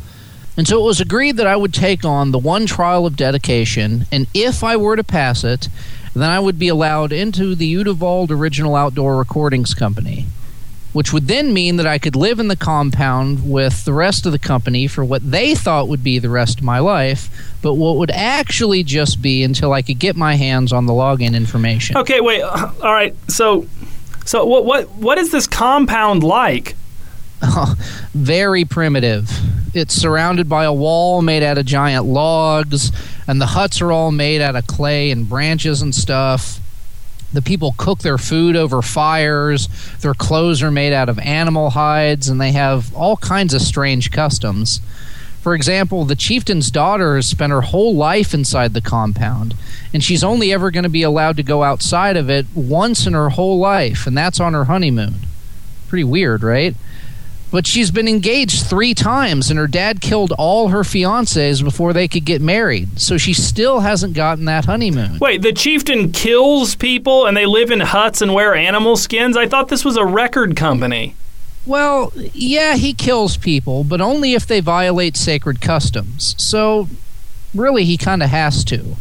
And 0.54 0.68
so 0.68 0.78
it 0.78 0.84
was 0.84 1.00
agreed 1.00 1.38
that 1.38 1.46
I 1.46 1.56
would 1.56 1.72
take 1.72 2.04
on 2.04 2.32
the 2.32 2.38
one 2.38 2.66
trial 2.66 3.06
of 3.06 3.16
dedication, 3.16 4.04
and 4.12 4.26
if 4.34 4.62
I 4.62 4.76
were 4.76 4.96
to 4.96 5.04
pass 5.04 5.44
it, 5.44 5.68
then 6.14 6.28
I 6.28 6.38
would 6.38 6.58
be 6.58 6.68
allowed 6.68 7.10
into 7.10 7.54
the 7.54 7.72
Utavald 7.72 8.30
Original 8.30 8.76
Outdoor 8.76 9.16
Recordings 9.16 9.72
Company 9.72 10.26
which 10.96 11.12
would 11.12 11.28
then 11.28 11.52
mean 11.52 11.76
that 11.76 11.86
I 11.86 11.98
could 11.98 12.16
live 12.16 12.40
in 12.40 12.48
the 12.48 12.56
compound 12.56 13.50
with 13.52 13.84
the 13.84 13.92
rest 13.92 14.24
of 14.24 14.32
the 14.32 14.38
company 14.38 14.86
for 14.86 15.04
what 15.04 15.30
they 15.30 15.54
thought 15.54 15.88
would 15.88 16.02
be 16.02 16.18
the 16.18 16.30
rest 16.30 16.60
of 16.60 16.64
my 16.64 16.78
life, 16.78 17.28
but 17.60 17.74
what 17.74 17.96
would 17.98 18.10
actually 18.10 18.82
just 18.82 19.20
be 19.20 19.42
until 19.42 19.74
I 19.74 19.82
could 19.82 19.98
get 19.98 20.16
my 20.16 20.36
hands 20.36 20.72
on 20.72 20.86
the 20.86 20.94
login 20.94 21.36
information. 21.36 21.98
Okay, 21.98 22.22
wait. 22.22 22.40
uh, 22.40 22.72
All 22.82 22.94
right. 22.94 23.14
So, 23.28 23.66
so 24.24 24.46
what 24.46 24.64
what 24.64 24.88
what 24.92 25.18
is 25.18 25.30
this 25.32 25.46
compound 25.46 26.24
like? 26.24 26.76
Very 28.14 28.64
primitive. 28.64 29.30
It's 29.74 29.92
surrounded 29.92 30.48
by 30.48 30.64
a 30.64 30.72
wall 30.72 31.20
made 31.20 31.42
out 31.42 31.58
of 31.58 31.66
giant 31.66 32.06
logs, 32.06 32.90
and 33.28 33.38
the 33.38 33.48
huts 33.48 33.82
are 33.82 33.92
all 33.92 34.12
made 34.12 34.40
out 34.40 34.56
of 34.56 34.66
clay 34.66 35.10
and 35.10 35.28
branches 35.28 35.82
and 35.82 35.94
stuff. 35.94 36.58
The 37.32 37.42
people 37.42 37.74
cook 37.76 38.00
their 38.00 38.18
food 38.18 38.56
over 38.56 38.82
fires. 38.82 39.68
Their 40.00 40.14
clothes 40.14 40.62
are 40.62 40.70
made 40.70 40.92
out 40.92 41.08
of 41.08 41.18
animal 41.18 41.70
hides, 41.70 42.28
and 42.28 42.40
they 42.40 42.52
have 42.52 42.94
all 42.94 43.16
kinds 43.16 43.52
of 43.52 43.62
strange 43.62 44.10
customs. 44.10 44.80
For 45.42 45.54
example, 45.54 46.04
the 46.04 46.16
chieftain's 46.16 46.72
daughter 46.72 47.14
has 47.14 47.28
spent 47.28 47.52
her 47.52 47.60
whole 47.60 47.94
life 47.94 48.34
inside 48.34 48.74
the 48.74 48.80
compound, 48.80 49.54
and 49.92 50.02
she's 50.02 50.24
only 50.24 50.52
ever 50.52 50.72
going 50.72 50.82
to 50.82 50.88
be 50.88 51.04
allowed 51.04 51.36
to 51.36 51.44
go 51.44 51.62
outside 51.62 52.16
of 52.16 52.28
it 52.28 52.46
once 52.54 53.06
in 53.06 53.12
her 53.12 53.30
whole 53.30 53.58
life, 53.58 54.06
and 54.08 54.16
that's 54.16 54.40
on 54.40 54.54
her 54.54 54.64
honeymoon. 54.64 55.20
Pretty 55.86 56.02
weird, 56.02 56.42
right? 56.42 56.74
But 57.56 57.66
she's 57.66 57.90
been 57.90 58.06
engaged 58.06 58.66
three 58.66 58.92
times, 58.92 59.48
and 59.48 59.58
her 59.58 59.66
dad 59.66 60.02
killed 60.02 60.30
all 60.32 60.68
her 60.68 60.82
fiancés 60.82 61.64
before 61.64 61.94
they 61.94 62.06
could 62.06 62.26
get 62.26 62.42
married, 62.42 63.00
so 63.00 63.16
she 63.16 63.32
still 63.32 63.80
hasn't 63.80 64.12
gotten 64.12 64.44
that 64.44 64.66
honeymoon. 64.66 65.18
Wait, 65.20 65.40
the 65.40 65.54
chieftain 65.54 66.12
kills 66.12 66.74
people 66.74 67.24
and 67.24 67.34
they 67.34 67.46
live 67.46 67.70
in 67.70 67.80
huts 67.80 68.20
and 68.20 68.34
wear 68.34 68.54
animal 68.54 68.94
skins? 68.94 69.38
I 69.38 69.48
thought 69.48 69.68
this 69.68 69.86
was 69.86 69.96
a 69.96 70.04
record 70.04 70.54
company. 70.54 71.14
Well, 71.64 72.12
yeah, 72.34 72.74
he 72.74 72.92
kills 72.92 73.38
people, 73.38 73.84
but 73.84 74.02
only 74.02 74.34
if 74.34 74.46
they 74.46 74.60
violate 74.60 75.16
sacred 75.16 75.62
customs. 75.62 76.34
So, 76.36 76.90
really, 77.54 77.86
he 77.86 77.96
kind 77.96 78.22
of 78.22 78.28
has 78.28 78.64
to. 78.64 78.96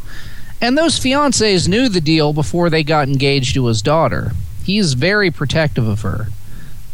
And 0.61 0.77
those 0.77 0.97
fiancés 0.97 1.67
knew 1.67 1.89
the 1.89 1.99
deal 1.99 2.31
before 2.31 2.69
they 2.69 2.85
got 2.85 3.09
engaged 3.09 3.53
to 3.55 3.65
his 3.65 3.81
daughter. 3.81 4.31
He's 4.63 4.93
very 4.93 5.29
protective 5.29 5.85
of 5.85 6.03
her. 6.03 6.27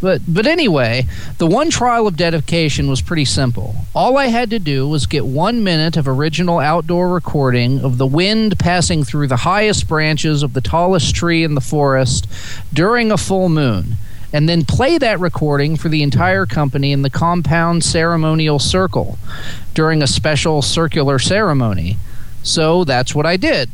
But 0.01 0.21
but 0.27 0.47
anyway, 0.47 1.05
the 1.37 1.47
one 1.47 1.69
trial 1.69 2.07
of 2.07 2.17
dedication 2.17 2.89
was 2.89 3.01
pretty 3.01 3.25
simple. 3.25 3.75
All 3.93 4.17
I 4.17 4.27
had 4.27 4.49
to 4.49 4.59
do 4.59 4.87
was 4.87 5.05
get 5.05 5.25
1 5.25 5.63
minute 5.63 5.95
of 5.95 6.07
original 6.07 6.59
outdoor 6.59 7.09
recording 7.09 7.79
of 7.79 7.97
the 7.99 8.07
wind 8.07 8.57
passing 8.57 9.03
through 9.03 9.27
the 9.27 9.37
highest 9.37 9.87
branches 9.87 10.41
of 10.41 10.53
the 10.53 10.61
tallest 10.61 11.15
tree 11.15 11.43
in 11.43 11.53
the 11.53 11.61
forest 11.61 12.27
during 12.73 13.11
a 13.11 13.17
full 13.17 13.47
moon 13.47 13.97
and 14.33 14.47
then 14.47 14.65
play 14.65 14.97
that 14.97 15.19
recording 15.19 15.75
for 15.75 15.89
the 15.89 16.01
entire 16.01 16.45
company 16.45 16.91
in 16.91 17.01
the 17.01 17.09
compound 17.09 17.83
ceremonial 17.83 18.59
circle 18.59 19.19
during 19.73 20.01
a 20.01 20.07
special 20.07 20.61
circular 20.61 21.19
ceremony. 21.19 21.97
So 22.43 22.83
that's 22.83 23.13
what 23.13 23.25
I 23.25 23.37
did. 23.37 23.69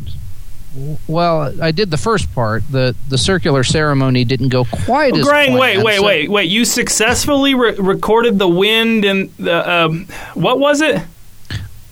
Well, 1.07 1.53
I 1.61 1.71
did 1.71 1.89
the 1.91 1.97
first 1.97 2.33
part. 2.33 2.63
the 2.69 2.95
The 3.09 3.17
circular 3.17 3.63
ceremony 3.63 4.23
didn't 4.25 4.49
go 4.49 4.65
quite 4.65 5.15
as. 5.17 5.25
Grang, 5.25 5.57
wait, 5.57 5.83
wait, 5.83 5.97
so- 5.97 6.05
wait, 6.05 6.29
wait. 6.29 6.49
You 6.49 6.65
successfully 6.65 7.55
re- 7.55 7.75
recorded 7.75 8.37
the 8.39 8.47
wind 8.47 9.03
and 9.05 9.29
the 9.37 9.69
um, 9.69 10.07
what 10.35 10.59
was 10.59 10.81
it? 10.81 11.01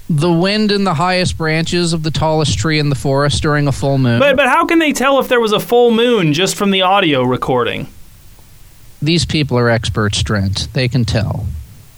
The 0.08 0.32
wind 0.32 0.72
in 0.72 0.84
the 0.84 0.94
highest 0.94 1.36
branches 1.36 1.92
of 1.92 2.04
the 2.04 2.12
tallest 2.12 2.60
tree 2.60 2.78
in 2.78 2.90
the 2.90 2.96
forest 2.96 3.42
during 3.42 3.68
a 3.68 3.72
full 3.72 3.98
moon. 3.98 4.20
But 4.20 4.36
but 4.36 4.48
how 4.48 4.66
can 4.66 4.78
they 4.80 4.94
tell 4.94 5.20
if 5.20 5.28
there 5.30 5.40
was 5.40 5.52
a 5.52 5.60
full 5.60 5.90
moon 5.90 6.34
just 6.34 6.56
from 6.56 6.70
the 6.72 6.84
audio 6.84 7.24
recording? 7.24 7.88
These 9.02 9.26
people 9.26 9.58
are 9.58 9.70
experts, 9.70 10.22
Drent. 10.24 10.72
They 10.74 10.88
can 10.88 11.06
tell. 11.06 11.48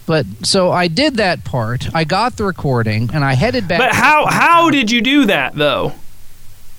But 0.06 0.26
so 0.44 0.72
I 0.72 0.88
did 0.88 1.18
that 1.18 1.44
part. 1.44 1.94
I 1.94 2.06
got 2.06 2.38
the 2.38 2.46
recording, 2.46 3.10
and 3.14 3.26
I 3.26 3.34
headed 3.34 3.68
back. 3.68 3.80
But 3.80 3.92
how 3.94 4.26
how 4.26 4.70
did 4.70 4.90
you 4.90 5.02
do 5.02 5.26
that 5.26 5.54
though? 5.56 5.94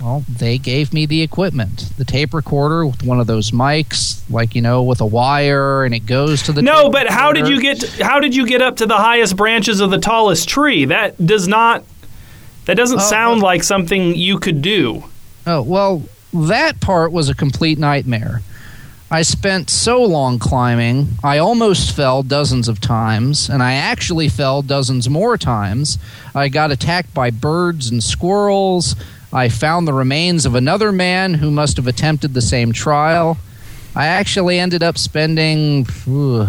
Well, 0.00 0.24
they 0.28 0.58
gave 0.58 0.92
me 0.92 1.06
the 1.06 1.22
equipment, 1.22 1.90
the 1.98 2.04
tape 2.04 2.32
recorder 2.32 2.86
with 2.86 3.02
one 3.02 3.18
of 3.18 3.26
those 3.26 3.50
mics, 3.50 4.22
like 4.30 4.54
you 4.54 4.62
know, 4.62 4.82
with 4.84 5.00
a 5.00 5.06
wire, 5.06 5.84
and 5.84 5.92
it 5.94 6.06
goes 6.06 6.42
to 6.44 6.52
the. 6.52 6.62
No, 6.62 6.84
tape 6.84 6.92
but 6.92 7.08
how 7.08 7.32
did 7.32 7.48
you 7.48 7.60
get 7.60 7.82
how 8.00 8.20
did 8.20 8.34
you 8.34 8.46
get 8.46 8.62
up 8.62 8.76
to 8.76 8.86
the 8.86 8.96
highest 8.96 9.36
branches 9.36 9.80
of 9.80 9.90
the 9.90 9.98
tallest 9.98 10.48
tree? 10.48 10.84
That 10.84 11.24
does 11.26 11.48
not 11.48 11.82
that 12.66 12.76
doesn't 12.76 13.00
Oh, 13.00 13.02
sound 13.02 13.42
well- 13.42 13.50
like 13.50 13.62
something 13.64 14.14
you 14.14 14.38
could 14.38 14.62
do. 14.62 15.04
Oh, 15.46 15.62
well, 15.62 16.02
that 16.32 16.80
part 16.80 17.10
was 17.10 17.28
a 17.28 17.34
complete 17.34 17.78
nightmare. 17.78 18.42
I 19.10 19.22
spent 19.22 19.70
so 19.70 20.02
long 20.02 20.38
climbing, 20.38 21.08
I 21.24 21.38
almost 21.38 21.96
fell 21.96 22.22
dozens 22.22 22.68
of 22.68 22.78
times, 22.78 23.48
and 23.48 23.62
I 23.62 23.72
actually 23.72 24.28
fell 24.28 24.60
dozens 24.60 25.08
more 25.08 25.38
times. 25.38 25.98
I 26.34 26.50
got 26.50 26.70
attacked 26.70 27.14
by 27.14 27.30
birds 27.30 27.90
and 27.90 28.04
squirrels. 28.04 28.94
I 29.32 29.48
found 29.48 29.86
the 29.86 29.92
remains 29.92 30.46
of 30.46 30.54
another 30.54 30.90
man 30.90 31.34
who 31.34 31.50
must 31.50 31.76
have 31.76 31.86
attempted 31.86 32.34
the 32.34 32.40
same 32.40 32.72
trial. 32.72 33.38
I 33.94 34.06
actually 34.06 34.58
ended 34.58 34.82
up 34.82 34.96
spending 34.96 35.86
ooh, 36.06 36.48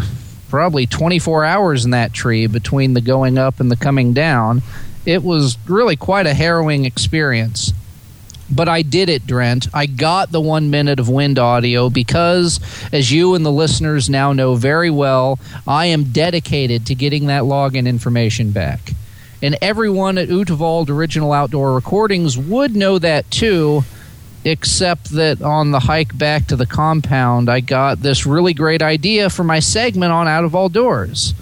probably 0.50 0.86
24 0.86 1.46
hours 1.46 1.84
in 1.84 1.92
that 1.92 2.14
tree 2.14 2.48
between 2.48 2.94
the 2.94 3.02
going 3.02 3.38
up 3.38 3.60
and 3.60 3.70
the 3.70 3.76
coming 3.76 4.14
down. 4.14 4.62
It 5.06 5.24
was 5.24 5.58
really 5.68 5.96
quite 5.96 6.28
a 6.28 6.34
harrowing 6.34 6.86
experience. 6.86 7.74
But 8.52 8.68
I 8.68 8.82
did 8.82 9.10
it, 9.10 9.28
Drent. 9.28 9.68
I 9.74 9.86
got 9.86 10.32
the 10.32 10.42
one 10.42 10.72
minute 10.72 11.00
of 11.00 11.08
wind 11.08 11.38
audio 11.38 11.90
because, 11.90 12.60
as 12.92 13.12
you 13.12 13.36
and 13.36 13.46
the 13.46 13.52
listeners 13.52 14.10
now 14.10 14.34
know 14.34 14.56
very 14.56 14.90
well, 14.90 15.38
I 15.68 15.88
am 15.88 16.06
dedicated 16.06 16.86
to 16.88 16.96
getting 16.96 17.28
that 17.28 17.44
login 17.44 17.88
information 17.88 18.52
back. 18.52 18.94
And 19.42 19.58
everyone 19.62 20.18
at 20.18 20.28
Utavald 20.28 20.90
Original 20.90 21.32
Outdoor 21.32 21.74
Recordings 21.74 22.38
would 22.38 22.76
know 22.76 23.00
that 23.00 23.30
too, 23.32 23.84
except 24.44 25.12
that 25.12 25.42
on 25.42 25.72
the 25.72 25.80
hike 25.80 26.18
back 26.18 26.48
to 26.48 26.56
the 26.56 26.66
compound, 26.66 27.50
I 27.50 27.62
got 27.62 28.02
this 28.02 28.26
really 28.26 28.54
great 28.54 28.82
idea 28.82 29.30
for 29.30 29.44
my 29.44 29.60
segment 29.60 30.12
on 30.12 30.28
Out 30.28 30.44
of 30.44 30.56
All 30.56 30.68
Doors. 30.68 31.34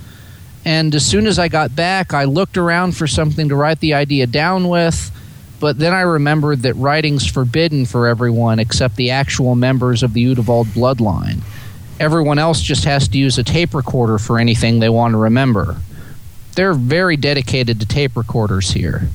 And 0.64 0.94
as 0.94 1.06
soon 1.06 1.26
as 1.26 1.40
I 1.40 1.48
got 1.48 1.76
back, 1.76 2.14
I 2.14 2.26
looked 2.26 2.58
around 2.58 2.96
for 2.96 3.08
something 3.08 3.50
to 3.50 3.56
write 3.56 3.80
the 3.80 3.94
idea 3.94 4.28
down 4.28 4.68
with. 4.70 5.12
But 5.60 5.80
then 5.80 5.94
I 5.94 6.02
remembered 6.02 6.62
that 6.64 6.76
writing's 6.76 7.26
forbidden 7.26 7.86
for 7.86 8.06
everyone 8.06 8.60
except 8.60 8.96
the 8.96 9.10
actual 9.10 9.56
members 9.56 10.04
of 10.04 10.14
the 10.14 10.24
Utavald 10.24 10.66
bloodline. 10.66 11.42
Everyone 12.00 12.38
else 12.38 12.62
just 12.62 12.84
has 12.84 13.08
to 13.08 13.18
use 13.18 13.40
a 13.40 13.44
tape 13.44 13.74
recorder 13.74 14.20
for 14.20 14.38
anything 14.38 14.78
they 14.78 14.90
want 14.90 15.14
to 15.14 15.18
remember. 15.18 15.78
They're 16.58 16.74
very 16.74 17.18
dedicated 17.18 17.80
to 17.80 17.86
tape 17.86 18.18
recorders 18.18 18.72
here. 18.72 19.10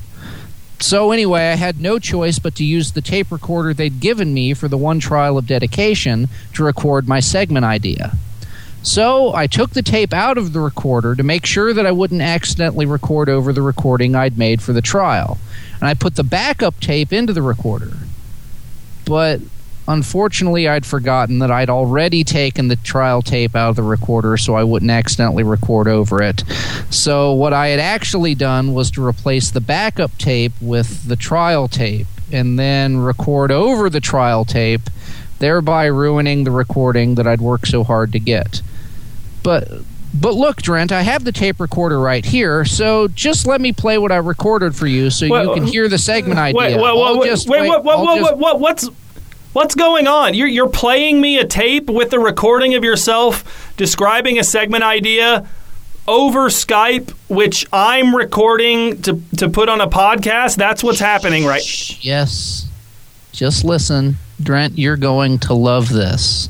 So, 0.79 1.11
anyway, 1.11 1.51
I 1.51 1.57
had 1.57 1.81
no 1.81 1.99
choice 1.99 2.39
but 2.39 2.55
to 2.55 2.65
use 2.65 2.93
the 2.93 3.01
tape 3.01 3.33
recorder 3.33 3.75
they'd 3.75 3.99
given 3.99 4.33
me 4.33 4.55
for 4.55 4.69
the 4.69 4.77
one 4.77 5.01
trial 5.01 5.37
of 5.37 5.49
dedication 5.49 6.29
to 6.55 6.63
record 6.63 7.09
my 7.09 7.19
segment 7.19 7.65
idea. 7.65 8.13
So 8.85 9.35
I 9.35 9.49
took 9.49 9.71
the 9.71 9.83
tape 9.83 10.13
out 10.13 10.39
of 10.39 10.53
the 10.53 10.61
recorder 10.61 11.17
to 11.17 11.25
make 11.25 11.45
sure 11.45 11.75
that 11.75 11.85
I 11.85 11.91
wouldn't 11.91 12.23
accidentally 12.23 12.87
record 12.87 13.29
over 13.29 13.53
the 13.53 13.61
recording 13.61 14.15
I'd 14.15 14.39
made 14.39 14.63
for 14.63 14.73
the 14.73 14.81
trial. 14.81 15.39
And 15.81 15.89
I 15.89 15.95
put 15.95 16.15
the 16.15 16.23
backup 16.23 16.79
tape 16.79 17.13
into 17.13 17.33
the 17.33 17.43
recorder. 17.43 17.93
But 19.05 19.41
unfortunately, 19.89 20.69
I'd 20.69 20.87
forgotten 20.87 21.39
that 21.41 21.51
I'd 21.51 21.71
already 21.71 22.25
taken 22.25 22.69
the 22.69 22.77
trial 22.77 23.23
tape 23.23 23.55
out 23.57 23.71
of 23.71 23.77
the 23.77 23.83
recorder 23.83 24.37
so 24.37 24.55
I 24.55 24.65
wouldn't 24.65 24.91
accidentally 24.91 25.43
record 25.43 25.89
over 25.89 26.23
it. 26.23 26.45
So 26.91 27.33
what 27.33 27.53
I 27.53 27.69
had 27.69 27.81
actually 27.81 28.35
done 28.35 28.75
was 28.75 28.91
to 28.93 29.05
replace 29.05 29.51
the 29.51 29.61
backup 29.61 30.17
tape 30.19 30.53
with 30.61 31.09
the 31.09 31.17
trial 31.17 31.69
tape 31.69 32.07
and 32.31 32.59
then 32.59 32.99
record 32.99 33.51
over 33.51 33.91
the 33.91 34.01
trial 34.01 34.45
tape, 34.45 34.83
thereby 35.39 35.87
ruining 35.87 36.45
the 36.45 36.51
recording 36.51 37.17
that 37.17 37.27
I'd 37.27 37.41
worked 37.41 37.69
so 37.69 37.85
hard 37.85 38.13
to 38.13 38.19
get. 38.19 38.63
But 39.43 39.69
but 40.15 40.35
look, 40.35 40.59
Drent, 40.61 40.93
I 40.93 41.03
have 41.03 41.25
the 41.25 41.33
tape 41.33 41.59
recorder 41.59 41.99
right 41.99 42.25
here, 42.25 42.67
so 42.67 43.09
just 43.09 43.47
let 43.47 43.63
me 43.63 43.73
play 43.73 43.97
what 43.97 44.13
I 44.13 44.17
recorded 44.17 44.77
for 44.77 44.87
you, 44.87 45.09
so 45.09 45.27
Wait, 45.27 45.43
you 45.43 45.55
can 45.55 45.65
hear 45.67 45.89
the 45.89 45.97
segment 45.97 46.39
idea. 46.39 46.59
Wait, 46.59 46.77
wait, 46.77 46.83
wait, 46.83 46.83
wait, 46.83 46.95
wait- 46.95 47.07
I'll 47.09 47.17
what, 47.17 47.27
just- 47.27 47.49
what, 47.49 48.39
what, 48.39 48.61
what's 48.61 48.89
what's 49.53 49.75
going 49.75 50.07
on? 50.07 50.35
You're 50.35 50.49
you're 50.49 50.69
playing 50.69 51.21
me 51.21 51.39
a 51.39 51.47
tape 51.47 51.89
with 51.89 52.11
the 52.11 52.19
recording 52.19 52.75
of 52.75 52.85
yourself 52.85 53.73
describing 53.77 54.39
a 54.39 54.45
segment 54.45 54.85
idea 54.85 55.49
over 56.09 56.49
Skype, 56.49 57.11
which 57.29 57.67
I'm 57.73 58.15
recording 58.15 59.03
to 59.03 59.23
to 59.39 59.49
put 59.49 59.69
on 59.69 59.81
a 59.81 59.89
podcast. 59.89 60.57
That's 60.57 60.83
what's 60.83 61.01
happening, 61.01 61.45
right? 61.45 61.63
Yes. 62.05 62.69
Just 63.33 63.65
listen, 63.65 64.17
Drent. 64.41 64.73
You're 64.77 64.97
going 64.97 65.39
to 65.41 65.55
love 65.55 65.89
this. 65.89 66.49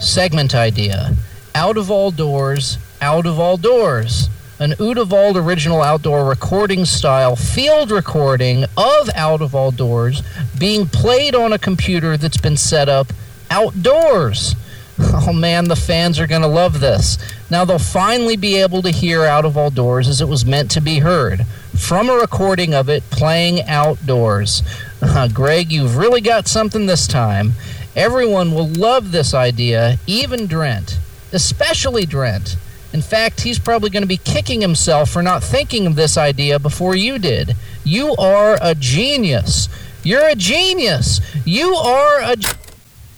Segment 0.00 0.54
idea: 0.54 1.16
Out 1.54 1.76
of 1.76 1.90
all 1.90 2.10
doors, 2.10 2.78
out 3.00 3.26
of 3.26 3.38
all 3.38 3.56
doors. 3.56 4.28
An 4.58 4.72
Utavald 4.72 5.36
original 5.36 5.82
outdoor 5.82 6.24
recording 6.24 6.86
style 6.86 7.36
field 7.36 7.90
recording 7.90 8.64
of 8.78 9.10
Out 9.14 9.42
of 9.42 9.54
All 9.54 9.70
Doors 9.70 10.22
being 10.58 10.86
played 10.86 11.34
on 11.34 11.52
a 11.52 11.58
computer 11.58 12.16
that's 12.16 12.38
been 12.38 12.56
set 12.56 12.88
up 12.88 13.12
outdoors. 13.50 14.54
Oh 14.98 15.34
man, 15.34 15.68
the 15.68 15.76
fans 15.76 16.18
are 16.18 16.26
going 16.26 16.40
to 16.40 16.48
love 16.48 16.80
this. 16.80 17.18
Now 17.50 17.66
they'll 17.66 17.78
finally 17.78 18.36
be 18.36 18.56
able 18.56 18.80
to 18.80 18.90
hear 18.90 19.24
Out 19.24 19.44
of 19.44 19.58
All 19.58 19.68
Doors 19.68 20.08
as 20.08 20.22
it 20.22 20.28
was 20.28 20.46
meant 20.46 20.70
to 20.70 20.80
be 20.80 21.00
heard 21.00 21.44
from 21.76 22.08
a 22.08 22.14
recording 22.14 22.72
of 22.72 22.88
it 22.88 23.02
playing 23.10 23.60
outdoors. 23.64 24.62
Uh, 25.02 25.28
Greg, 25.28 25.70
you've 25.70 25.98
really 25.98 26.22
got 26.22 26.48
something 26.48 26.86
this 26.86 27.06
time. 27.06 27.52
Everyone 27.94 28.52
will 28.52 28.68
love 28.68 29.12
this 29.12 29.34
idea, 29.34 29.98
even 30.06 30.46
Drent, 30.46 30.96
especially 31.30 32.06
Drent. 32.06 32.56
In 32.96 33.02
fact, 33.02 33.42
he's 33.42 33.58
probably 33.58 33.90
going 33.90 34.04
to 34.04 34.08
be 34.08 34.16
kicking 34.16 34.62
himself 34.62 35.10
for 35.10 35.22
not 35.22 35.44
thinking 35.44 35.86
of 35.86 35.96
this 35.96 36.16
idea 36.16 36.58
before 36.58 36.96
you 36.96 37.18
did. 37.18 37.54
You 37.84 38.16
are 38.16 38.56
a 38.62 38.74
genius. 38.74 39.68
You're 40.02 40.26
a 40.26 40.34
genius. 40.34 41.20
You 41.44 41.74
are 41.74 42.22
a. 42.22 42.36
G- 42.36 42.48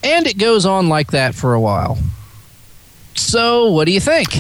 and 0.02 0.26
it 0.26 0.36
goes 0.36 0.66
on 0.66 0.88
like 0.88 1.12
that 1.12 1.36
for 1.36 1.54
a 1.54 1.60
while. 1.60 1.96
So, 3.14 3.70
what 3.70 3.84
do 3.84 3.92
you 3.92 4.00
think? 4.00 4.34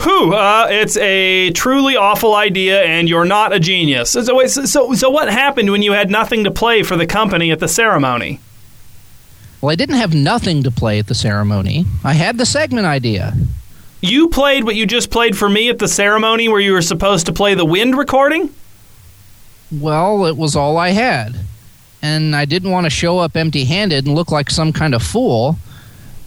Whew, 0.00 0.34
uh, 0.34 0.66
it's 0.68 0.96
a 0.96 1.52
truly 1.52 1.94
awful 1.94 2.34
idea, 2.34 2.82
and 2.82 3.08
you're 3.08 3.24
not 3.24 3.52
a 3.52 3.60
genius. 3.60 4.10
So, 4.10 4.46
so, 4.46 4.94
so 4.94 5.10
what 5.10 5.30
happened 5.30 5.70
when 5.70 5.82
you 5.82 5.92
had 5.92 6.10
nothing 6.10 6.42
to 6.42 6.50
play 6.50 6.82
for 6.82 6.96
the 6.96 7.06
company 7.06 7.52
at 7.52 7.60
the 7.60 7.68
ceremony? 7.68 8.40
Well, 9.60 9.70
I 9.70 9.76
didn't 9.76 9.94
have 9.94 10.12
nothing 10.12 10.64
to 10.64 10.72
play 10.72 10.98
at 10.98 11.06
the 11.06 11.14
ceremony. 11.14 11.86
I 12.02 12.14
had 12.14 12.36
the 12.36 12.46
segment 12.46 12.84
idea. 12.84 13.32
You 14.06 14.28
played 14.28 14.64
what 14.64 14.76
you 14.76 14.84
just 14.84 15.10
played 15.10 15.34
for 15.34 15.48
me 15.48 15.70
at 15.70 15.78
the 15.78 15.88
ceremony 15.88 16.46
where 16.46 16.60
you 16.60 16.74
were 16.74 16.82
supposed 16.82 17.24
to 17.24 17.32
play 17.32 17.54
the 17.54 17.64
wind 17.64 17.96
recording? 17.96 18.54
Well, 19.72 20.26
it 20.26 20.36
was 20.36 20.54
all 20.54 20.76
I 20.76 20.90
had. 20.90 21.34
And 22.02 22.36
I 22.36 22.44
didn't 22.44 22.70
want 22.70 22.84
to 22.84 22.90
show 22.90 23.18
up 23.18 23.34
empty 23.34 23.64
handed 23.64 24.04
and 24.04 24.14
look 24.14 24.30
like 24.30 24.50
some 24.50 24.74
kind 24.74 24.94
of 24.94 25.02
fool. 25.02 25.56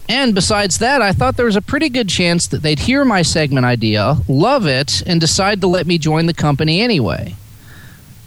And 0.08 0.34
besides 0.34 0.78
that, 0.78 1.00
I 1.00 1.12
thought 1.12 1.36
there 1.36 1.46
was 1.46 1.54
a 1.54 1.62
pretty 1.62 1.88
good 1.88 2.08
chance 2.08 2.48
that 2.48 2.62
they'd 2.62 2.80
hear 2.80 3.04
my 3.04 3.22
segment 3.22 3.64
idea, 3.64 4.16
love 4.26 4.66
it, 4.66 5.00
and 5.06 5.20
decide 5.20 5.60
to 5.60 5.68
let 5.68 5.86
me 5.86 5.98
join 5.98 6.26
the 6.26 6.34
company 6.34 6.80
anyway. 6.80 7.36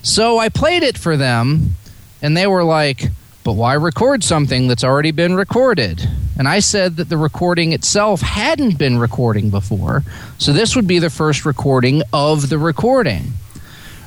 So 0.01 0.37
I 0.37 0.47
played 0.47 0.81
it 0.81 0.97
for 0.97 1.17
them, 1.17 1.75
and 2.21 2.37
they 2.37 2.47
were 2.47 2.63
like, 2.63 3.09
But 3.43 3.53
why 3.53 3.73
record 3.73 4.23
something 4.23 4.67
that's 4.67 4.83
already 4.83 5.11
been 5.11 5.35
recorded? 5.35 6.07
And 6.37 6.47
I 6.47 6.59
said 6.59 6.97
that 6.97 7.09
the 7.09 7.17
recording 7.17 7.73
itself 7.73 8.21
hadn't 8.21 8.77
been 8.77 8.99
recording 8.99 9.49
before, 9.49 10.03
so 10.37 10.53
this 10.53 10.75
would 10.75 10.87
be 10.87 10.99
the 10.99 11.09
first 11.09 11.45
recording 11.45 12.03
of 12.13 12.49
the 12.49 12.57
recording. 12.57 13.33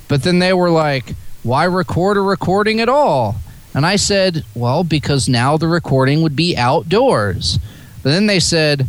But 0.08 0.22
then 0.22 0.38
they 0.38 0.52
were 0.52 0.70
like, 0.70 1.14
why 1.42 1.64
record 1.64 2.16
a 2.16 2.20
recording 2.20 2.80
at 2.80 2.88
all? 2.88 3.36
And 3.74 3.84
I 3.84 3.96
said, 3.96 4.44
well, 4.54 4.84
because 4.84 5.28
now 5.28 5.56
the 5.56 5.68
recording 5.68 6.22
would 6.22 6.36
be 6.36 6.56
outdoors. 6.56 7.58
But 8.02 8.10
then 8.10 8.26
they 8.26 8.40
said, 8.40 8.88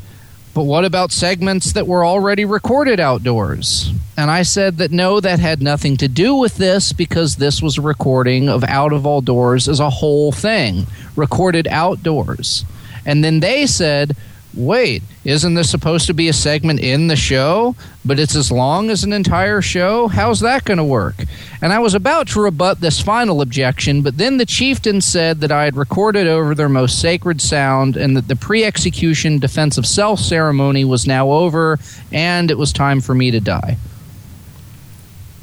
but 0.56 0.64
what 0.64 0.86
about 0.86 1.12
segments 1.12 1.74
that 1.74 1.86
were 1.86 2.06
already 2.06 2.46
recorded 2.46 2.98
outdoors? 2.98 3.92
And 4.16 4.32
I 4.32 4.44
said 4.44 4.78
that 4.78 4.90
no, 4.90 5.20
that 5.20 5.40
had 5.40 5.62
nothing 5.62 5.98
to 5.98 6.08
do 6.08 6.34
with 6.34 6.56
this 6.56 6.94
because 6.94 7.36
this 7.36 7.62
was 7.62 7.78
a 7.78 7.82
recording 7.82 8.48
of 8.48 8.64
Out 8.64 8.94
of 8.94 9.06
All 9.06 9.20
Doors 9.20 9.68
as 9.68 9.82
a 9.82 9.90
whole 9.90 10.32
thing, 10.32 10.88
recorded 11.18 11.68
outdoors. 11.68 12.64
And 13.06 13.22
then 13.22 13.42
they 13.42 13.68
said, 13.68 14.16
wait, 14.56 15.04
isn't 15.24 15.54
this 15.54 15.70
supposed 15.70 16.08
to 16.08 16.14
be 16.14 16.28
a 16.28 16.34
segment 16.34 16.80
in 16.80 17.08
the 17.08 17.16
show? 17.16 17.76
But 18.04 18.20
it's 18.20 18.36
as 18.36 18.52
long 18.52 18.90
as 18.90 19.04
an 19.04 19.14
entire 19.14 19.62
show? 19.62 20.08
How's 20.08 20.40
that 20.42 20.66
going 20.66 20.78
to 20.78 20.84
work? 20.84 21.16
And 21.62 21.74
I 21.74 21.80
was 21.80 21.96
about 21.96 22.28
to 22.30 22.42
rebut 22.42 22.80
this 22.80 23.02
final 23.02 23.42
objection, 23.42 24.02
but 24.02 24.18
then 24.18 24.38
the 24.38 24.46
chieftain 24.46 25.02
said 25.02 25.42
that 25.42 25.52
I 25.52 25.66
had 25.66 25.76
recorded 25.76 26.28
over 26.28 26.54
their 26.54 26.70
most 26.70 27.02
sacred 27.02 27.42
sound 27.42 27.98
and 27.98 28.16
that 28.16 28.28
the 28.28 28.36
pre 28.36 28.64
execution 28.64 29.40
defense 29.40 29.78
of 29.78 29.86
self 29.86 30.20
ceremony 30.20 30.86
was 30.86 31.08
now 31.08 31.32
over 31.32 31.80
and 32.12 32.52
it 32.52 32.58
was 32.58 32.72
time 32.72 33.02
for 33.02 33.16
me 33.16 33.32
to 33.32 33.40
die. 33.40 33.78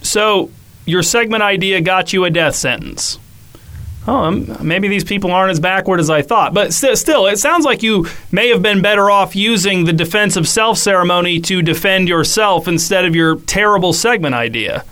So, 0.02 0.50
your 0.84 1.02
segment 1.02 1.42
idea 1.42 1.80
got 1.80 2.12
you 2.12 2.24
a 2.24 2.30
death 2.30 2.54
sentence. 2.54 3.18
Oh, 4.07 4.16
um, 4.16 4.57
maybe 4.61 4.88
these 4.88 5.05
people 5.05 5.30
aren't 5.30 5.53
as 5.53 5.61
backward 5.61 6.00
as 6.00 6.11
I 6.11 6.22
thought. 6.22 6.53
But 6.53 6.72
st- 6.72 6.98
still, 6.98 7.26
it 7.26 7.38
sounds 7.38 7.64
like 7.64 7.84
you 7.84 8.09
may 8.32 8.48
have 8.48 8.61
been 8.61 8.82
better 8.82 9.11
off 9.11 9.36
using 9.36 9.84
the 9.84 9.92
defense 9.92 10.36
of 10.36 10.48
self 10.48 10.78
ceremony 10.78 11.40
to 11.42 11.62
defend 11.62 12.09
yourself 12.09 12.66
instead 12.66 13.05
of 13.05 13.14
your 13.14 13.36
terrible 13.36 13.92
segment 13.92 14.34
idea. 14.34 14.84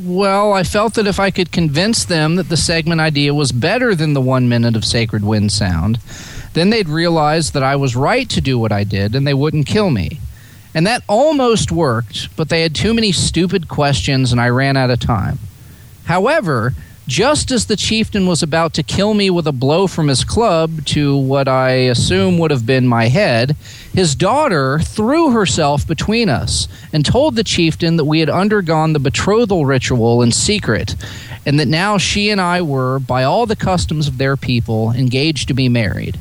Well, 0.00 0.52
I 0.52 0.62
felt 0.62 0.94
that 0.94 1.06
if 1.06 1.18
I 1.18 1.30
could 1.30 1.52
convince 1.52 2.04
them 2.04 2.36
that 2.36 2.48
the 2.48 2.56
segment 2.56 3.00
idea 3.00 3.34
was 3.34 3.50
better 3.50 3.94
than 3.94 4.14
the 4.14 4.20
one 4.20 4.48
minute 4.48 4.76
of 4.76 4.84
sacred 4.84 5.24
wind 5.24 5.50
sound, 5.52 5.98
then 6.54 6.70
they'd 6.70 6.88
realize 6.88 7.50
that 7.52 7.64
I 7.64 7.76
was 7.76 7.96
right 7.96 8.28
to 8.30 8.40
do 8.40 8.58
what 8.58 8.72
I 8.72 8.84
did 8.84 9.14
and 9.14 9.26
they 9.26 9.34
wouldn't 9.34 9.66
kill 9.66 9.90
me. 9.90 10.20
And 10.74 10.86
that 10.86 11.02
almost 11.08 11.72
worked, 11.72 12.34
but 12.36 12.48
they 12.48 12.62
had 12.62 12.74
too 12.74 12.94
many 12.94 13.10
stupid 13.10 13.68
questions 13.68 14.30
and 14.30 14.40
I 14.40 14.48
ran 14.50 14.76
out 14.76 14.90
of 14.90 15.00
time. 15.00 15.38
However, 16.04 16.74
just 17.08 17.50
as 17.50 17.64
the 17.64 17.74
chieftain 17.74 18.26
was 18.26 18.42
about 18.42 18.74
to 18.74 18.82
kill 18.82 19.14
me 19.14 19.30
with 19.30 19.46
a 19.46 19.52
blow 19.52 19.86
from 19.86 20.08
his 20.08 20.24
club 20.24 20.84
to 20.84 21.16
what 21.16 21.48
I 21.48 21.70
assume 21.70 22.36
would 22.36 22.50
have 22.50 22.66
been 22.66 22.86
my 22.86 23.08
head, 23.08 23.56
his 23.94 24.14
daughter 24.14 24.78
threw 24.80 25.30
herself 25.30 25.86
between 25.86 26.28
us 26.28 26.68
and 26.92 27.06
told 27.06 27.34
the 27.34 27.42
chieftain 27.42 27.96
that 27.96 28.04
we 28.04 28.20
had 28.20 28.28
undergone 28.28 28.92
the 28.92 28.98
betrothal 28.98 29.64
ritual 29.64 30.20
in 30.20 30.32
secret, 30.32 30.94
and 31.46 31.58
that 31.58 31.66
now 31.66 31.96
she 31.96 32.28
and 32.28 32.42
I 32.42 32.60
were, 32.60 32.98
by 32.98 33.24
all 33.24 33.46
the 33.46 33.56
customs 33.56 34.06
of 34.06 34.18
their 34.18 34.36
people, 34.36 34.92
engaged 34.92 35.48
to 35.48 35.54
be 35.54 35.70
married. 35.70 36.18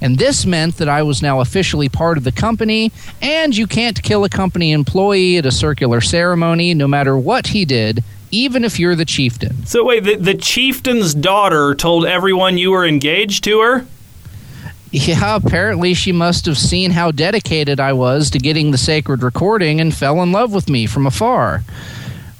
And 0.00 0.18
this 0.18 0.46
meant 0.46 0.76
that 0.76 0.88
I 0.88 1.02
was 1.02 1.20
now 1.20 1.40
officially 1.40 1.88
part 1.88 2.16
of 2.16 2.22
the 2.22 2.30
company, 2.30 2.92
and 3.20 3.56
you 3.56 3.66
can't 3.66 4.00
kill 4.04 4.22
a 4.22 4.28
company 4.28 4.70
employee 4.70 5.36
at 5.38 5.46
a 5.46 5.50
circular 5.50 6.00
ceremony, 6.00 6.74
no 6.74 6.86
matter 6.86 7.18
what 7.18 7.48
he 7.48 7.64
did, 7.64 8.04
even 8.32 8.64
if 8.64 8.80
you're 8.80 8.96
the 8.96 9.04
chieftain. 9.04 9.64
So, 9.66 9.84
wait, 9.84 10.02
the, 10.02 10.16
the 10.16 10.34
chieftain's 10.34 11.14
daughter 11.14 11.74
told 11.74 12.06
everyone 12.06 12.58
you 12.58 12.72
were 12.72 12.84
engaged 12.84 13.44
to 13.44 13.60
her? 13.60 13.86
Yeah, 14.90 15.36
apparently 15.36 15.94
she 15.94 16.12
must 16.12 16.44
have 16.46 16.58
seen 16.58 16.90
how 16.90 17.12
dedicated 17.12 17.80
I 17.80 17.92
was 17.92 18.30
to 18.30 18.38
getting 18.38 18.72
the 18.72 18.78
sacred 18.78 19.22
recording 19.22 19.80
and 19.80 19.94
fell 19.94 20.22
in 20.22 20.32
love 20.32 20.52
with 20.52 20.68
me 20.68 20.86
from 20.86 21.06
afar. 21.06 21.62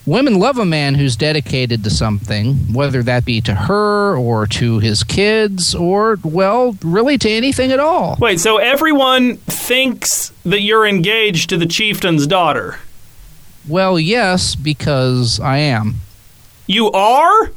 Women 0.05 0.38
love 0.38 0.59
a 0.59 0.64
man 0.64 0.97
who's 0.97 1.14
dedicated 1.14 1.84
to 1.84 1.90
something, 1.90 2.72
whether 2.72 3.03
that 3.05 3.24
be 3.24 3.40
to 3.43 3.55
her 3.55 4.16
or 4.16 4.47
to 4.49 4.80
his 4.80 5.05
kids 5.05 5.74
or, 5.74 6.18
well, 6.24 6.76
really 6.82 7.16
to 7.18 7.30
anything 7.30 7.70
at 7.70 7.78
all. 7.78 8.16
Wait, 8.18 8.40
so 8.40 8.57
everyone 8.57 9.36
thinks 9.36 10.32
that 10.45 10.61
you're 10.61 10.86
engaged 10.86 11.51
to 11.51 11.57
the 11.57 11.66
chieftain's 11.66 12.26
daughter? 12.26 12.80
Well, 13.68 13.98
yes, 13.98 14.54
because 14.54 15.38
I 15.38 15.58
am. 15.58 15.96
You 16.66 16.90
are? 16.90 17.50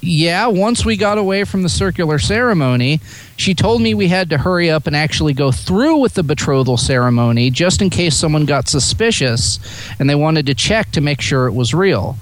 Yeah, 0.00 0.46
once 0.46 0.84
we 0.84 0.96
got 0.96 1.18
away 1.18 1.44
from 1.44 1.62
the 1.62 1.68
circular 1.68 2.18
ceremony, 2.18 3.00
she 3.36 3.54
told 3.54 3.82
me 3.82 3.94
we 3.94 4.08
had 4.08 4.30
to 4.30 4.38
hurry 4.38 4.70
up 4.70 4.86
and 4.86 4.94
actually 4.94 5.32
go 5.32 5.50
through 5.50 5.96
with 5.96 6.14
the 6.14 6.22
betrothal 6.22 6.76
ceremony 6.76 7.50
just 7.50 7.82
in 7.82 7.90
case 7.90 8.16
someone 8.16 8.44
got 8.44 8.68
suspicious 8.68 9.58
and 9.98 10.08
they 10.08 10.14
wanted 10.14 10.46
to 10.46 10.54
check 10.54 10.92
to 10.92 11.00
make 11.00 11.20
sure 11.20 11.46
it 11.46 11.52
was 11.52 11.74
real. 11.74 12.16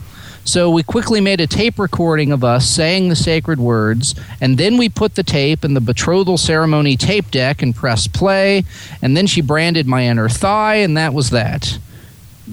So 0.44 0.70
we 0.70 0.84
quickly 0.84 1.20
made 1.20 1.40
a 1.40 1.46
tape 1.46 1.78
recording 1.78 2.30
of 2.30 2.44
us 2.44 2.70
saying 2.70 3.08
the 3.08 3.16
sacred 3.16 3.58
words, 3.58 4.14
and 4.40 4.56
then 4.56 4.78
we 4.78 4.88
put 4.88 5.16
the 5.16 5.24
tape 5.24 5.64
in 5.64 5.74
the 5.74 5.80
betrothal 5.80 6.38
ceremony 6.38 6.96
tape 6.96 7.32
deck 7.32 7.62
and 7.62 7.74
pressed 7.74 8.12
play, 8.12 8.64
and 9.02 9.16
then 9.16 9.26
she 9.26 9.40
branded 9.40 9.88
my 9.88 10.04
inner 10.04 10.28
thigh, 10.28 10.76
and 10.76 10.96
that 10.96 11.12
was 11.12 11.30
that. 11.30 11.78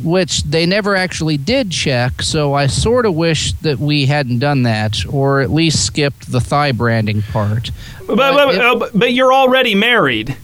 Which 0.01 0.41
they 0.43 0.65
never 0.65 0.95
actually 0.95 1.37
did 1.37 1.69
check, 1.69 2.23
so 2.23 2.55
I 2.55 2.65
sort 2.65 3.05
of 3.05 3.13
wish 3.13 3.53
that 3.61 3.77
we 3.77 4.07
hadn't 4.07 4.39
done 4.39 4.63
that, 4.63 5.05
or 5.07 5.41
at 5.41 5.51
least 5.51 5.85
skipped 5.85 6.31
the 6.31 6.41
thigh 6.41 6.71
branding 6.71 7.21
part. 7.21 7.69
But, 8.07 8.15
but, 8.15 8.79
but, 8.79 8.91
but 8.93 9.03
oh, 9.03 9.05
you're 9.05 9.31
already 9.31 9.75
married. 9.75 10.35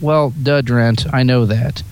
Well, 0.00 0.30
duh, 0.30 0.62
Drent, 0.62 1.12
I 1.12 1.24
know 1.24 1.44
that. 1.44 1.82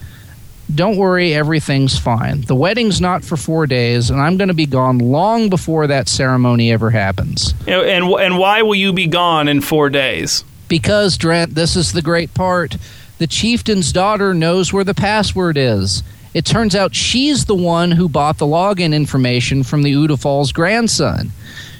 Don't 0.74 0.96
worry, 0.96 1.34
everything's 1.34 1.98
fine. 1.98 2.42
The 2.42 2.54
wedding's 2.54 3.00
not 3.00 3.22
for 3.22 3.36
four 3.36 3.66
days, 3.66 4.08
and 4.08 4.18
I'm 4.18 4.38
going 4.38 4.48
to 4.48 4.54
be 4.54 4.64
gone 4.64 4.98
long 4.98 5.50
before 5.50 5.86
that 5.88 6.08
ceremony 6.08 6.72
ever 6.72 6.90
happens. 6.90 7.52
And, 7.66 8.04
and 8.06 8.38
why 8.38 8.62
will 8.62 8.74
you 8.74 8.94
be 8.94 9.06
gone 9.06 9.48
in 9.48 9.60
four 9.60 9.90
days? 9.90 10.44
Because, 10.68 11.18
Drent, 11.18 11.54
this 11.54 11.76
is 11.76 11.92
the 11.92 12.00
great 12.00 12.32
part. 12.32 12.78
The 13.18 13.26
chieftain's 13.26 13.92
daughter 13.92 14.32
knows 14.32 14.72
where 14.72 14.84
the 14.84 14.94
password 14.94 15.58
is. 15.58 16.02
It 16.34 16.44
turns 16.46 16.74
out 16.74 16.94
she's 16.94 17.44
the 17.44 17.54
one 17.54 17.90
who 17.92 18.08
bought 18.08 18.38
the 18.38 18.46
login 18.46 18.94
information 18.94 19.62
from 19.62 19.82
the 19.82 19.92
Udafal's 19.92 20.52
grandson. 20.52 21.32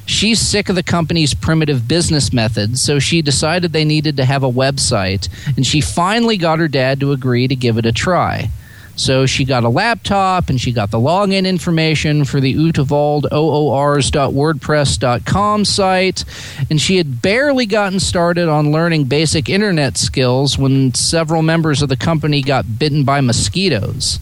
She's 0.05 0.41
sick 0.41 0.69
of 0.69 0.75
the 0.75 0.83
company's 0.83 1.33
primitive 1.33 1.89
business 1.89 2.33
methods, 2.33 2.83
so 2.83 2.99
she 2.99 3.23
decided 3.23 3.73
they 3.73 3.85
needed 3.85 4.17
to 4.17 4.25
have 4.25 4.43
a 4.43 4.51
website, 4.51 5.29
and 5.57 5.67
she 5.67 5.81
finally 5.81 6.37
got 6.37 6.59
her 6.59 6.69
dad 6.69 7.01
to 7.01 7.13
agree 7.13 7.49
to 7.49 7.57
give 7.57 7.79
it 7.79 7.87
a 7.87 7.93
try. 7.93 8.51
So 8.95 9.27
she 9.27 9.45
got 9.45 9.65
a 9.65 9.69
laptop 9.69 10.49
and 10.51 10.61
she 10.61 10.71
got 10.71 10.91
the 10.91 10.99
login 10.99 11.47
information 11.47 12.25
for 12.25 12.41
the 12.41 12.55
Utavald 12.55 13.25
OORs.wordpress.com 13.33 15.65
site. 15.65 16.25
And 16.69 16.81
she 16.81 16.99
had 16.99 17.23
barely 17.23 17.67
gotten 17.67 18.01
started 18.01 18.49
on 18.49 18.71
learning 18.71 19.05
basic 19.05 19.49
internet 19.49 19.97
skills 19.97 20.59
when 20.59 20.95
several 20.95 21.43
members 21.43 21.83
of 21.83 21.89
the 21.89 21.97
company 21.97 22.43
got 22.43 22.79
bitten 22.79 23.05
by 23.05 23.21
mosquitoes. 23.21 24.19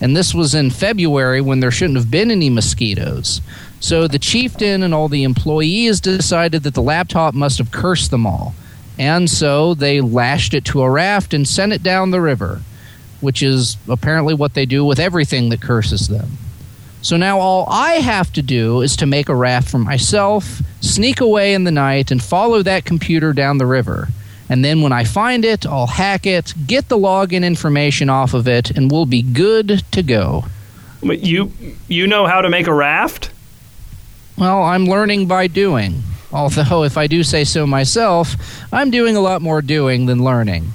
And 0.00 0.16
this 0.16 0.34
was 0.34 0.54
in 0.54 0.70
February 0.70 1.40
when 1.40 1.60
there 1.60 1.70
shouldn't 1.70 1.98
have 1.98 2.10
been 2.10 2.30
any 2.30 2.50
mosquitoes. 2.50 3.40
So 3.78 4.08
the 4.08 4.18
chieftain 4.18 4.82
and 4.82 4.94
all 4.94 5.08
the 5.08 5.24
employees 5.24 6.00
decided 6.00 6.62
that 6.62 6.74
the 6.74 6.82
laptop 6.82 7.34
must 7.34 7.58
have 7.58 7.70
cursed 7.70 8.10
them 8.10 8.26
all. 8.26 8.54
And 8.98 9.30
so 9.30 9.74
they 9.74 10.00
lashed 10.00 10.54
it 10.54 10.64
to 10.66 10.82
a 10.82 10.90
raft 10.90 11.34
and 11.34 11.46
sent 11.46 11.72
it 11.72 11.82
down 11.82 12.10
the 12.10 12.20
river 12.20 12.62
which 13.24 13.42
is 13.42 13.76
apparently 13.88 14.34
what 14.34 14.54
they 14.54 14.66
do 14.66 14.84
with 14.84 15.00
everything 15.00 15.48
that 15.48 15.60
curses 15.60 16.06
them. 16.06 16.38
So 17.02 17.16
now 17.16 17.38
all 17.38 17.66
I 17.68 17.94
have 17.94 18.32
to 18.34 18.42
do 18.42 18.80
is 18.80 18.96
to 18.96 19.06
make 19.06 19.28
a 19.28 19.34
raft 19.34 19.68
for 19.68 19.78
myself, 19.78 20.62
sneak 20.80 21.20
away 21.20 21.52
in 21.52 21.64
the 21.64 21.70
night, 21.70 22.10
and 22.10 22.22
follow 22.22 22.62
that 22.62 22.84
computer 22.84 23.32
down 23.32 23.58
the 23.58 23.66
river. 23.66 24.08
And 24.48 24.64
then 24.64 24.80
when 24.80 24.92
I 24.92 25.04
find 25.04 25.44
it, 25.44 25.66
I'll 25.66 25.86
hack 25.86 26.26
it, 26.26 26.54
get 26.66 26.88
the 26.88 26.96
login 26.96 27.44
information 27.44 28.08
off 28.08 28.34
of 28.34 28.46
it, 28.46 28.70
and 28.70 28.90
we'll 28.90 29.06
be 29.06 29.22
good 29.22 29.82
to 29.92 30.02
go. 30.02 30.44
But 31.02 31.20
You, 31.20 31.52
you 31.88 32.06
know 32.06 32.26
how 32.26 32.40
to 32.40 32.48
make 32.48 32.66
a 32.66 32.74
raft? 32.74 33.30
Well, 34.38 34.62
I'm 34.62 34.86
learning 34.86 35.26
by 35.26 35.46
doing. 35.46 36.02
Although, 36.32 36.82
if 36.84 36.96
I 36.96 37.06
do 37.06 37.22
say 37.22 37.44
so 37.44 37.66
myself, 37.66 38.34
I'm 38.72 38.90
doing 38.90 39.14
a 39.14 39.20
lot 39.20 39.42
more 39.42 39.62
doing 39.62 40.06
than 40.06 40.24
learning. 40.24 40.72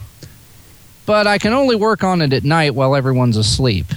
But 1.10 1.26
I 1.26 1.39
can 1.39 1.53
only 1.53 1.76
work 1.76 2.03
on 2.03 2.22
it 2.22 2.34
at 2.34 2.43
night 2.43 2.76
while 2.76 2.95
everyone's 2.95 3.36
asleep. 3.36 3.88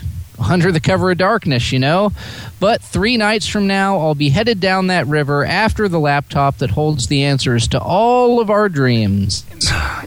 Under 0.43 0.73
the 0.73 0.81
cover 0.81 1.11
of 1.11 1.19
darkness, 1.19 1.71
you 1.71 1.79
know? 1.79 2.11
But 2.59 2.81
three 2.81 3.19
nights 3.19 3.47
from 3.47 3.67
now, 3.67 3.99
I'll 3.99 4.15
be 4.15 4.31
headed 4.31 4.61
down 4.61 4.87
that 4.87 5.07
river 5.07 5.45
after 5.45 5.91
the 5.91 6.01
laptop 6.01 6.57
that 6.57 6.71
holds 6.71 7.09
the 7.09 7.23
answers 7.25 7.69
to 7.69 7.79
all 7.79 8.41
of 8.41 8.49
our 8.49 8.71
dreams. 8.71 9.45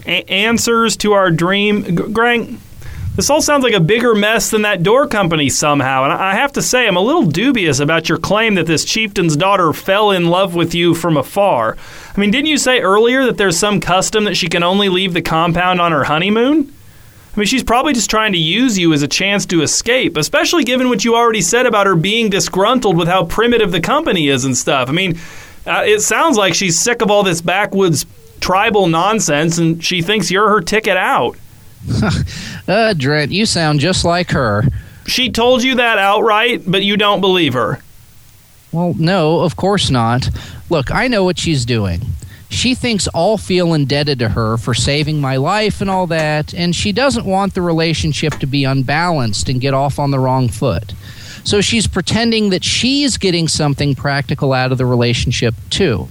A- 0.07 0.25
answers 0.27 0.97
to 0.97 1.13
our 1.13 1.29
dream. 1.29 1.83
G- 1.83 2.11
Greg, 2.11 2.57
this 3.15 3.29
all 3.29 3.39
sounds 3.39 3.63
like 3.63 3.75
a 3.75 3.79
bigger 3.79 4.15
mess 4.15 4.49
than 4.49 4.63
that 4.63 4.81
door 4.81 5.05
company 5.05 5.47
somehow. 5.47 6.05
And 6.05 6.11
I 6.11 6.31
I 6.31 6.33
have 6.33 6.53
to 6.53 6.61
say, 6.63 6.87
I'm 6.87 6.97
a 6.97 7.01
little 7.01 7.27
dubious 7.27 7.79
about 7.79 8.09
your 8.09 8.17
claim 8.17 8.55
that 8.55 8.65
this 8.65 8.83
chieftain's 8.83 9.37
daughter 9.37 9.73
fell 9.73 10.09
in 10.09 10.25
love 10.25 10.55
with 10.55 10.73
you 10.73 10.95
from 10.95 11.17
afar. 11.17 11.77
I 12.17 12.19
mean, 12.19 12.31
didn't 12.31 12.47
you 12.47 12.57
say 12.57 12.79
earlier 12.79 13.25
that 13.25 13.37
there's 13.37 13.59
some 13.59 13.79
custom 13.79 14.23
that 14.23 14.37
she 14.37 14.47
can 14.47 14.63
only 14.63 14.89
leave 14.89 15.13
the 15.13 15.21
compound 15.21 15.79
on 15.79 15.91
her 15.91 16.05
honeymoon? 16.05 16.71
I 17.35 17.39
mean, 17.39 17.47
she's 17.47 17.63
probably 17.63 17.93
just 17.93 18.09
trying 18.09 18.31
to 18.31 18.37
use 18.37 18.77
you 18.77 18.93
as 18.93 19.01
a 19.01 19.09
chance 19.09 19.45
to 19.47 19.61
escape, 19.61 20.15
especially 20.15 20.63
given 20.63 20.87
what 20.87 21.03
you 21.03 21.15
already 21.15 21.41
said 21.41 21.65
about 21.65 21.85
her 21.85 21.95
being 21.95 22.29
disgruntled 22.29 22.95
with 22.95 23.09
how 23.09 23.25
primitive 23.25 23.73
the 23.73 23.81
company 23.81 24.29
is 24.29 24.45
and 24.45 24.55
stuff. 24.55 24.87
I 24.87 24.93
mean, 24.93 25.19
uh, 25.67 25.83
it 25.85 25.99
sounds 26.01 26.37
like 26.37 26.53
she's 26.53 26.79
sick 26.79 27.01
of 27.01 27.11
all 27.11 27.23
this 27.23 27.41
backwoods 27.41 28.05
tribal 28.39 28.87
nonsense 28.87 29.57
and 29.57 29.83
she 29.83 30.01
thinks 30.01 30.31
you're 30.31 30.49
her 30.49 30.61
ticket 30.61 30.97
out. 30.97 31.37
Uh, 32.67 32.95
Drent, 32.97 33.29
you 33.29 33.45
sound 33.45 33.79
just 33.79 34.03
like 34.03 34.31
her. 34.31 34.63
She 35.05 35.29
told 35.29 35.61
you 35.61 35.75
that 35.75 35.99
outright, 35.99 36.63
but 36.65 36.81
you 36.81 36.97
don't 36.97 37.21
believe 37.21 37.53
her. 37.53 37.79
Well, 38.71 38.95
no, 38.97 39.41
of 39.41 39.55
course 39.55 39.91
not. 39.91 40.27
Look, 40.71 40.89
I 40.89 41.07
know 41.07 41.23
what 41.23 41.37
she's 41.37 41.63
doing. 41.63 42.01
She 42.55 42.73
thinks 42.73 43.09
I'll 43.13 43.37
feel 43.37 43.73
indebted 43.73 44.19
to 44.19 44.29
her 44.29 44.55
for 44.55 44.73
saving 44.73 45.19
my 45.19 45.35
life 45.35 45.81
and 45.81 45.89
all 45.89 46.07
that, 46.07 46.53
and 46.53 46.73
she 46.73 46.93
doesn't 46.93 47.25
want 47.25 47.53
the 47.53 47.61
relationship 47.61 48.35
to 48.35 48.47
be 48.47 48.63
unbalanced 48.63 49.49
and 49.49 49.59
get 49.59 49.73
off 49.73 49.99
on 49.99 50.11
the 50.11 50.19
wrong 50.19 50.47
foot. 50.47 50.93
So 51.43 51.59
she's 51.59 51.85
pretending 51.85 52.51
that 52.51 52.63
she's 52.63 53.17
getting 53.17 53.49
something 53.49 53.93
practical 53.93 54.53
out 54.53 54.71
of 54.71 54.77
the 54.77 54.85
relationship, 54.85 55.53
too. 55.69 56.07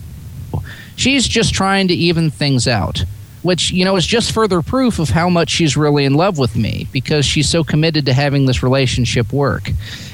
She's 0.96 1.26
just 1.26 1.54
trying 1.54 1.88
to 1.88 1.94
even 1.94 2.30
things 2.30 2.68
out, 2.68 3.04
which, 3.42 3.70
you 3.70 3.86
know, 3.86 3.96
is 3.96 4.06
just 4.06 4.30
further 4.30 4.60
proof 4.60 4.98
of 4.98 5.08
how 5.08 5.30
much 5.30 5.48
she's 5.48 5.78
really 5.78 6.04
in 6.04 6.12
love 6.12 6.36
with 6.36 6.56
me 6.56 6.86
because 6.92 7.24
she's 7.24 7.48
so 7.48 7.64
committed 7.64 8.04
to 8.04 8.12
having 8.12 8.44
this 8.44 8.62
relationship 8.62 9.32
work. 9.32 9.70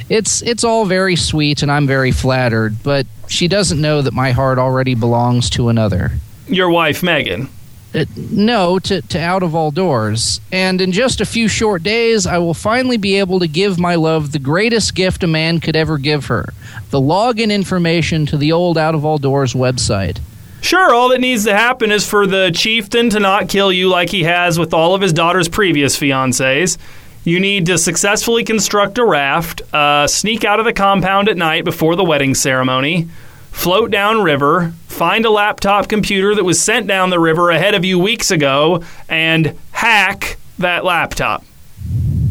It's 0.09 0.43
it's 0.43 0.63
all 0.63 0.87
very 0.87 1.17
sweet 1.17 1.63
and 1.63 1.71
I'm 1.73 1.89
very 1.89 2.13
flattered, 2.13 2.83
but 2.83 3.07
she 3.31 3.47
doesn't 3.49 3.81
know 3.81 4.03
that 4.03 4.13
my 4.13 4.33
heart 4.33 4.59
already 4.59 4.95
belongs 4.95 5.49
to 5.51 5.69
another. 5.69 6.13
Your 6.49 6.69
wife, 6.69 7.03
Megan. 7.03 7.49
Uh, 7.95 8.05
no, 8.17 8.79
to, 8.79 9.03
to 9.03 9.21
out 9.21 9.43
of 9.43 9.55
all 9.55 9.71
doors. 9.71 10.41
And 10.53 10.81
in 10.81 10.93
just 10.93 11.21
a 11.21 11.25
few 11.25 11.49
short 11.49 11.83
days, 11.83 12.27
I 12.27 12.39
will 12.39 12.55
finally 12.55 12.97
be 12.97 13.17
able 13.19 13.39
to 13.41 13.49
give 13.49 13.79
my 13.79 13.95
love 13.95 14.33
the 14.33 14.39
greatest 14.39 14.95
gift 14.95 15.23
a 15.23 15.27
man 15.27 15.61
could 15.61 15.77
ever 15.77 15.97
give 15.97 16.27
her 16.27 16.53
the 16.91 17.01
login 17.01 17.53
information 17.53 18.27
to 18.27 18.37
the 18.37 18.51
old 18.51 18.77
out 18.77 18.97
of 18.97 19.05
all 19.05 19.19
doors 19.19 19.55
website. 19.55 20.19
Sure, 20.61 20.93
all 20.93 21.09
that 21.09 21.21
needs 21.21 21.45
to 21.45 21.55
happen 21.55 21.91
is 21.91 22.07
for 22.07 22.27
the 22.27 22.51
chieftain 22.53 23.11
to 23.11 23.21
not 23.21 23.49
kill 23.49 23.73
you 23.73 23.89
like 23.89 24.11
he 24.11 24.25
has 24.25 24.59
with 24.59 24.75
all 24.75 24.95
of 24.95 25.01
his 25.01 25.13
daughter's 25.13 25.49
previous 25.49 25.97
fiancés. 25.97 26.79
You 27.25 27.39
need 27.39 27.67
to 27.67 27.77
successfully 27.77 28.45
construct 28.45 28.97
a 28.97 29.05
raft, 29.05 29.63
uh, 29.75 30.07
sneak 30.07 30.45
out 30.45 30.59
of 30.59 30.65
the 30.65 30.73
compound 30.73 31.29
at 31.29 31.37
night 31.37 31.65
before 31.65 31.95
the 31.95 32.05
wedding 32.05 32.35
ceremony, 32.35 33.09
float 33.51 33.91
down 33.91 34.23
river, 34.23 34.73
find 34.89 35.27
a 35.27 35.31
laptop 35.31 35.89
computer 35.89 36.35
that 36.35 36.45
was 36.45 36.61
sent 36.61 36.87
down 36.87 37.11
the 37.11 37.21
river 37.21 37.51
ahead 37.51 37.75
of 37.75 37.85
you 37.85 37.99
weeks 37.99 38.31
ago, 38.31 38.83
and 39.09 39.55
hack 39.73 40.39
that 40.59 40.85
laptop. 40.85 41.45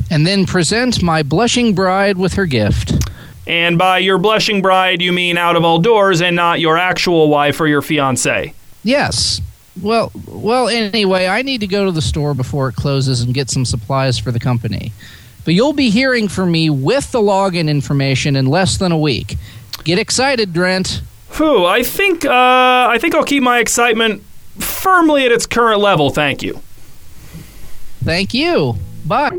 And 0.10 0.26
then 0.26 0.46
present 0.46 1.04
my 1.04 1.22
blushing 1.22 1.76
bride 1.76 2.18
with 2.18 2.34
her 2.34 2.48
gift. 2.48 2.94
And 3.46 3.78
by 3.78 4.00
your 4.00 4.18
blushing 4.18 4.62
bride, 4.62 5.02
you 5.02 5.12
mean 5.12 5.38
out 5.38 5.56
of 5.56 5.64
all 5.64 5.80
doors 5.80 6.22
and 6.22 6.36
not 6.36 6.60
your 6.60 6.78
actual 6.78 7.30
wife 7.30 7.60
or 7.62 7.68
your 7.68 7.82
fiancée. 7.82 8.54
Yes. 8.84 9.42
Well, 9.82 10.12
well. 10.28 10.68
Anyway, 10.68 11.28
I 11.28 11.42
need 11.42 11.62
to 11.62 11.68
go 11.68 11.86
to 11.86 11.92
the 11.92 12.02
store 12.02 12.34
before 12.34 12.70
it 12.70 12.76
closes 12.76 13.22
and 13.22 13.34
get 13.34 13.50
some 13.50 13.66
supplies 13.66 14.18
for 14.18 14.32
the 14.32 14.40
company. 14.40 14.92
But 15.46 15.54
you'll 15.54 15.74
be 15.74 15.90
hearing 15.90 16.28
from 16.28 16.52
me 16.52 16.70
with 16.70 17.12
the 17.12 17.20
login 17.20 17.70
information 17.70 18.36
in 18.36 18.46
less 18.46 18.78
than 18.78 18.92
a 18.92 18.98
week. 18.98 19.38
Get 19.84 19.98
excited, 19.98 20.54
Drent. 20.54 21.02
Phew, 21.30 21.66
I 21.66 21.84
think 21.84 22.26
uh, 22.26 22.32
I 22.32 22.98
think 23.00 23.16
I'll 23.16 23.24
keep 23.24 23.44
my 23.44 23.60
excitement 23.60 24.24
firmly 24.58 25.26
at 25.26 25.32
its 25.32 25.46
current 25.46 25.80
level. 25.80 26.10
Thank 26.10 26.44
you. 26.44 26.62
Thank 28.04 28.34
you. 28.34 28.76
Bye. 29.06 29.32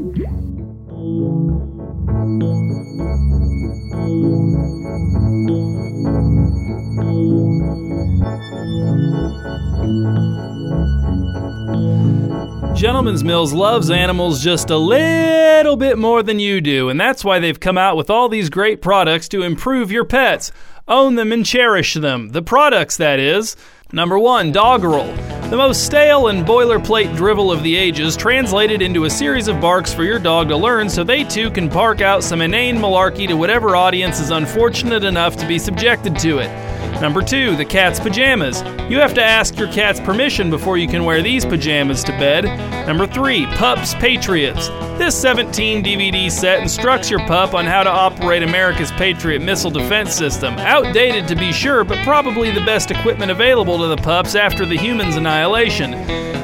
Gentleman's 12.80 13.22
Mills 13.22 13.52
loves 13.52 13.90
animals 13.90 14.42
just 14.42 14.70
a 14.70 14.76
little 14.78 15.76
bit 15.76 15.98
more 15.98 16.22
than 16.22 16.38
you 16.38 16.62
do, 16.62 16.88
and 16.88 16.98
that's 16.98 17.22
why 17.22 17.38
they've 17.38 17.60
come 17.60 17.76
out 17.76 17.94
with 17.94 18.08
all 18.08 18.30
these 18.30 18.48
great 18.48 18.80
products 18.80 19.28
to 19.28 19.42
improve 19.42 19.92
your 19.92 20.06
pets. 20.06 20.50
Own 20.88 21.14
them 21.14 21.30
and 21.30 21.44
cherish 21.44 21.92
them. 21.92 22.30
The 22.30 22.40
products, 22.40 22.96
that 22.96 23.18
is. 23.18 23.54
Number 23.92 24.18
one, 24.18 24.50
Doggerel. 24.50 25.14
The 25.50 25.58
most 25.58 25.84
stale 25.84 26.28
and 26.28 26.46
boilerplate 26.46 27.14
drivel 27.18 27.52
of 27.52 27.62
the 27.62 27.76
ages, 27.76 28.16
translated 28.16 28.80
into 28.80 29.04
a 29.04 29.10
series 29.10 29.46
of 29.46 29.60
barks 29.60 29.92
for 29.92 30.02
your 30.02 30.18
dog 30.18 30.48
to 30.48 30.56
learn 30.56 30.88
so 30.88 31.04
they 31.04 31.22
too 31.24 31.50
can 31.50 31.68
park 31.68 32.00
out 32.00 32.24
some 32.24 32.40
inane 32.40 32.78
malarkey 32.78 33.28
to 33.28 33.34
whatever 33.34 33.76
audience 33.76 34.20
is 34.20 34.30
unfortunate 34.30 35.04
enough 35.04 35.36
to 35.36 35.46
be 35.46 35.58
subjected 35.58 36.18
to 36.20 36.38
it. 36.38 36.69
Number 37.00 37.22
two, 37.22 37.56
the 37.56 37.64
cat's 37.64 37.98
pajamas. 37.98 38.62
You 38.90 38.98
have 39.00 39.14
to 39.14 39.24
ask 39.24 39.58
your 39.58 39.72
cat's 39.72 40.00
permission 40.00 40.50
before 40.50 40.78
you 40.78 40.88
can 40.88 41.04
wear 41.04 41.22
these 41.22 41.44
pajamas 41.44 42.04
to 42.04 42.12
bed. 42.12 42.44
Number 42.86 43.06
three, 43.06 43.46
Pups 43.56 43.94
Patriots. 43.94 44.68
This 44.98 45.18
17 45.18 45.82
DVD 45.82 46.30
set 46.30 46.60
instructs 46.60 47.08
your 47.08 47.20
pup 47.26 47.54
on 47.54 47.64
how 47.64 47.82
to 47.82 47.90
operate 47.90 48.42
America's 48.42 48.90
Patriot 48.92 49.40
missile 49.40 49.70
defense 49.70 50.14
system. 50.14 50.54
Outdated 50.58 51.26
to 51.28 51.34
be 51.34 51.52
sure, 51.52 51.84
but 51.84 51.98
probably 52.04 52.50
the 52.50 52.64
best 52.66 52.90
equipment 52.90 53.30
available 53.30 53.78
to 53.78 53.86
the 53.86 53.96
pups 53.96 54.34
after 54.34 54.66
the 54.66 54.76
human's 54.76 55.16
annihilation. 55.16 55.92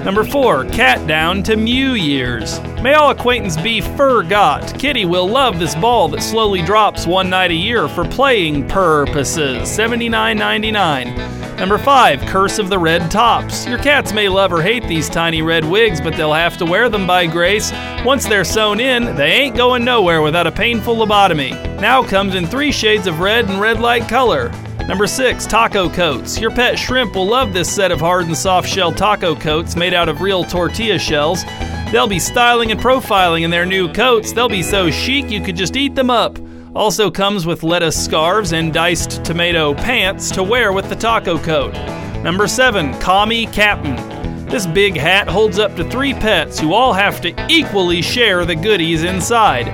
Number 0.06 0.22
four, 0.22 0.64
Cat 0.66 1.04
Down 1.08 1.42
to 1.42 1.56
Mew 1.56 1.94
Years. 1.94 2.60
May 2.80 2.94
all 2.94 3.10
acquaintance 3.10 3.56
be 3.56 3.80
fur 3.80 4.22
got. 4.22 4.78
Kitty 4.78 5.04
will 5.04 5.26
love 5.28 5.58
this 5.58 5.74
ball 5.74 6.06
that 6.10 6.22
slowly 6.22 6.62
drops 6.62 7.08
one 7.08 7.28
night 7.28 7.50
a 7.50 7.54
year 7.54 7.88
for 7.88 8.04
playing 8.04 8.68
purposes. 8.68 9.68
$79.99. 10.34 11.58
Number 11.58 11.78
five, 11.78 12.20
Curse 12.22 12.58
of 12.58 12.68
the 12.68 12.78
Red 12.78 13.10
Tops. 13.10 13.66
Your 13.66 13.78
cats 13.78 14.12
may 14.12 14.28
love 14.28 14.52
or 14.52 14.60
hate 14.60 14.86
these 14.86 15.08
tiny 15.08 15.40
red 15.40 15.64
wigs, 15.64 16.00
but 16.00 16.14
they'll 16.14 16.32
have 16.32 16.58
to 16.58 16.66
wear 16.66 16.88
them 16.88 17.06
by 17.06 17.26
grace. 17.26 17.72
Once 18.04 18.26
they're 18.26 18.44
sewn 18.44 18.78
in, 18.78 19.16
they 19.16 19.32
ain't 19.32 19.56
going 19.56 19.84
nowhere 19.84 20.20
without 20.20 20.46
a 20.46 20.52
painful 20.52 20.96
lobotomy. 20.96 21.52
Now 21.80 22.02
comes 22.02 22.34
in 22.34 22.46
three 22.46 22.72
shades 22.72 23.06
of 23.06 23.20
red 23.20 23.48
and 23.48 23.60
red 23.60 23.80
light 23.80 24.08
color. 24.08 24.50
Number 24.86 25.06
six, 25.06 25.46
taco 25.46 25.88
coats. 25.88 26.38
Your 26.38 26.50
pet 26.50 26.78
shrimp 26.78 27.14
will 27.14 27.26
love 27.26 27.52
this 27.52 27.74
set 27.74 27.90
of 27.90 28.00
hard 28.00 28.26
and 28.26 28.36
soft 28.36 28.68
shell 28.68 28.92
taco 28.92 29.34
coats 29.34 29.76
made 29.76 29.94
out 29.94 30.08
of 30.08 30.20
real 30.20 30.44
tortilla 30.44 30.98
shells. 30.98 31.42
They'll 31.90 32.06
be 32.06 32.18
styling 32.18 32.70
and 32.70 32.80
profiling 32.80 33.42
in 33.42 33.50
their 33.50 33.66
new 33.66 33.92
coats. 33.92 34.32
They'll 34.32 34.48
be 34.48 34.62
so 34.62 34.90
chic 34.90 35.30
you 35.30 35.40
could 35.40 35.56
just 35.56 35.76
eat 35.76 35.94
them 35.94 36.10
up. 36.10 36.38
Also 36.76 37.10
comes 37.10 37.46
with 37.46 37.62
lettuce 37.62 37.96
scarves 38.04 38.52
and 38.52 38.70
diced 38.70 39.24
tomato 39.24 39.72
pants 39.72 40.30
to 40.30 40.42
wear 40.42 40.74
with 40.74 40.86
the 40.90 40.94
taco 40.94 41.38
coat. 41.38 41.72
Number 42.22 42.46
seven, 42.46 42.92
Kami 43.00 43.46
Captain. 43.46 43.96
This 44.44 44.66
big 44.66 44.94
hat 44.94 45.26
holds 45.26 45.58
up 45.58 45.74
to 45.76 45.88
three 45.88 46.12
pets 46.12 46.60
who 46.60 46.74
all 46.74 46.92
have 46.92 47.22
to 47.22 47.34
equally 47.48 48.02
share 48.02 48.44
the 48.44 48.54
goodies 48.54 49.04
inside. 49.04 49.68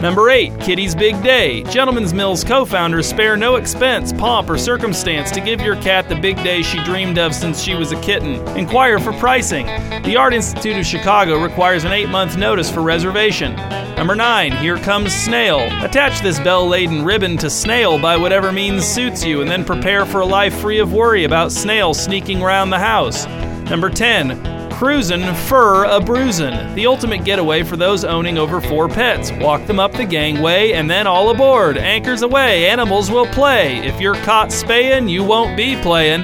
Number 0.00 0.30
8, 0.30 0.60
Kitty's 0.60 0.94
Big 0.94 1.20
Day. 1.24 1.64
Gentleman's 1.64 2.14
Mills 2.14 2.44
co 2.44 2.64
founders 2.64 3.08
spare 3.08 3.36
no 3.36 3.56
expense, 3.56 4.12
pomp, 4.12 4.48
or 4.48 4.56
circumstance 4.56 5.32
to 5.32 5.40
give 5.40 5.60
your 5.60 5.74
cat 5.82 6.08
the 6.08 6.14
big 6.14 6.36
day 6.44 6.62
she 6.62 6.82
dreamed 6.84 7.18
of 7.18 7.34
since 7.34 7.60
she 7.60 7.74
was 7.74 7.90
a 7.90 8.00
kitten. 8.00 8.36
Inquire 8.56 9.00
for 9.00 9.12
pricing. 9.14 9.66
The 10.04 10.16
Art 10.16 10.34
Institute 10.34 10.76
of 10.76 10.86
Chicago 10.86 11.42
requires 11.42 11.82
an 11.82 11.90
8 11.90 12.10
month 12.10 12.36
notice 12.36 12.70
for 12.70 12.80
reservation. 12.80 13.56
Number 13.96 14.14
9, 14.14 14.52
Here 14.58 14.76
Comes 14.76 15.12
Snail. 15.12 15.58
Attach 15.84 16.20
this 16.20 16.38
bell 16.38 16.68
laden 16.68 17.04
ribbon 17.04 17.36
to 17.38 17.50
Snail 17.50 17.98
by 17.98 18.16
whatever 18.16 18.52
means 18.52 18.86
suits 18.86 19.24
you, 19.24 19.40
and 19.40 19.50
then 19.50 19.64
prepare 19.64 20.06
for 20.06 20.20
a 20.20 20.26
life 20.26 20.56
free 20.60 20.78
of 20.78 20.92
worry 20.92 21.24
about 21.24 21.50
Snail 21.50 21.92
sneaking 21.92 22.40
around 22.40 22.70
the 22.70 22.78
house. 22.78 23.26
Number 23.68 23.90
10, 23.90 24.57
Cruisin' 24.78 25.34
Fur 25.34 25.86
a 25.86 25.98
Bruisin', 25.98 26.72
the 26.76 26.86
ultimate 26.86 27.24
getaway 27.24 27.64
for 27.64 27.76
those 27.76 28.04
owning 28.04 28.38
over 28.38 28.60
four 28.60 28.88
pets. 28.88 29.32
Walk 29.32 29.66
them 29.66 29.80
up 29.80 29.90
the 29.90 30.04
gangway 30.04 30.70
and 30.70 30.88
then 30.88 31.04
all 31.04 31.30
aboard. 31.30 31.76
Anchors 31.76 32.22
away, 32.22 32.68
animals 32.70 33.10
will 33.10 33.26
play. 33.26 33.78
If 33.78 34.00
you're 34.00 34.14
caught 34.14 34.52
spayin', 34.52 35.08
you 35.08 35.24
won't 35.24 35.56
be 35.56 35.74
playin'. 35.82 36.22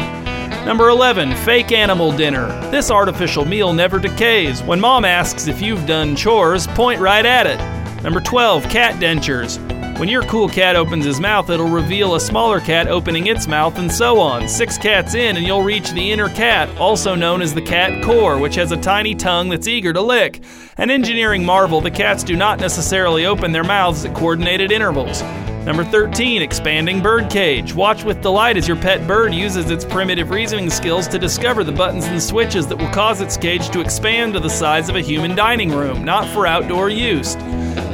Number 0.64 0.88
11, 0.88 1.34
Fake 1.38 1.72
Animal 1.72 2.16
Dinner. 2.16 2.46
This 2.70 2.92
artificial 2.92 3.44
meal 3.44 3.72
never 3.72 3.98
decays. 3.98 4.62
When 4.62 4.78
mom 4.78 5.04
asks 5.04 5.48
if 5.48 5.60
you've 5.60 5.84
done 5.84 6.14
chores, 6.14 6.68
point 6.68 7.00
right 7.00 7.26
at 7.26 7.48
it. 7.48 7.58
Number 8.04 8.20
12, 8.20 8.68
Cat 8.68 9.00
Dentures. 9.00 9.58
When 9.96 10.08
your 10.08 10.22
cool 10.24 10.48
cat 10.48 10.74
opens 10.74 11.04
his 11.04 11.20
mouth, 11.20 11.48
it'll 11.50 11.68
reveal 11.68 12.16
a 12.16 12.20
smaller 12.20 12.58
cat 12.58 12.88
opening 12.88 13.28
its 13.28 13.46
mouth, 13.46 13.78
and 13.78 13.90
so 13.90 14.18
on. 14.18 14.48
Six 14.48 14.76
cats 14.76 15.14
in, 15.14 15.36
and 15.36 15.46
you'll 15.46 15.62
reach 15.62 15.92
the 15.92 16.10
inner 16.10 16.28
cat, 16.28 16.68
also 16.78 17.14
known 17.14 17.40
as 17.40 17.54
the 17.54 17.62
cat 17.62 18.02
core, 18.02 18.36
which 18.36 18.56
has 18.56 18.72
a 18.72 18.76
tiny 18.76 19.14
tongue 19.14 19.48
that's 19.48 19.68
eager 19.68 19.92
to 19.92 20.00
lick. 20.00 20.42
An 20.78 20.90
engineering 20.90 21.44
marvel, 21.44 21.80
the 21.80 21.92
cats 21.92 22.24
do 22.24 22.34
not 22.34 22.58
necessarily 22.58 23.24
open 23.24 23.52
their 23.52 23.62
mouths 23.62 24.04
at 24.04 24.16
coordinated 24.16 24.72
intervals. 24.72 25.22
Number 25.64 25.84
13, 25.84 26.42
expanding 26.42 27.00
bird 27.00 27.30
cage. 27.30 27.72
Watch 27.72 28.02
with 28.02 28.20
delight 28.20 28.56
as 28.56 28.66
your 28.66 28.76
pet 28.76 29.06
bird 29.06 29.32
uses 29.32 29.70
its 29.70 29.84
primitive 29.84 30.30
reasoning 30.30 30.70
skills 30.70 31.06
to 31.08 31.20
discover 31.20 31.62
the 31.62 31.72
buttons 31.72 32.04
and 32.06 32.20
switches 32.20 32.66
that 32.66 32.76
will 32.76 32.90
cause 32.90 33.20
its 33.20 33.36
cage 33.36 33.70
to 33.70 33.80
expand 33.80 34.34
to 34.34 34.40
the 34.40 34.50
size 34.50 34.88
of 34.88 34.96
a 34.96 35.00
human 35.00 35.36
dining 35.36 35.70
room, 35.70 36.04
not 36.04 36.26
for 36.34 36.48
outdoor 36.48 36.90
use. 36.90 37.36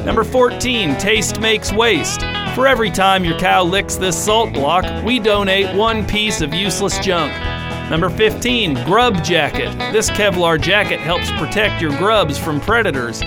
Number 0.05 0.24
14, 0.24 0.96
taste 0.96 1.40
makes 1.40 1.72
waste. 1.72 2.22
For 2.55 2.66
every 2.66 2.90
time 2.90 3.24
your 3.24 3.38
cow 3.38 3.62
licks 3.62 3.96
this 3.96 4.22
salt 4.22 4.53
block, 4.53 5.05
we 5.05 5.18
donate 5.18 5.76
one 5.76 6.07
piece 6.07 6.40
of 6.40 6.55
useless 6.55 6.98
junk. 7.01 7.32
Number 7.90 8.09
15, 8.09 8.84
Grub 8.84 9.22
Jacket. 9.22 9.76
This 9.92 10.09
Kevlar 10.11 10.61
jacket 10.61 11.01
helps 11.01 11.30
protect 11.32 11.82
your 11.82 11.96
grubs 11.98 12.38
from 12.38 12.61
predators. 12.61 13.20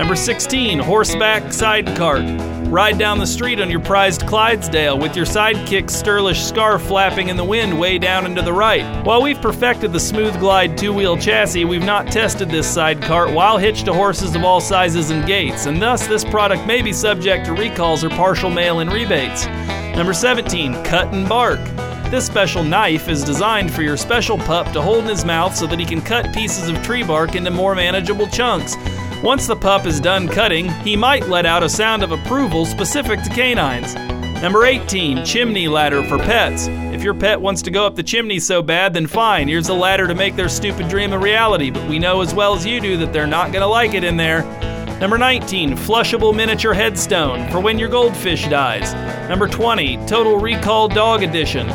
Number 0.00 0.16
16, 0.16 0.78
Horseback 0.78 1.52
Side 1.52 1.86
Cart. 1.94 2.22
Ride 2.70 2.96
down 2.96 3.18
the 3.18 3.26
street 3.26 3.60
on 3.60 3.68
your 3.68 3.80
prized 3.80 4.26
Clydesdale 4.26 4.98
with 4.98 5.14
your 5.14 5.26
sidekick's 5.26 5.94
sterlish 5.94 6.42
scarf 6.42 6.80
flapping 6.80 7.28
in 7.28 7.36
the 7.36 7.44
wind 7.44 7.78
way 7.78 7.98
down 7.98 8.24
and 8.24 8.34
to 8.36 8.40
the 8.40 8.50
right. 8.50 9.04
While 9.04 9.20
we've 9.20 9.42
perfected 9.42 9.92
the 9.92 10.00
Smooth 10.00 10.40
Glide 10.40 10.78
two 10.78 10.94
wheel 10.94 11.18
chassis, 11.18 11.66
we've 11.66 11.84
not 11.84 12.06
tested 12.06 12.48
this 12.48 12.66
side 12.66 13.02
cart 13.02 13.30
while 13.34 13.58
hitched 13.58 13.84
to 13.84 13.92
horses 13.92 14.34
of 14.34 14.42
all 14.42 14.58
sizes 14.58 15.10
and 15.10 15.26
gaits, 15.26 15.66
and 15.66 15.82
thus 15.82 16.06
this 16.06 16.24
product 16.24 16.66
may 16.66 16.80
be 16.80 16.94
subject 16.94 17.44
to 17.44 17.52
recalls 17.52 18.02
or 18.02 18.08
partial 18.08 18.48
mail 18.48 18.80
in 18.80 18.88
rebates. 18.88 19.44
Number 19.94 20.14
17, 20.14 20.82
Cut 20.82 21.12
and 21.12 21.28
Bark. 21.28 21.60
This 22.10 22.24
special 22.24 22.64
knife 22.64 23.10
is 23.10 23.22
designed 23.22 23.70
for 23.70 23.82
your 23.82 23.98
special 23.98 24.38
pup 24.38 24.72
to 24.72 24.80
hold 24.80 25.04
in 25.04 25.10
his 25.10 25.26
mouth 25.26 25.54
so 25.54 25.66
that 25.66 25.78
he 25.78 25.84
can 25.84 26.00
cut 26.00 26.34
pieces 26.34 26.70
of 26.70 26.82
tree 26.82 27.04
bark 27.04 27.34
into 27.34 27.50
more 27.50 27.74
manageable 27.74 28.28
chunks. 28.28 28.76
Once 29.22 29.46
the 29.46 29.54
pup 29.54 29.84
is 29.84 30.00
done 30.00 30.26
cutting, 30.26 30.70
he 30.80 30.96
might 30.96 31.28
let 31.28 31.44
out 31.44 31.62
a 31.62 31.68
sound 31.68 32.02
of 32.02 32.10
approval 32.10 32.64
specific 32.64 33.22
to 33.22 33.28
canines. 33.28 33.94
Number 34.40 34.64
18, 34.64 35.26
chimney 35.26 35.68
ladder 35.68 36.02
for 36.04 36.16
pets. 36.16 36.68
If 36.68 37.02
your 37.02 37.12
pet 37.12 37.38
wants 37.38 37.60
to 37.62 37.70
go 37.70 37.84
up 37.84 37.96
the 37.96 38.02
chimney 38.02 38.38
so 38.38 38.62
bad, 38.62 38.94
then 38.94 39.06
fine, 39.06 39.46
here's 39.46 39.68
a 39.68 39.74
ladder 39.74 40.06
to 40.06 40.14
make 40.14 40.36
their 40.36 40.48
stupid 40.48 40.88
dream 40.88 41.12
a 41.12 41.18
reality, 41.18 41.70
but 41.70 41.86
we 41.86 41.98
know 41.98 42.22
as 42.22 42.32
well 42.32 42.54
as 42.54 42.64
you 42.64 42.80
do 42.80 42.96
that 42.96 43.12
they're 43.12 43.26
not 43.26 43.52
to 43.52 43.66
like 43.66 43.92
it 43.92 44.04
in 44.04 44.16
there. 44.16 44.42
Number 45.00 45.18
19, 45.18 45.76
flushable 45.76 46.34
miniature 46.34 46.72
headstone 46.72 47.50
for 47.50 47.60
when 47.60 47.78
your 47.78 47.90
goldfish 47.90 48.48
dies. 48.48 48.94
Number 49.28 49.48
20, 49.48 49.98
Total 50.06 50.38
Recall 50.38 50.88
Dog 50.88 51.22
Edition. 51.22 51.66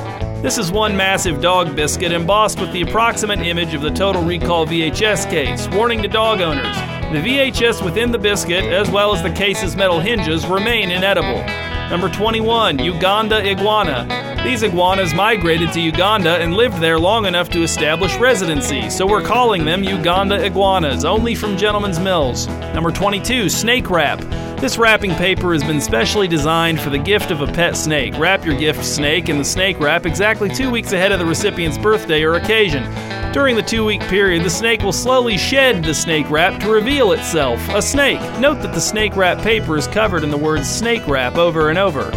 This 0.41 0.58
is 0.58 0.72
one 0.72 0.98
massive 0.98 1.41
dog 1.41 1.76
biscuit 1.76 2.12
embossed 2.12 2.60
with 2.60 2.74
the 2.74 2.82
approximate 2.82 3.39
image 3.41 3.76
of 3.76 3.84
the 3.84 3.91
Total 3.91 4.24
Recall 4.24 4.66
VHS 4.66 5.30
case. 5.30 5.68
Warning 5.68 6.02
to 6.02 6.08
dog 6.08 6.41
owners 6.41 6.95
the 7.12 7.20
VHS 7.20 7.84
within 7.84 8.12
the 8.12 8.18
biscuit, 8.18 8.66
as 8.66 8.89
well 8.89 9.16
as 9.16 9.22
the 9.22 9.30
case's 9.32 9.76
metal 9.76 9.99
hinges, 9.99 10.45
remain 10.47 10.91
inedible. 10.91 11.43
Number 11.89 12.10
21, 12.10 12.80
Uganda 12.80 13.47
iguana. 13.47 14.41
These 14.43 14.64
iguanas 14.64 15.14
migrated 15.14 15.72
to 15.74 15.80
Uganda 15.80 16.38
and 16.38 16.56
lived 16.56 16.80
there 16.80 16.99
long 16.99 17.26
enough 17.26 17.49
to 17.49 17.62
establish 17.62 18.16
residency, 18.18 18.89
so 18.89 19.06
we're 19.06 19.22
calling 19.22 19.66
them 19.66 19.84
Uganda 19.84 20.43
iguanas, 20.43 21.06
only 21.06 21.36
from 21.36 21.58
Gentleman's 21.58 21.99
Mills. 21.99 22.47
Number 22.74 22.91
22, 22.91 23.49
snake 23.49 23.89
wrap. 23.89 24.20
This 24.60 24.78
wrapping 24.78 25.14
paper 25.16 25.53
has 25.53 25.64
been 25.64 25.82
specially 25.82 26.28
designed 26.28 26.80
for 26.80 26.89
the 26.89 26.97
gift 26.97 27.30
of 27.30 27.41
a 27.41 27.47
pet 27.47 27.78
snake. 27.78 28.18
Wrap 28.18 28.45
your 28.45 28.58
gift 28.58 28.84
snake 28.84 29.30
in 29.30 29.38
the 29.38 29.45
snake 29.45 29.80
wrap 29.80 30.06
exactly 30.06 30.49
two 30.49 30.72
weeks 30.72 30.91
ahead 30.91 31.12
of 31.12 31.20
the 31.20 31.26
recipient's 31.26 31.78
birthday 31.78 32.24
or 32.24 32.34
occasion. 32.34 32.84
During 33.36 33.57
the 33.57 33.63
two 33.63 33.83
week 33.83 33.99
period, 34.03 34.45
the 34.45 34.49
snake 34.49 34.81
will 34.81 34.93
slowly 34.93 35.38
shed 35.38 35.83
the 35.83 35.93
snake 35.93 36.29
wrap 36.29 36.57
to 36.61 36.69
reveal 36.69 37.11
itself 37.11 37.59
a 37.67 37.81
snake. 37.81 38.21
Note 38.39 38.61
that 38.61 38.73
the 38.73 38.79
snake 38.79 39.17
wrap 39.17 39.39
paper 39.39 39.75
is 39.75 39.88
covered 39.88 40.23
in 40.23 40.31
the 40.31 40.38
words 40.38 40.69
snake 40.69 41.05
wrap 41.05 41.36
over 41.36 41.69
and 41.69 41.77
over. 41.77 42.11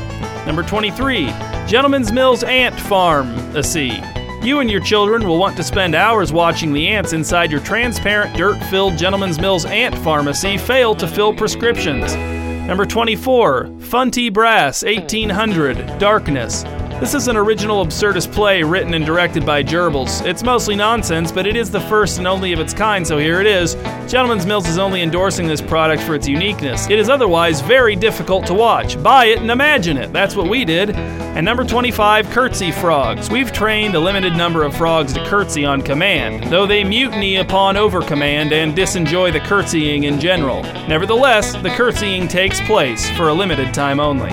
Number 0.46 0.62
23, 0.62 1.26
Gentleman's 1.66 2.12
Mills 2.12 2.44
Ant 2.44 2.78
Farm, 2.78 3.30
a 3.56 3.64
C. 3.64 4.00
You 4.44 4.60
and 4.60 4.70
your 4.70 4.80
children 4.80 5.26
will 5.26 5.40
want 5.40 5.56
to 5.56 5.64
spend 5.64 5.96
hours 5.96 6.32
watching 6.32 6.72
the 6.72 6.86
ants 6.86 7.12
inside 7.12 7.50
your 7.50 7.62
transparent, 7.62 8.36
dirt 8.36 8.62
filled 8.66 8.96
Gentleman's 8.96 9.40
Mills 9.40 9.64
Ant 9.64 9.98
Pharmacy 9.98 10.56
fail 10.56 10.94
to 10.94 11.08
fill 11.08 11.34
prescriptions. 11.34 12.14
Number 12.14 12.86
24, 12.86 13.64
Funty 13.80 14.32
Brass 14.32 14.84
1800, 14.84 15.98
Darkness. 15.98 16.62
This 17.00 17.14
is 17.14 17.28
an 17.28 17.36
original 17.36 17.86
absurdist 17.86 18.32
play 18.32 18.64
written 18.64 18.92
and 18.92 19.06
directed 19.06 19.46
by 19.46 19.62
Gerbils. 19.62 20.26
It's 20.26 20.42
mostly 20.42 20.74
nonsense, 20.74 21.30
but 21.30 21.46
it 21.46 21.54
is 21.54 21.70
the 21.70 21.80
first 21.82 22.18
and 22.18 22.26
only 22.26 22.52
of 22.52 22.58
its 22.58 22.74
kind, 22.74 23.06
so 23.06 23.18
here 23.18 23.40
it 23.40 23.46
is. 23.46 23.74
Gentleman's 24.10 24.44
Mills 24.44 24.66
is 24.66 24.78
only 24.78 25.02
endorsing 25.02 25.46
this 25.46 25.60
product 25.60 26.02
for 26.02 26.16
its 26.16 26.26
uniqueness. 26.26 26.90
It 26.90 26.98
is 26.98 27.08
otherwise 27.08 27.60
very 27.60 27.94
difficult 27.94 28.46
to 28.46 28.54
watch. 28.54 29.00
Buy 29.00 29.26
it 29.26 29.38
and 29.38 29.48
imagine 29.48 29.96
it. 29.96 30.12
That's 30.12 30.34
what 30.34 30.48
we 30.48 30.64
did. 30.64 30.90
And 30.90 31.44
number 31.44 31.62
25, 31.62 32.30
curtsy 32.30 32.72
frogs. 32.72 33.30
We've 33.30 33.52
trained 33.52 33.94
a 33.94 34.00
limited 34.00 34.32
number 34.36 34.64
of 34.64 34.76
frogs 34.76 35.12
to 35.12 35.24
curtsy 35.24 35.64
on 35.64 35.82
command, 35.82 36.50
though 36.50 36.66
they 36.66 36.82
mutiny 36.82 37.36
upon 37.36 37.76
overcommand 37.76 38.50
and 38.50 38.74
disenjoy 38.74 39.32
the 39.32 39.40
curtsying 39.40 40.02
in 40.02 40.18
general. 40.18 40.64
Nevertheless, 40.88 41.52
the 41.62 41.70
curtsying 41.70 42.26
takes 42.26 42.60
place 42.62 43.08
for 43.10 43.28
a 43.28 43.32
limited 43.32 43.72
time 43.72 44.00
only. 44.00 44.32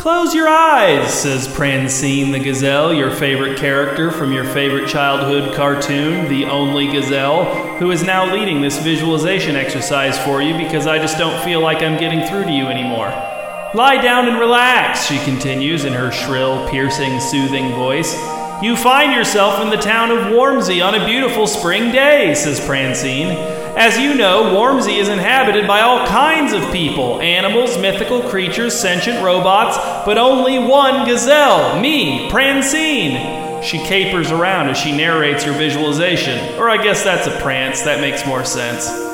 Close 0.00 0.34
your 0.34 0.48
eyes, 0.48 1.12
says 1.12 1.46
Prancine 1.46 2.32
the 2.32 2.38
gazelle, 2.38 2.94
your 2.94 3.10
favorite 3.10 3.58
character 3.58 4.10
from 4.10 4.32
your 4.32 4.46
favorite 4.46 4.88
childhood 4.88 5.54
cartoon, 5.54 6.26
The 6.26 6.46
Only 6.46 6.90
Gazelle, 6.90 7.76
who 7.76 7.90
is 7.90 8.02
now 8.02 8.32
leading 8.32 8.62
this 8.62 8.78
visualization 8.78 9.56
exercise 9.56 10.18
for 10.20 10.40
you 10.40 10.56
because 10.56 10.86
I 10.86 10.96
just 10.96 11.18
don't 11.18 11.44
feel 11.44 11.60
like 11.60 11.82
I'm 11.82 12.00
getting 12.00 12.26
through 12.26 12.44
to 12.44 12.50
you 12.50 12.68
anymore. 12.68 13.10
Lie 13.74 14.00
down 14.00 14.26
and 14.26 14.38
relax, 14.38 15.04
she 15.04 15.18
continues 15.18 15.84
in 15.84 15.92
her 15.92 16.10
shrill, 16.10 16.66
piercing, 16.70 17.20
soothing 17.20 17.74
voice. 17.74 18.14
You 18.62 18.76
find 18.76 19.12
yourself 19.12 19.60
in 19.60 19.68
the 19.68 19.76
town 19.76 20.10
of 20.10 20.32
Wormsey 20.32 20.80
on 20.80 20.94
a 20.94 21.04
beautiful 21.04 21.46
spring 21.46 21.92
day, 21.92 22.34
says 22.34 22.58
Prancine. 22.58 23.59
As 23.76 23.98
you 23.98 24.14
know, 24.14 24.54
Warmsey 24.56 24.98
is 24.98 25.08
inhabited 25.08 25.66
by 25.66 25.80
all 25.80 26.06
kinds 26.06 26.52
of 26.52 26.72
people 26.72 27.20
animals, 27.20 27.78
mythical 27.78 28.20
creatures, 28.22 28.78
sentient 28.78 29.22
robots, 29.22 29.76
but 30.04 30.18
only 30.18 30.58
one 30.58 31.06
gazelle, 31.06 31.80
me, 31.80 32.28
Prancine. 32.30 33.62
She 33.62 33.78
capers 33.78 34.30
around 34.30 34.70
as 34.70 34.78
she 34.78 34.96
narrates 34.96 35.44
her 35.44 35.52
visualization. 35.52 36.58
Or 36.58 36.68
I 36.68 36.82
guess 36.82 37.04
that's 37.04 37.26
a 37.26 37.40
prance, 37.40 37.82
that 37.82 38.00
makes 38.00 38.26
more 38.26 38.44
sense. 38.44 39.09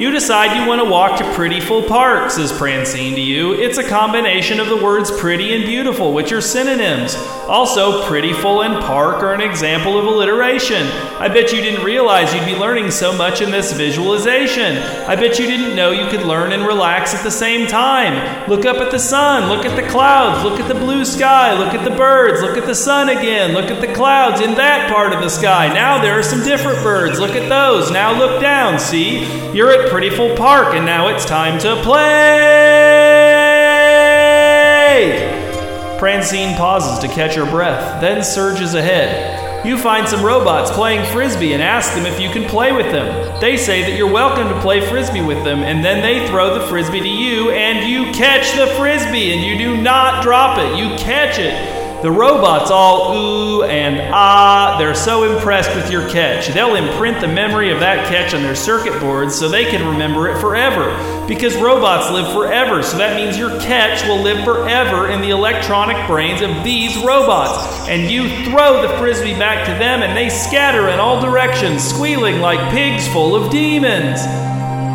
You 0.00 0.10
decide 0.10 0.58
you 0.58 0.66
want 0.66 0.80
to 0.80 0.88
walk 0.88 1.18
to 1.18 1.24
Prettyful 1.24 1.86
Park, 1.86 2.30
says 2.30 2.52
Prancine 2.52 3.14
to 3.16 3.20
you. 3.20 3.52
It's 3.52 3.76
a 3.76 3.86
combination 3.86 4.58
of 4.58 4.70
the 4.70 4.82
words 4.82 5.10
pretty 5.10 5.52
and 5.52 5.66
beautiful, 5.66 6.14
which 6.14 6.32
are 6.32 6.40
synonyms. 6.40 7.14
Also, 7.46 8.00
Prettyful 8.04 8.64
and 8.64 8.82
Park 8.82 9.22
are 9.22 9.34
an 9.34 9.42
example 9.42 9.98
of 9.98 10.06
alliteration. 10.06 10.86
I 11.18 11.28
bet 11.28 11.52
you 11.52 11.60
didn't 11.60 11.84
realize 11.84 12.32
you'd 12.32 12.46
be 12.46 12.56
learning 12.56 12.92
so 12.92 13.12
much 13.12 13.42
in 13.42 13.50
this 13.50 13.74
visualization. 13.74 14.78
I 14.78 15.16
bet 15.16 15.38
you 15.38 15.46
didn't 15.46 15.76
know 15.76 15.90
you 15.90 16.08
could 16.08 16.22
learn 16.26 16.52
and 16.52 16.66
relax 16.66 17.14
at 17.14 17.22
the 17.22 17.30
same 17.30 17.66
time. 17.66 18.48
Look 18.48 18.64
up 18.64 18.76
at 18.76 18.90
the 18.90 18.98
sun, 18.98 19.50
look 19.50 19.66
at 19.66 19.76
the 19.76 19.86
clouds, 19.90 20.42
look 20.42 20.58
at 20.58 20.68
the 20.68 20.80
blue 20.80 21.04
sky, 21.04 21.52
look 21.58 21.74
at 21.74 21.84
the 21.84 21.94
birds, 21.94 22.40
look 22.40 22.56
at 22.56 22.64
the 22.64 22.74
sun 22.74 23.10
again, 23.10 23.52
look 23.52 23.70
at 23.70 23.82
the 23.82 23.92
clouds 23.92 24.40
in 24.40 24.54
that 24.54 24.90
part 24.90 25.12
of 25.12 25.20
the 25.20 25.28
sky. 25.28 25.68
Now 25.74 26.00
there 26.00 26.18
are 26.18 26.22
some 26.22 26.42
different 26.42 26.82
birds. 26.82 27.20
Look 27.20 27.32
at 27.32 27.50
those. 27.50 27.90
Now 27.90 28.18
look 28.18 28.40
down. 28.40 28.78
See? 28.78 29.50
You're 29.52 29.72
at 29.72 29.89
Prettyful 29.90 30.36
Park, 30.36 30.74
and 30.76 30.86
now 30.86 31.08
it's 31.08 31.24
time 31.24 31.58
to 31.58 31.74
play! 31.82 31.98
Prancine 35.98 36.56
pauses 36.56 37.00
to 37.00 37.08
catch 37.08 37.34
her 37.34 37.44
breath, 37.44 38.00
then 38.00 38.22
surges 38.22 38.74
ahead. 38.74 39.66
You 39.66 39.76
find 39.76 40.08
some 40.08 40.24
robots 40.24 40.70
playing 40.70 41.04
frisbee 41.12 41.54
and 41.54 41.62
ask 41.62 41.92
them 41.94 42.06
if 42.06 42.20
you 42.20 42.30
can 42.30 42.48
play 42.48 42.70
with 42.70 42.92
them. 42.92 43.40
They 43.40 43.56
say 43.56 43.82
that 43.82 43.96
you're 43.98 44.12
welcome 44.12 44.46
to 44.48 44.60
play 44.60 44.80
frisbee 44.80 45.22
with 45.22 45.42
them, 45.42 45.64
and 45.64 45.84
then 45.84 46.02
they 46.02 46.24
throw 46.28 46.56
the 46.56 46.64
frisbee 46.68 47.00
to 47.00 47.08
you, 47.08 47.50
and 47.50 47.90
you 47.90 48.12
catch 48.12 48.56
the 48.56 48.68
frisbee, 48.76 49.32
and 49.32 49.42
you 49.42 49.58
do 49.58 49.76
not 49.76 50.22
drop 50.22 50.56
it. 50.58 50.78
You 50.78 50.96
catch 50.98 51.40
it. 51.40 51.79
The 52.02 52.10
robots 52.10 52.70
all 52.70 53.14
ooh 53.14 53.62
and 53.64 54.00
ah. 54.12 54.76
They're 54.78 54.94
so 54.94 55.30
impressed 55.30 55.74
with 55.74 55.90
your 55.90 56.08
catch. 56.08 56.48
They'll 56.48 56.74
imprint 56.74 57.20
the 57.20 57.28
memory 57.28 57.70
of 57.70 57.80
that 57.80 58.08
catch 58.08 58.32
on 58.32 58.42
their 58.42 58.54
circuit 58.54 58.98
boards 59.00 59.34
so 59.34 59.48
they 59.48 59.66
can 59.66 59.86
remember 59.86 60.28
it 60.28 60.40
forever. 60.40 60.96
Because 61.28 61.54
robots 61.56 62.10
live 62.10 62.32
forever, 62.32 62.82
so 62.82 62.96
that 62.96 63.16
means 63.16 63.36
your 63.36 63.60
catch 63.60 64.02
will 64.08 64.20
live 64.20 64.42
forever 64.44 65.10
in 65.10 65.20
the 65.20 65.30
electronic 65.30 66.06
brains 66.06 66.40
of 66.40 66.64
these 66.64 66.96
robots. 67.04 67.86
And 67.88 68.10
you 68.10 68.28
throw 68.50 68.80
the 68.80 68.96
frisbee 68.96 69.38
back 69.38 69.66
to 69.66 69.72
them, 69.72 70.02
and 70.02 70.16
they 70.16 70.30
scatter 70.30 70.88
in 70.88 70.98
all 70.98 71.20
directions, 71.20 71.84
squealing 71.84 72.40
like 72.40 72.72
pigs 72.72 73.06
full 73.08 73.36
of 73.36 73.50
demons. 73.50 74.20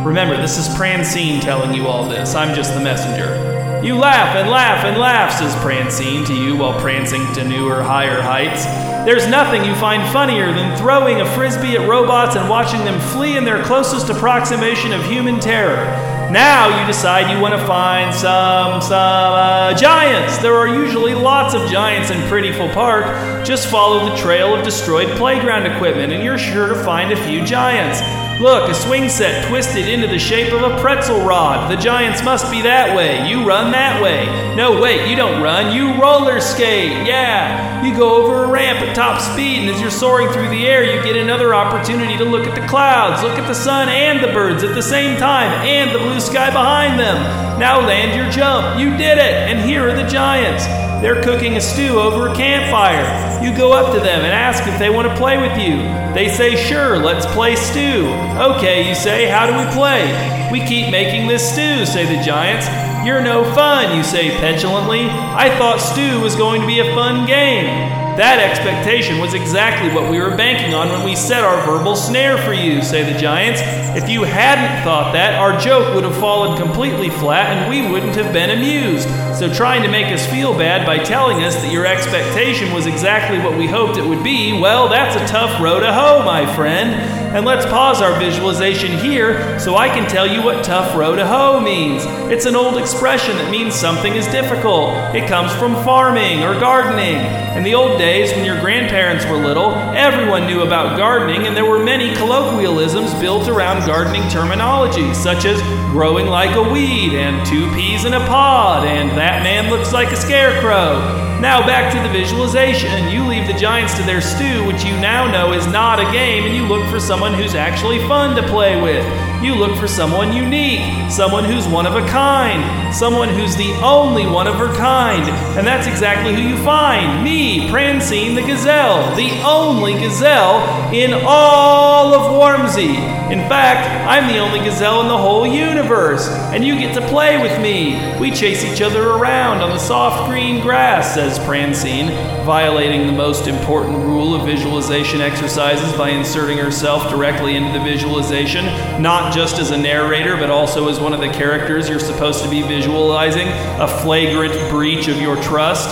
Remember, 0.06 0.36
this 0.38 0.58
is 0.58 0.68
Prancine 0.76 1.40
telling 1.40 1.74
you 1.74 1.88
all 1.88 2.10
this. 2.10 2.36
I'm 2.36 2.56
just 2.56 2.74
the 2.74 2.82
messenger. 2.82 3.55
You 3.86 3.96
laugh 3.96 4.36
and 4.36 4.50
laugh 4.50 4.84
and 4.84 4.98
laugh, 4.98 5.32
says 5.32 5.54
Prancine 5.58 6.26
to 6.26 6.34
you 6.34 6.58
while 6.58 6.80
prancing 6.80 7.22
to 7.34 7.44
newer, 7.44 7.84
higher 7.84 8.20
heights. 8.20 8.66
There's 9.06 9.28
nothing 9.28 9.64
you 9.64 9.76
find 9.76 10.02
funnier 10.12 10.52
than 10.52 10.76
throwing 10.76 11.22
a 11.22 11.32
frisbee 11.36 11.78
at 11.78 11.88
robots 11.88 12.36
and 12.36 12.50
watching 12.50 12.84
them 12.84 13.00
flee 13.00 13.38
in 13.38 13.46
their 13.46 13.64
closest 13.64 14.10
approximation 14.10 14.92
of 14.92 15.06
human 15.06 15.40
terror. 15.40 15.86
Now 16.32 16.82
you 16.82 16.88
decide 16.88 17.32
you 17.32 17.40
want 17.40 17.54
to 17.54 17.64
find 17.68 18.12
some 18.12 18.82
some 18.82 18.92
uh, 18.92 19.76
giants. 19.76 20.40
There 20.40 20.56
are 20.56 20.68
usually 20.68 21.14
lots 21.14 21.54
of 21.54 21.70
giants 21.70 22.10
in 22.10 22.18
Prettyful 22.22 22.74
Park. 22.74 23.46
Just 23.46 23.68
follow 23.68 24.10
the 24.10 24.16
trail 24.16 24.56
of 24.56 24.66
destroyed 24.66 25.16
playground 25.16 25.68
equipment, 25.68 26.12
and 26.12 26.24
you're 26.24 26.40
sure 26.40 26.70
to 26.70 26.84
find 26.84 27.14
a 27.14 27.28
few 27.28 27.46
giants. 27.46 28.25
Look, 28.40 28.70
a 28.70 28.74
swing 28.74 29.08
set 29.08 29.48
twisted 29.48 29.88
into 29.88 30.08
the 30.08 30.20
shape 30.20 30.52
of 30.52 30.62
a 30.62 30.78
pretzel 30.82 31.26
rod. 31.26 31.72
The 31.72 31.78
giants 31.78 32.22
must 32.22 32.52
be 32.52 32.62
that 32.64 32.94
way. 32.94 33.30
You 33.30 33.48
run 33.48 33.72
that 33.72 34.04
way. 34.04 34.26
No, 34.56 34.82
wait, 34.82 35.10
you 35.10 35.16
don't 35.16 35.42
run. 35.42 35.74
You 35.74 36.02
roller 36.02 36.42
skate. 36.42 37.08
Yeah. 37.08 37.82
You 37.82 37.96
go 37.96 38.22
over 38.22 38.44
a 38.44 38.48
ramp 38.48 38.80
at 38.80 38.94
top 38.94 39.22
speed, 39.22 39.60
and 39.60 39.70
as 39.70 39.80
you're 39.80 39.90
soaring 39.90 40.28
through 40.34 40.50
the 40.50 40.68
air, 40.68 40.84
you 40.84 41.02
get 41.02 41.16
another 41.16 41.56
opportunity 41.56 42.18
to 42.18 42.26
look 42.26 42.46
at 42.46 42.60
the 42.60 42.68
clouds, 42.68 43.24
look 43.24 43.40
at 43.40 43.48
the 43.48 43.56
sun 43.56 43.88
and 43.88 44.22
the 44.22 44.34
birds 44.34 44.64
at 44.64 44.76
the 44.76 44.84
same 44.84 45.18
time, 45.18 45.52
and 45.66 45.96
the 45.96 46.00
blue 46.00 46.20
sky 46.20 46.50
behind 46.50 47.00
them. 47.00 47.16
Now 47.58 47.80
land 47.80 48.18
your 48.18 48.30
jump. 48.30 48.78
You 48.78 48.90
did 48.98 49.18
it. 49.18 49.50
And 49.50 49.60
here 49.68 49.88
are 49.88 49.96
the 49.96 50.08
giants. 50.10 50.66
They're 51.02 51.22
cooking 51.24 51.58
a 51.58 51.62
stew 51.62 52.00
over 52.00 52.30
a 52.30 52.36
campfire. 52.36 53.44
You 53.44 53.56
go 53.56 53.74
up 53.74 53.94
to 53.94 54.00
them 54.00 54.22
and 54.22 54.34
ask 54.34 54.68
if 54.68 54.80
they 54.80 54.90
want 54.90 55.08
to 55.08 55.16
play 55.16 55.38
with 55.38 55.58
you. 55.58 55.78
They 56.14 56.30
say, 56.30 56.56
Sure, 56.56 56.98
let's 56.98 57.26
play 57.28 57.56
stew. 57.56 58.08
Okay, 58.38 58.88
you 58.88 58.96
say, 58.96 59.28
How 59.28 59.46
do 59.46 59.54
we 59.58 59.72
play? 59.74 60.50
We 60.52 60.66
keep 60.66 60.90
making 60.90 61.28
this 61.28 61.52
stew, 61.52 61.86
say 61.86 62.06
the 62.06 62.22
giants. 62.24 62.68
You're 63.06 63.22
no 63.22 63.44
fun, 63.54 63.96
you 63.96 64.04
say 64.04 64.32
petulantly. 64.32 65.06
I 65.06 65.56
thought 65.58 65.80
stew 65.80 66.22
was 66.22 66.36
going 66.36 66.62
to 66.62 66.68
be 66.68 66.80
a 66.80 66.96
fun 66.96 67.28
game. 67.28 68.05
That 68.18 68.40
expectation 68.40 69.20
was 69.20 69.34
exactly 69.34 69.94
what 69.94 70.10
we 70.10 70.20
were 70.20 70.38
banking 70.38 70.74
on 70.74 70.88
when 70.88 71.04
we 71.04 71.18
set 71.18 71.44
our 71.44 71.66
verbal 71.66 71.98
snare 71.98 72.38
for 72.38 72.54
you, 72.54 72.82
say 72.82 73.04
the 73.04 73.20
giants. 73.20 73.60
If 74.02 74.10
you 74.10 74.24
hadn't 74.24 74.86
thought 74.86 75.12
that, 75.12 75.38
our 75.38 75.60
joke 75.60 75.94
would 75.94 76.06
have 76.06 76.16
fallen 76.16 76.58
completely 76.58 77.10
flat 77.10 77.48
and 77.48 77.70
we 77.70 77.92
wouldn't 77.92 78.16
have 78.16 78.32
been 78.32 78.52
amused. 78.52 79.10
So, 79.38 79.54
trying 79.54 79.84
to 79.84 79.90
make 79.90 80.14
us 80.14 80.26
feel 80.28 80.58
bad 80.58 80.86
by 80.86 81.04
telling 81.04 81.44
us 81.44 81.56
that 81.56 81.74
your 81.74 81.86
expectation 81.86 82.72
was 82.72 82.86
exactly 82.86 83.38
what 83.40 83.58
we 83.58 83.68
hoped 83.68 83.98
it 83.98 84.06
would 84.06 84.24
be, 84.24 84.62
well, 84.62 84.88
that's 84.88 85.18
a 85.18 85.28
tough 85.28 85.62
row 85.62 85.82
to 85.82 85.94
hoe, 85.94 86.24
my 86.24 86.46
friend. 86.56 87.26
And 87.36 87.46
let's 87.46 87.66
pause 87.66 88.02
our 88.02 88.18
visualization 88.18 88.98
here 88.98 89.60
so 89.60 89.76
I 89.76 89.90
can 89.90 90.10
tell 90.10 90.26
you 90.26 90.42
what 90.42 90.64
tough 90.64 90.96
row 90.96 91.18
to 91.18 91.28
hoe 91.28 91.60
means. 91.60 92.04
It's 92.32 92.46
an 92.46 92.56
old 92.56 92.78
expression 92.78 93.36
that 93.36 93.52
means 93.52 93.76
something 93.76 94.14
is 94.14 94.26
difficult. 94.28 94.94
It 95.14 95.28
comes 95.28 95.52
from 95.52 95.74
farming 95.84 96.44
or 96.44 96.58
gardening. 96.58 97.18
In 97.58 97.64
the 97.64 97.76
old 97.76 97.98
days, 97.98 98.05
when 98.06 98.46
your 98.46 98.60
grandparents 98.60 99.26
were 99.26 99.36
little, 99.36 99.74
everyone 99.96 100.46
knew 100.46 100.62
about 100.62 100.96
gardening, 100.96 101.48
and 101.48 101.58
there 101.58 101.66
were 101.66 101.84
many 101.84 102.14
colloquialisms 102.14 103.12
built 103.16 103.48
around 103.48 103.84
gardening 103.88 104.22
terminology, 104.30 105.12
such 105.16 105.44
as 105.44 105.60
growing 105.92 106.28
like 106.28 106.56
a 106.56 106.62
weed, 106.62 107.16
and 107.16 107.44
two 107.48 107.68
peas 107.74 108.06
in 108.06 108.14
a 108.14 108.20
pod, 108.28 108.86
and 108.86 109.10
that 109.18 109.42
man 109.42 109.72
looks 109.72 109.92
like 109.92 110.12
a 110.12 110.16
scarecrow. 110.16 111.02
Now 111.42 111.66
back 111.66 111.92
to 111.94 112.08
the 112.08 112.14
visualization. 112.14 113.10
You 113.10 113.26
leave 113.28 113.48
the 113.48 113.58
giants 113.58 113.98
to 113.98 114.04
their 114.04 114.22
stew, 114.22 114.68
which 114.68 114.86
you 114.86 114.94
now 115.02 115.26
know 115.26 115.54
is 115.54 115.66
not 115.66 116.00
a 116.00 116.06
game, 116.12 116.44
and 116.44 116.56
you 116.56 116.62
look 116.68 116.88
for 116.92 117.00
someone 117.00 117.34
who's 117.34 117.56
actually 117.56 117.98
fun 118.08 118.36
to 118.36 118.48
play 118.48 118.80
with. 118.80 119.04
You 119.46 119.54
look 119.54 119.78
for 119.78 119.88
someone 119.88 120.34
unique, 120.34 121.12
someone 121.12 121.44
who's 121.44 121.68
one 121.68 121.86
of 121.86 121.94
a 121.94 122.04
kind, 122.08 122.92
someone 122.92 123.30
who's 123.30 123.56
the 123.56 123.72
only 123.84 124.26
one 124.26 124.48
of 124.48 124.56
her 124.56 124.74
kind. 124.74 125.22
And 125.56 125.68
that's 125.68 125.86
exactly 125.86 126.34
who 126.34 126.42
you 126.42 126.58
find 126.64 127.24
me, 127.24 127.70
Prancine 127.70 128.34
the 128.34 128.42
Gazelle, 128.42 129.16
the 129.16 129.30
only 129.46 129.94
gazelle 129.94 130.92
in 130.92 131.14
all 131.28 132.12
of 132.16 132.42
Wormsy. 132.42 132.96
In 133.32 133.40
fact, 133.50 133.90
I'm 134.08 134.32
the 134.32 134.38
only 134.38 134.60
gazelle 134.60 135.02
in 135.02 135.08
the 135.08 135.18
whole 135.18 135.48
universe, 135.48 136.28
and 136.28 136.64
you 136.64 136.78
get 136.78 136.94
to 136.94 137.08
play 137.08 137.42
with 137.42 137.60
me. 137.60 138.20
We 138.20 138.30
chase 138.30 138.64
each 138.64 138.82
other 138.82 139.10
around 139.10 139.62
on 139.62 139.72
the 139.72 139.80
soft 139.80 140.30
green 140.30 140.62
grass, 140.62 141.16
says 141.16 141.40
Prancine, 141.40 142.10
violating 142.46 143.08
the 143.08 143.14
most 143.14 143.48
important 143.48 143.98
rule 143.98 144.36
of 144.36 144.46
visualization 144.46 145.22
exercises 145.22 145.92
by 145.98 146.10
inserting 146.10 146.60
herself 146.60 147.10
directly 147.10 147.56
into 147.56 147.78
the 147.78 147.84
visualization, 147.84 148.66
not 149.02 149.34
just 149.36 149.60
as 149.60 149.72
a 149.72 149.78
narrator, 149.78 150.38
but 150.38 150.50
also 150.50 150.88
as 150.88 150.98
one 150.98 151.12
of 151.12 151.20
the 151.20 151.28
characters 151.28 151.90
you're 151.90 152.00
supposed 152.00 152.42
to 152.42 152.50
be 152.50 152.62
visualizing, 152.62 153.50
a 153.82 153.88
flagrant 154.02 154.54
breach 154.70 155.10
of 155.10 155.20
your 155.22 155.36
trust. 155.44 155.90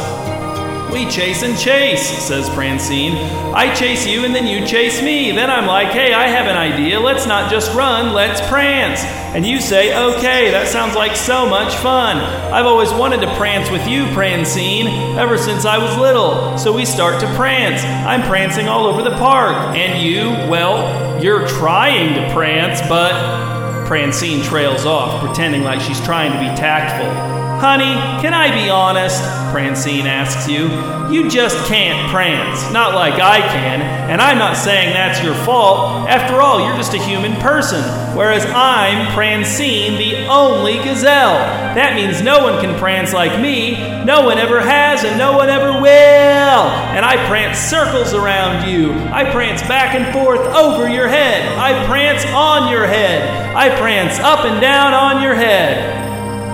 We 0.94 1.10
chase 1.10 1.42
and 1.42 1.58
chase, 1.58 2.08
says 2.24 2.50
Prancine. 2.52 3.16
I 3.52 3.74
chase 3.74 4.06
you 4.06 4.26
and 4.26 4.36
then 4.36 4.46
you 4.46 4.66
chase 4.68 5.02
me. 5.02 5.32
Then 5.32 5.50
I'm 5.50 5.66
like, 5.66 5.88
hey, 5.88 6.14
I 6.14 6.28
have 6.28 6.46
an 6.46 6.56
idea. 6.56 7.00
Let's 7.00 7.26
not 7.26 7.50
just 7.50 7.74
run, 7.74 8.14
let's 8.14 8.40
prance. 8.48 9.04
And 9.34 9.44
you 9.44 9.60
say, 9.60 9.98
okay, 10.12 10.52
that 10.52 10.68
sounds 10.68 10.96
like 10.96 11.16
so 11.16 11.48
much 11.48 11.74
fun. 11.78 12.18
I've 12.18 12.68
always 12.68 12.94
wanted 12.94 13.22
to 13.22 13.36
prance 13.36 13.72
with 13.72 13.88
you, 13.88 14.06
Prancine, 14.08 15.18
ever 15.18 15.36
since 15.36 15.66
I 15.66 15.80
was 15.80 15.98
little. 15.98 16.60
So 16.60 16.72
we 16.72 16.86
start 16.86 17.20
to 17.22 17.28
prance. 17.36 17.84
I'm 17.84 18.22
prancing 18.22 18.68
all 18.68 18.86
over 18.86 19.02
the 19.02 19.18
park. 19.18 19.76
And 19.76 20.00
you, 20.00 20.30
well, 20.48 21.20
you're 21.24 21.48
trying 21.48 22.14
to 22.14 22.34
prance, 22.34 22.82
but. 22.88 23.52
Prancine 23.84 24.42
trails 24.46 24.86
off, 24.86 25.24
pretending 25.24 25.62
like 25.62 25.82
she's 25.82 26.00
trying 26.02 26.32
to 26.32 26.40
be 26.40 26.56
tactful. 26.56 27.33
Honey, 27.64 27.96
can 28.22 28.34
I 28.34 28.52
be 28.52 28.70
honest? 28.70 29.24
Prancine 29.56 30.04
asks 30.04 30.50
you. 30.50 30.68
You 31.10 31.30
just 31.30 31.56
can't 31.66 32.12
prance, 32.12 32.70
not 32.74 32.94
like 32.94 33.14
I 33.22 33.40
can, 33.40 33.82
and 33.82 34.22
I'm 34.22 34.38
not 34.38 34.58
saying 34.58 34.92
that's 34.92 35.24
your 35.24 35.34
fault. 35.46 36.10
After 36.10 36.42
all, 36.42 36.60
you're 36.60 36.76
just 36.76 36.94
a 36.94 37.02
human 37.02 37.40
person, 37.40 37.82
whereas 38.18 38.44
I'm 38.48 39.08
Prancine, 39.16 39.98
the 39.98 40.28
only 40.28 40.74
gazelle. 40.84 41.40
That 41.74 41.96
means 41.96 42.22
no 42.22 42.44
one 42.44 42.60
can 42.60 42.78
prance 42.78 43.14
like 43.14 43.40
me, 43.40 44.04
no 44.04 44.26
one 44.26 44.40
ever 44.40 44.60
has, 44.60 45.06
and 45.06 45.18
no 45.18 45.38
one 45.38 45.48
ever 45.48 45.72
will. 45.80 46.68
And 46.92 47.06
I 47.06 47.16
prance 47.30 47.58
circles 47.58 48.14
around 48.14 48.68
you, 48.68 48.92
I 49.14 49.32
prance 49.32 49.62
back 49.62 49.96
and 49.96 50.12
forth 50.12 50.42
over 50.54 50.90
your 50.90 51.08
head, 51.08 51.48
I 51.58 51.86
prance 51.86 52.26
on 52.26 52.70
your 52.70 52.88
head, 52.88 53.56
I 53.56 53.70
prance 53.80 54.20
up 54.20 54.44
and 54.44 54.60
down 54.60 54.94
on 54.94 55.24
your 55.24 55.36
head. 55.36 56.12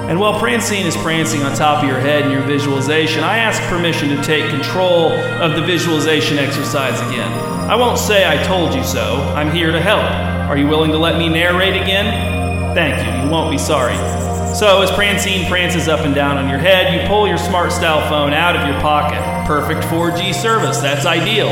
And 0.09 0.19
while 0.19 0.39
Prancine 0.39 0.85
is 0.85 0.97
prancing 0.97 1.43
on 1.43 1.55
top 1.55 1.83
of 1.83 1.87
your 1.87 1.99
head 1.99 2.25
in 2.25 2.31
your 2.31 2.41
visualization, 2.41 3.23
I 3.23 3.37
ask 3.37 3.61
permission 3.69 4.09
to 4.09 4.23
take 4.23 4.49
control 4.49 5.11
of 5.11 5.55
the 5.55 5.61
visualization 5.61 6.39
exercise 6.39 6.99
again. 7.11 7.31
I 7.69 7.75
won't 7.75 7.99
say 7.99 8.27
I 8.27 8.41
told 8.41 8.73
you 8.73 8.83
so. 8.83 9.21
I'm 9.35 9.51
here 9.51 9.71
to 9.71 9.79
help. 9.79 10.01
Are 10.49 10.57
you 10.57 10.67
willing 10.67 10.89
to 10.93 10.97
let 10.97 11.19
me 11.19 11.29
narrate 11.29 11.79
again? 11.79 12.73
Thank 12.73 13.05
you. 13.05 13.23
You 13.23 13.29
won't 13.29 13.51
be 13.51 13.59
sorry. 13.59 13.95
So, 14.55 14.81
as 14.81 14.89
Prancine 14.89 15.47
prances 15.47 15.87
up 15.87 15.99
and 15.99 16.15
down 16.15 16.39
on 16.39 16.49
your 16.49 16.57
head, 16.57 16.91
you 16.91 17.07
pull 17.07 17.27
your 17.27 17.37
smart 17.37 17.71
style 17.71 18.01
phone 18.09 18.33
out 18.33 18.55
of 18.55 18.67
your 18.67 18.81
pocket. 18.81 19.21
Perfect 19.45 19.81
4G 19.89 20.33
service. 20.33 20.79
That's 20.79 21.05
ideal. 21.05 21.51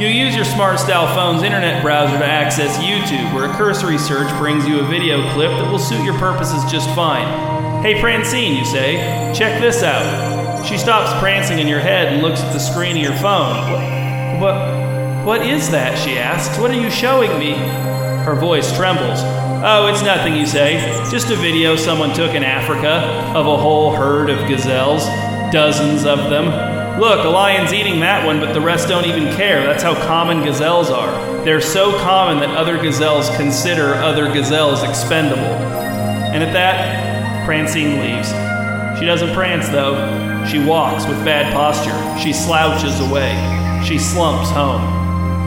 You 0.00 0.08
use 0.08 0.34
your 0.34 0.46
smart 0.46 0.80
style 0.80 1.14
phone's 1.14 1.42
internet 1.42 1.82
browser 1.82 2.18
to 2.18 2.24
access 2.24 2.78
YouTube, 2.78 3.34
where 3.34 3.44
a 3.44 3.54
cursory 3.56 3.98
search 3.98 4.34
brings 4.38 4.66
you 4.66 4.80
a 4.80 4.84
video 4.84 5.20
clip 5.34 5.50
that 5.50 5.70
will 5.70 5.78
suit 5.78 6.02
your 6.02 6.16
purposes 6.18 6.64
just 6.72 6.88
fine. 6.94 7.59
Hey, 7.82 7.94
Prancine, 7.94 8.58
you 8.58 8.64
say, 8.66 9.32
check 9.34 9.58
this 9.58 9.82
out. 9.82 10.66
She 10.66 10.76
stops 10.76 11.18
prancing 11.18 11.58
in 11.58 11.66
your 11.66 11.80
head 11.80 12.12
and 12.12 12.20
looks 12.20 12.40
at 12.40 12.52
the 12.52 12.58
screen 12.58 12.94
of 12.94 13.02
your 13.02 13.16
phone. 13.16 14.38
What, 14.38 15.24
what, 15.24 15.46
is 15.46 15.70
that? 15.70 15.98
She 15.98 16.18
asks. 16.18 16.58
What 16.58 16.70
are 16.70 16.78
you 16.78 16.90
showing 16.90 17.38
me? 17.38 17.54
Her 18.22 18.34
voice 18.34 18.70
trembles. 18.76 19.20
Oh, 19.64 19.86
it's 19.90 20.02
nothing, 20.02 20.36
you 20.36 20.44
say. 20.44 20.78
Just 21.10 21.30
a 21.30 21.36
video 21.36 21.74
someone 21.74 22.12
took 22.12 22.34
in 22.34 22.44
Africa 22.44 23.00
of 23.34 23.46
a 23.46 23.56
whole 23.56 23.96
herd 23.96 24.28
of 24.28 24.46
gazelles. 24.46 25.06
Dozens 25.50 26.04
of 26.04 26.28
them. 26.28 27.00
Look, 27.00 27.24
a 27.24 27.30
lion's 27.30 27.72
eating 27.72 28.00
that 28.00 28.26
one, 28.26 28.40
but 28.40 28.52
the 28.52 28.60
rest 28.60 28.88
don't 28.88 29.06
even 29.06 29.34
care. 29.36 29.62
That's 29.62 29.82
how 29.82 29.94
common 29.94 30.44
gazelles 30.44 30.90
are. 30.90 31.44
They're 31.46 31.62
so 31.62 31.98
common 32.00 32.40
that 32.40 32.54
other 32.54 32.76
gazelles 32.76 33.34
consider 33.36 33.94
other 33.94 34.30
gazelles 34.30 34.82
expendable. 34.82 35.40
And 35.40 36.44
at 36.44 36.52
that, 36.52 37.09
Prancine 37.50 37.98
leaves. 37.98 38.28
She 39.00 39.06
doesn't 39.06 39.34
prance, 39.34 39.68
though. 39.70 39.96
She 40.46 40.64
walks 40.64 41.04
with 41.08 41.24
bad 41.24 41.52
posture. 41.52 41.90
She 42.22 42.32
slouches 42.32 43.00
away. 43.00 43.34
She 43.84 43.98
slumps 43.98 44.48
home. 44.50 44.80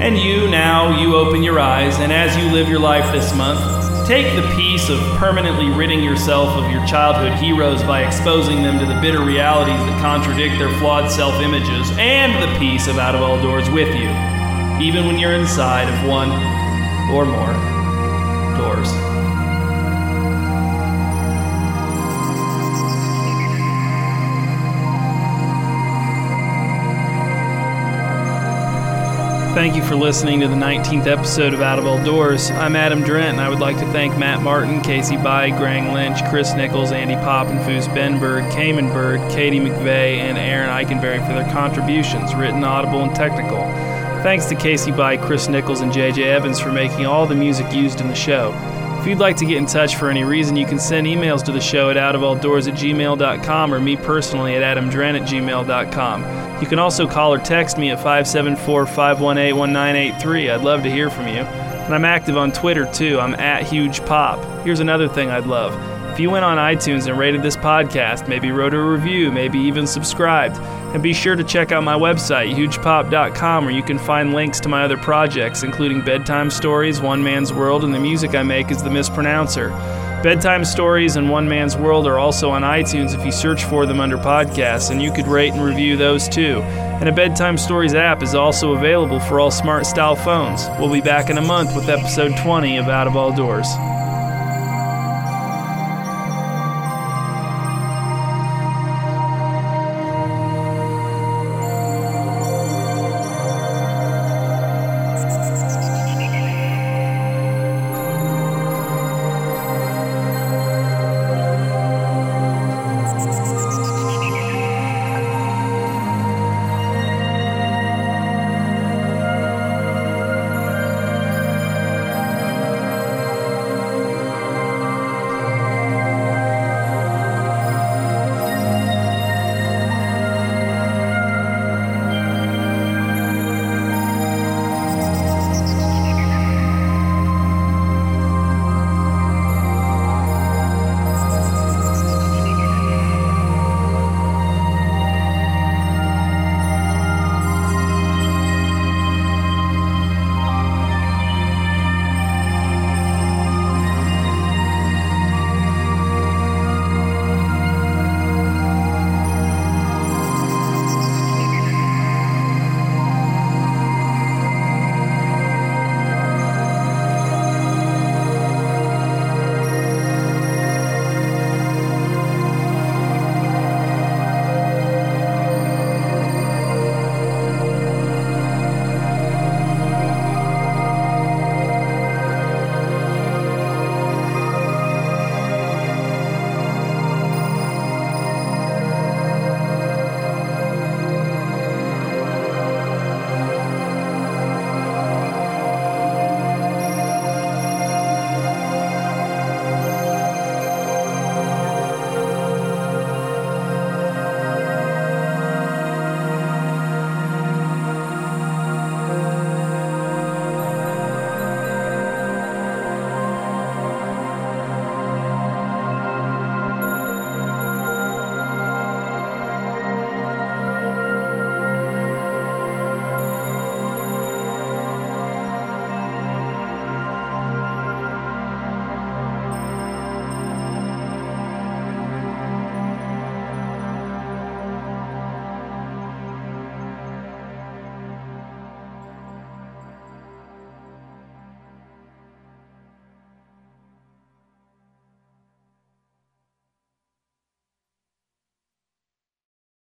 And 0.02 0.18
you, 0.18 0.50
now, 0.50 1.00
you 1.00 1.16
open 1.16 1.44
your 1.44 1.62
eyes, 1.62 1.98
and 2.00 2.12
as 2.12 2.36
you 2.36 2.52
live 2.52 2.68
your 2.68 2.82
life 2.82 3.10
this 3.14 3.34
month, 3.34 4.06
take 4.06 4.36
the 4.36 4.46
piece 4.54 4.90
of 4.90 5.00
permanently 5.16 5.70
ridding 5.70 6.04
yourself 6.04 6.50
of 6.50 6.70
your 6.70 6.86
childhood 6.86 7.40
heroes 7.40 7.82
by 7.84 8.04
exposing 8.04 8.64
them 8.64 8.80
to 8.80 8.86
the 8.86 9.00
bitter 9.00 9.24
realities 9.24 9.80
that 9.80 10.02
contradict 10.02 10.60
their 10.60 10.78
flawed 10.80 11.10
self 11.10 11.36
images, 11.36 11.90
and 11.92 12.34
the 12.44 12.60
piece 12.60 12.88
of 12.88 12.98
Out 12.98 13.16
of 13.16 13.22
All 13.22 13.42
Doors 13.42 13.70
with 13.70 13.96
you, 13.96 14.10
even 14.84 15.08
when 15.08 15.18
you're 15.18 15.32
inside 15.32 15.88
of 15.88 16.10
one 16.10 16.28
or 17.16 17.24
more 17.24 17.54
doors. 18.58 19.13
Thank 29.54 29.76
you 29.76 29.84
for 29.84 29.96
listening 29.96 30.40
to 30.40 30.48
the 30.48 30.56
19th 30.56 31.06
episode 31.06 31.54
of 31.54 31.62
Out 31.62 31.78
of 31.78 31.86
All 31.86 32.04
Doors. 32.04 32.50
I'm 32.50 32.76
Adam 32.76 33.04
Drent, 33.04 33.34
and 33.34 33.40
I 33.40 33.50
would 33.50 33.60
like 33.60 33.78
to 33.78 33.86
thank 33.92 34.18
Matt 34.18 34.42
Martin, 34.42 34.82
Casey 34.82 35.16
By, 35.16 35.52
Grang 35.52 35.94
Lynch, 35.94 36.28
Chris 36.32 36.56
Nichols, 36.56 36.92
Andy 36.92 37.14
Poppenfus, 37.14 37.94
Ben 37.94 38.20
Berg, 38.20 38.52
Cayman 38.52 38.88
Bird, 38.88 39.20
Katie 39.32 39.60
McVeigh, 39.60 40.18
and 40.18 40.40
Aaron 40.40 40.72
Eichenberry 40.72 41.24
for 41.28 41.34
their 41.34 41.50
contributions, 41.54 42.34
written, 42.34 42.64
audible, 42.64 43.04
and 43.04 43.16
technical. 43.16 43.60
Thanks 44.24 44.48
to 44.48 44.56
Casey 44.56 44.92
By, 44.92 45.18
Chris 45.18 45.48
Nichols, 45.48 45.82
and 45.82 45.92
JJ 45.92 46.24
Evans 46.24 46.60
for 46.60 46.72
making 46.72 47.06
all 47.06 47.28
the 47.28 47.36
music 47.36 47.72
used 47.72 48.02
in 48.02 48.08
the 48.08 48.16
show. 48.16 48.52
If 49.02 49.08
you'd 49.08 49.20
like 49.20 49.38
to 49.38 49.46
get 49.46 49.58
in 49.58 49.68
touch 49.68 49.98
for 49.98 50.10
any 50.10 50.24
reason, 50.24 50.56
you 50.56 50.66
can 50.66 50.80
send 50.80 51.06
emails 51.06 51.44
to 51.44 51.52
the 51.52 51.62
show 51.62 51.92
at 51.92 51.96
outofalldoors 51.96 52.68
at 52.68 52.74
gmail.com 52.74 53.74
or 53.74 53.80
me 53.80 53.98
personally 53.98 54.56
at 54.56 54.78
adamdren 54.78 55.22
at 55.22 55.28
gmail.com. 55.28 56.43
You 56.62 56.68
can 56.68 56.80
also 56.80 57.08
call 57.08 57.34
or 57.34 57.40
text 57.40 57.78
me 57.78 57.92
at 57.92 57.98
574 57.98 58.86
518 58.86 59.58
1983. 59.58 60.50
I'd 60.50 60.62
love 60.62 60.84
to 60.84 60.92
hear 60.92 61.10
from 61.10 61.28
you. 61.28 61.42
And 61.42 61.94
I'm 61.94 62.06
active 62.06 62.38
on 62.38 62.52
Twitter 62.52 62.86
too. 62.92 63.20
I'm 63.20 63.36
at 63.36 63.64
Huge 63.64 64.06
Pop. 64.06 64.40
Here's 64.64 64.80
another 64.80 65.08
thing 65.08 65.30
I'd 65.30 65.46
love. 65.46 65.74
If 66.14 66.20
you 66.20 66.30
went 66.30 66.46
on 66.46 66.60
iTunes 66.60 67.08
and 67.08 67.18
rated 67.18 67.42
this 67.42 67.58
podcast, 67.58 68.28
maybe 68.28 68.52
wrote 68.52 68.76
a 68.76 68.80
review, 68.80 69.32
maybe 69.32 69.58
even 69.58 69.88
subscribed, 69.88 70.58
and 70.94 71.02
be 71.02 71.12
sure 71.12 71.36
to 71.36 71.44
check 71.44 71.72
out 71.72 71.84
my 71.84 71.96
website, 71.96 72.54
hugepop.com, 72.54 73.66
where 73.66 73.74
you 73.74 73.82
can 73.82 73.98
find 73.98 74.32
links 74.32 74.60
to 74.60 74.70
my 74.70 74.84
other 74.84 74.96
projects, 74.96 75.64
including 75.64 76.02
Bedtime 76.02 76.52
Stories, 76.52 77.02
One 77.02 77.24
Man's 77.24 77.52
World, 77.52 77.84
and 77.84 77.96
the 77.96 78.00
music 78.00 78.36
I 78.36 78.44
make 78.44 78.70
is 78.70 78.84
The 78.84 78.92
Mispronouncer. 78.92 79.72
Bedtime 80.24 80.64
Stories 80.64 81.18
and 81.18 81.30
One 81.30 81.50
Man's 81.50 81.76
World 81.76 82.08
are 82.08 82.18
also 82.18 82.50
on 82.50 82.62
iTunes 82.62 83.14
if 83.14 83.26
you 83.26 83.32
search 83.34 83.66
for 83.66 83.86
them 83.86 84.00
under 84.00 84.18
podcasts, 84.18 84.90
and 84.90 85.02
you 85.02 85.12
could 85.12 85.28
rate 85.28 85.52
and 85.52 85.62
review 85.62 85.98
those 85.98 86.30
too. 86.30 86.62
And 86.62 87.10
a 87.10 87.12
Bedtime 87.12 87.58
Stories 87.58 87.94
app 87.94 88.24
is 88.24 88.34
also 88.34 88.74
available 88.74 89.20
for 89.20 89.42
all 89.42 89.52
smart 89.52 89.86
style 89.86 90.16
phones. 90.16 90.66
We'll 90.80 90.90
be 90.90 91.02
back 91.02 91.30
in 91.30 91.38
a 91.38 91.42
month 91.42 91.76
with 91.76 91.90
episode 91.90 92.38
20 92.38 92.78
of 92.78 92.88
Out 92.88 93.06
of 93.06 93.18
All 93.18 93.36
Doors. 93.36 93.68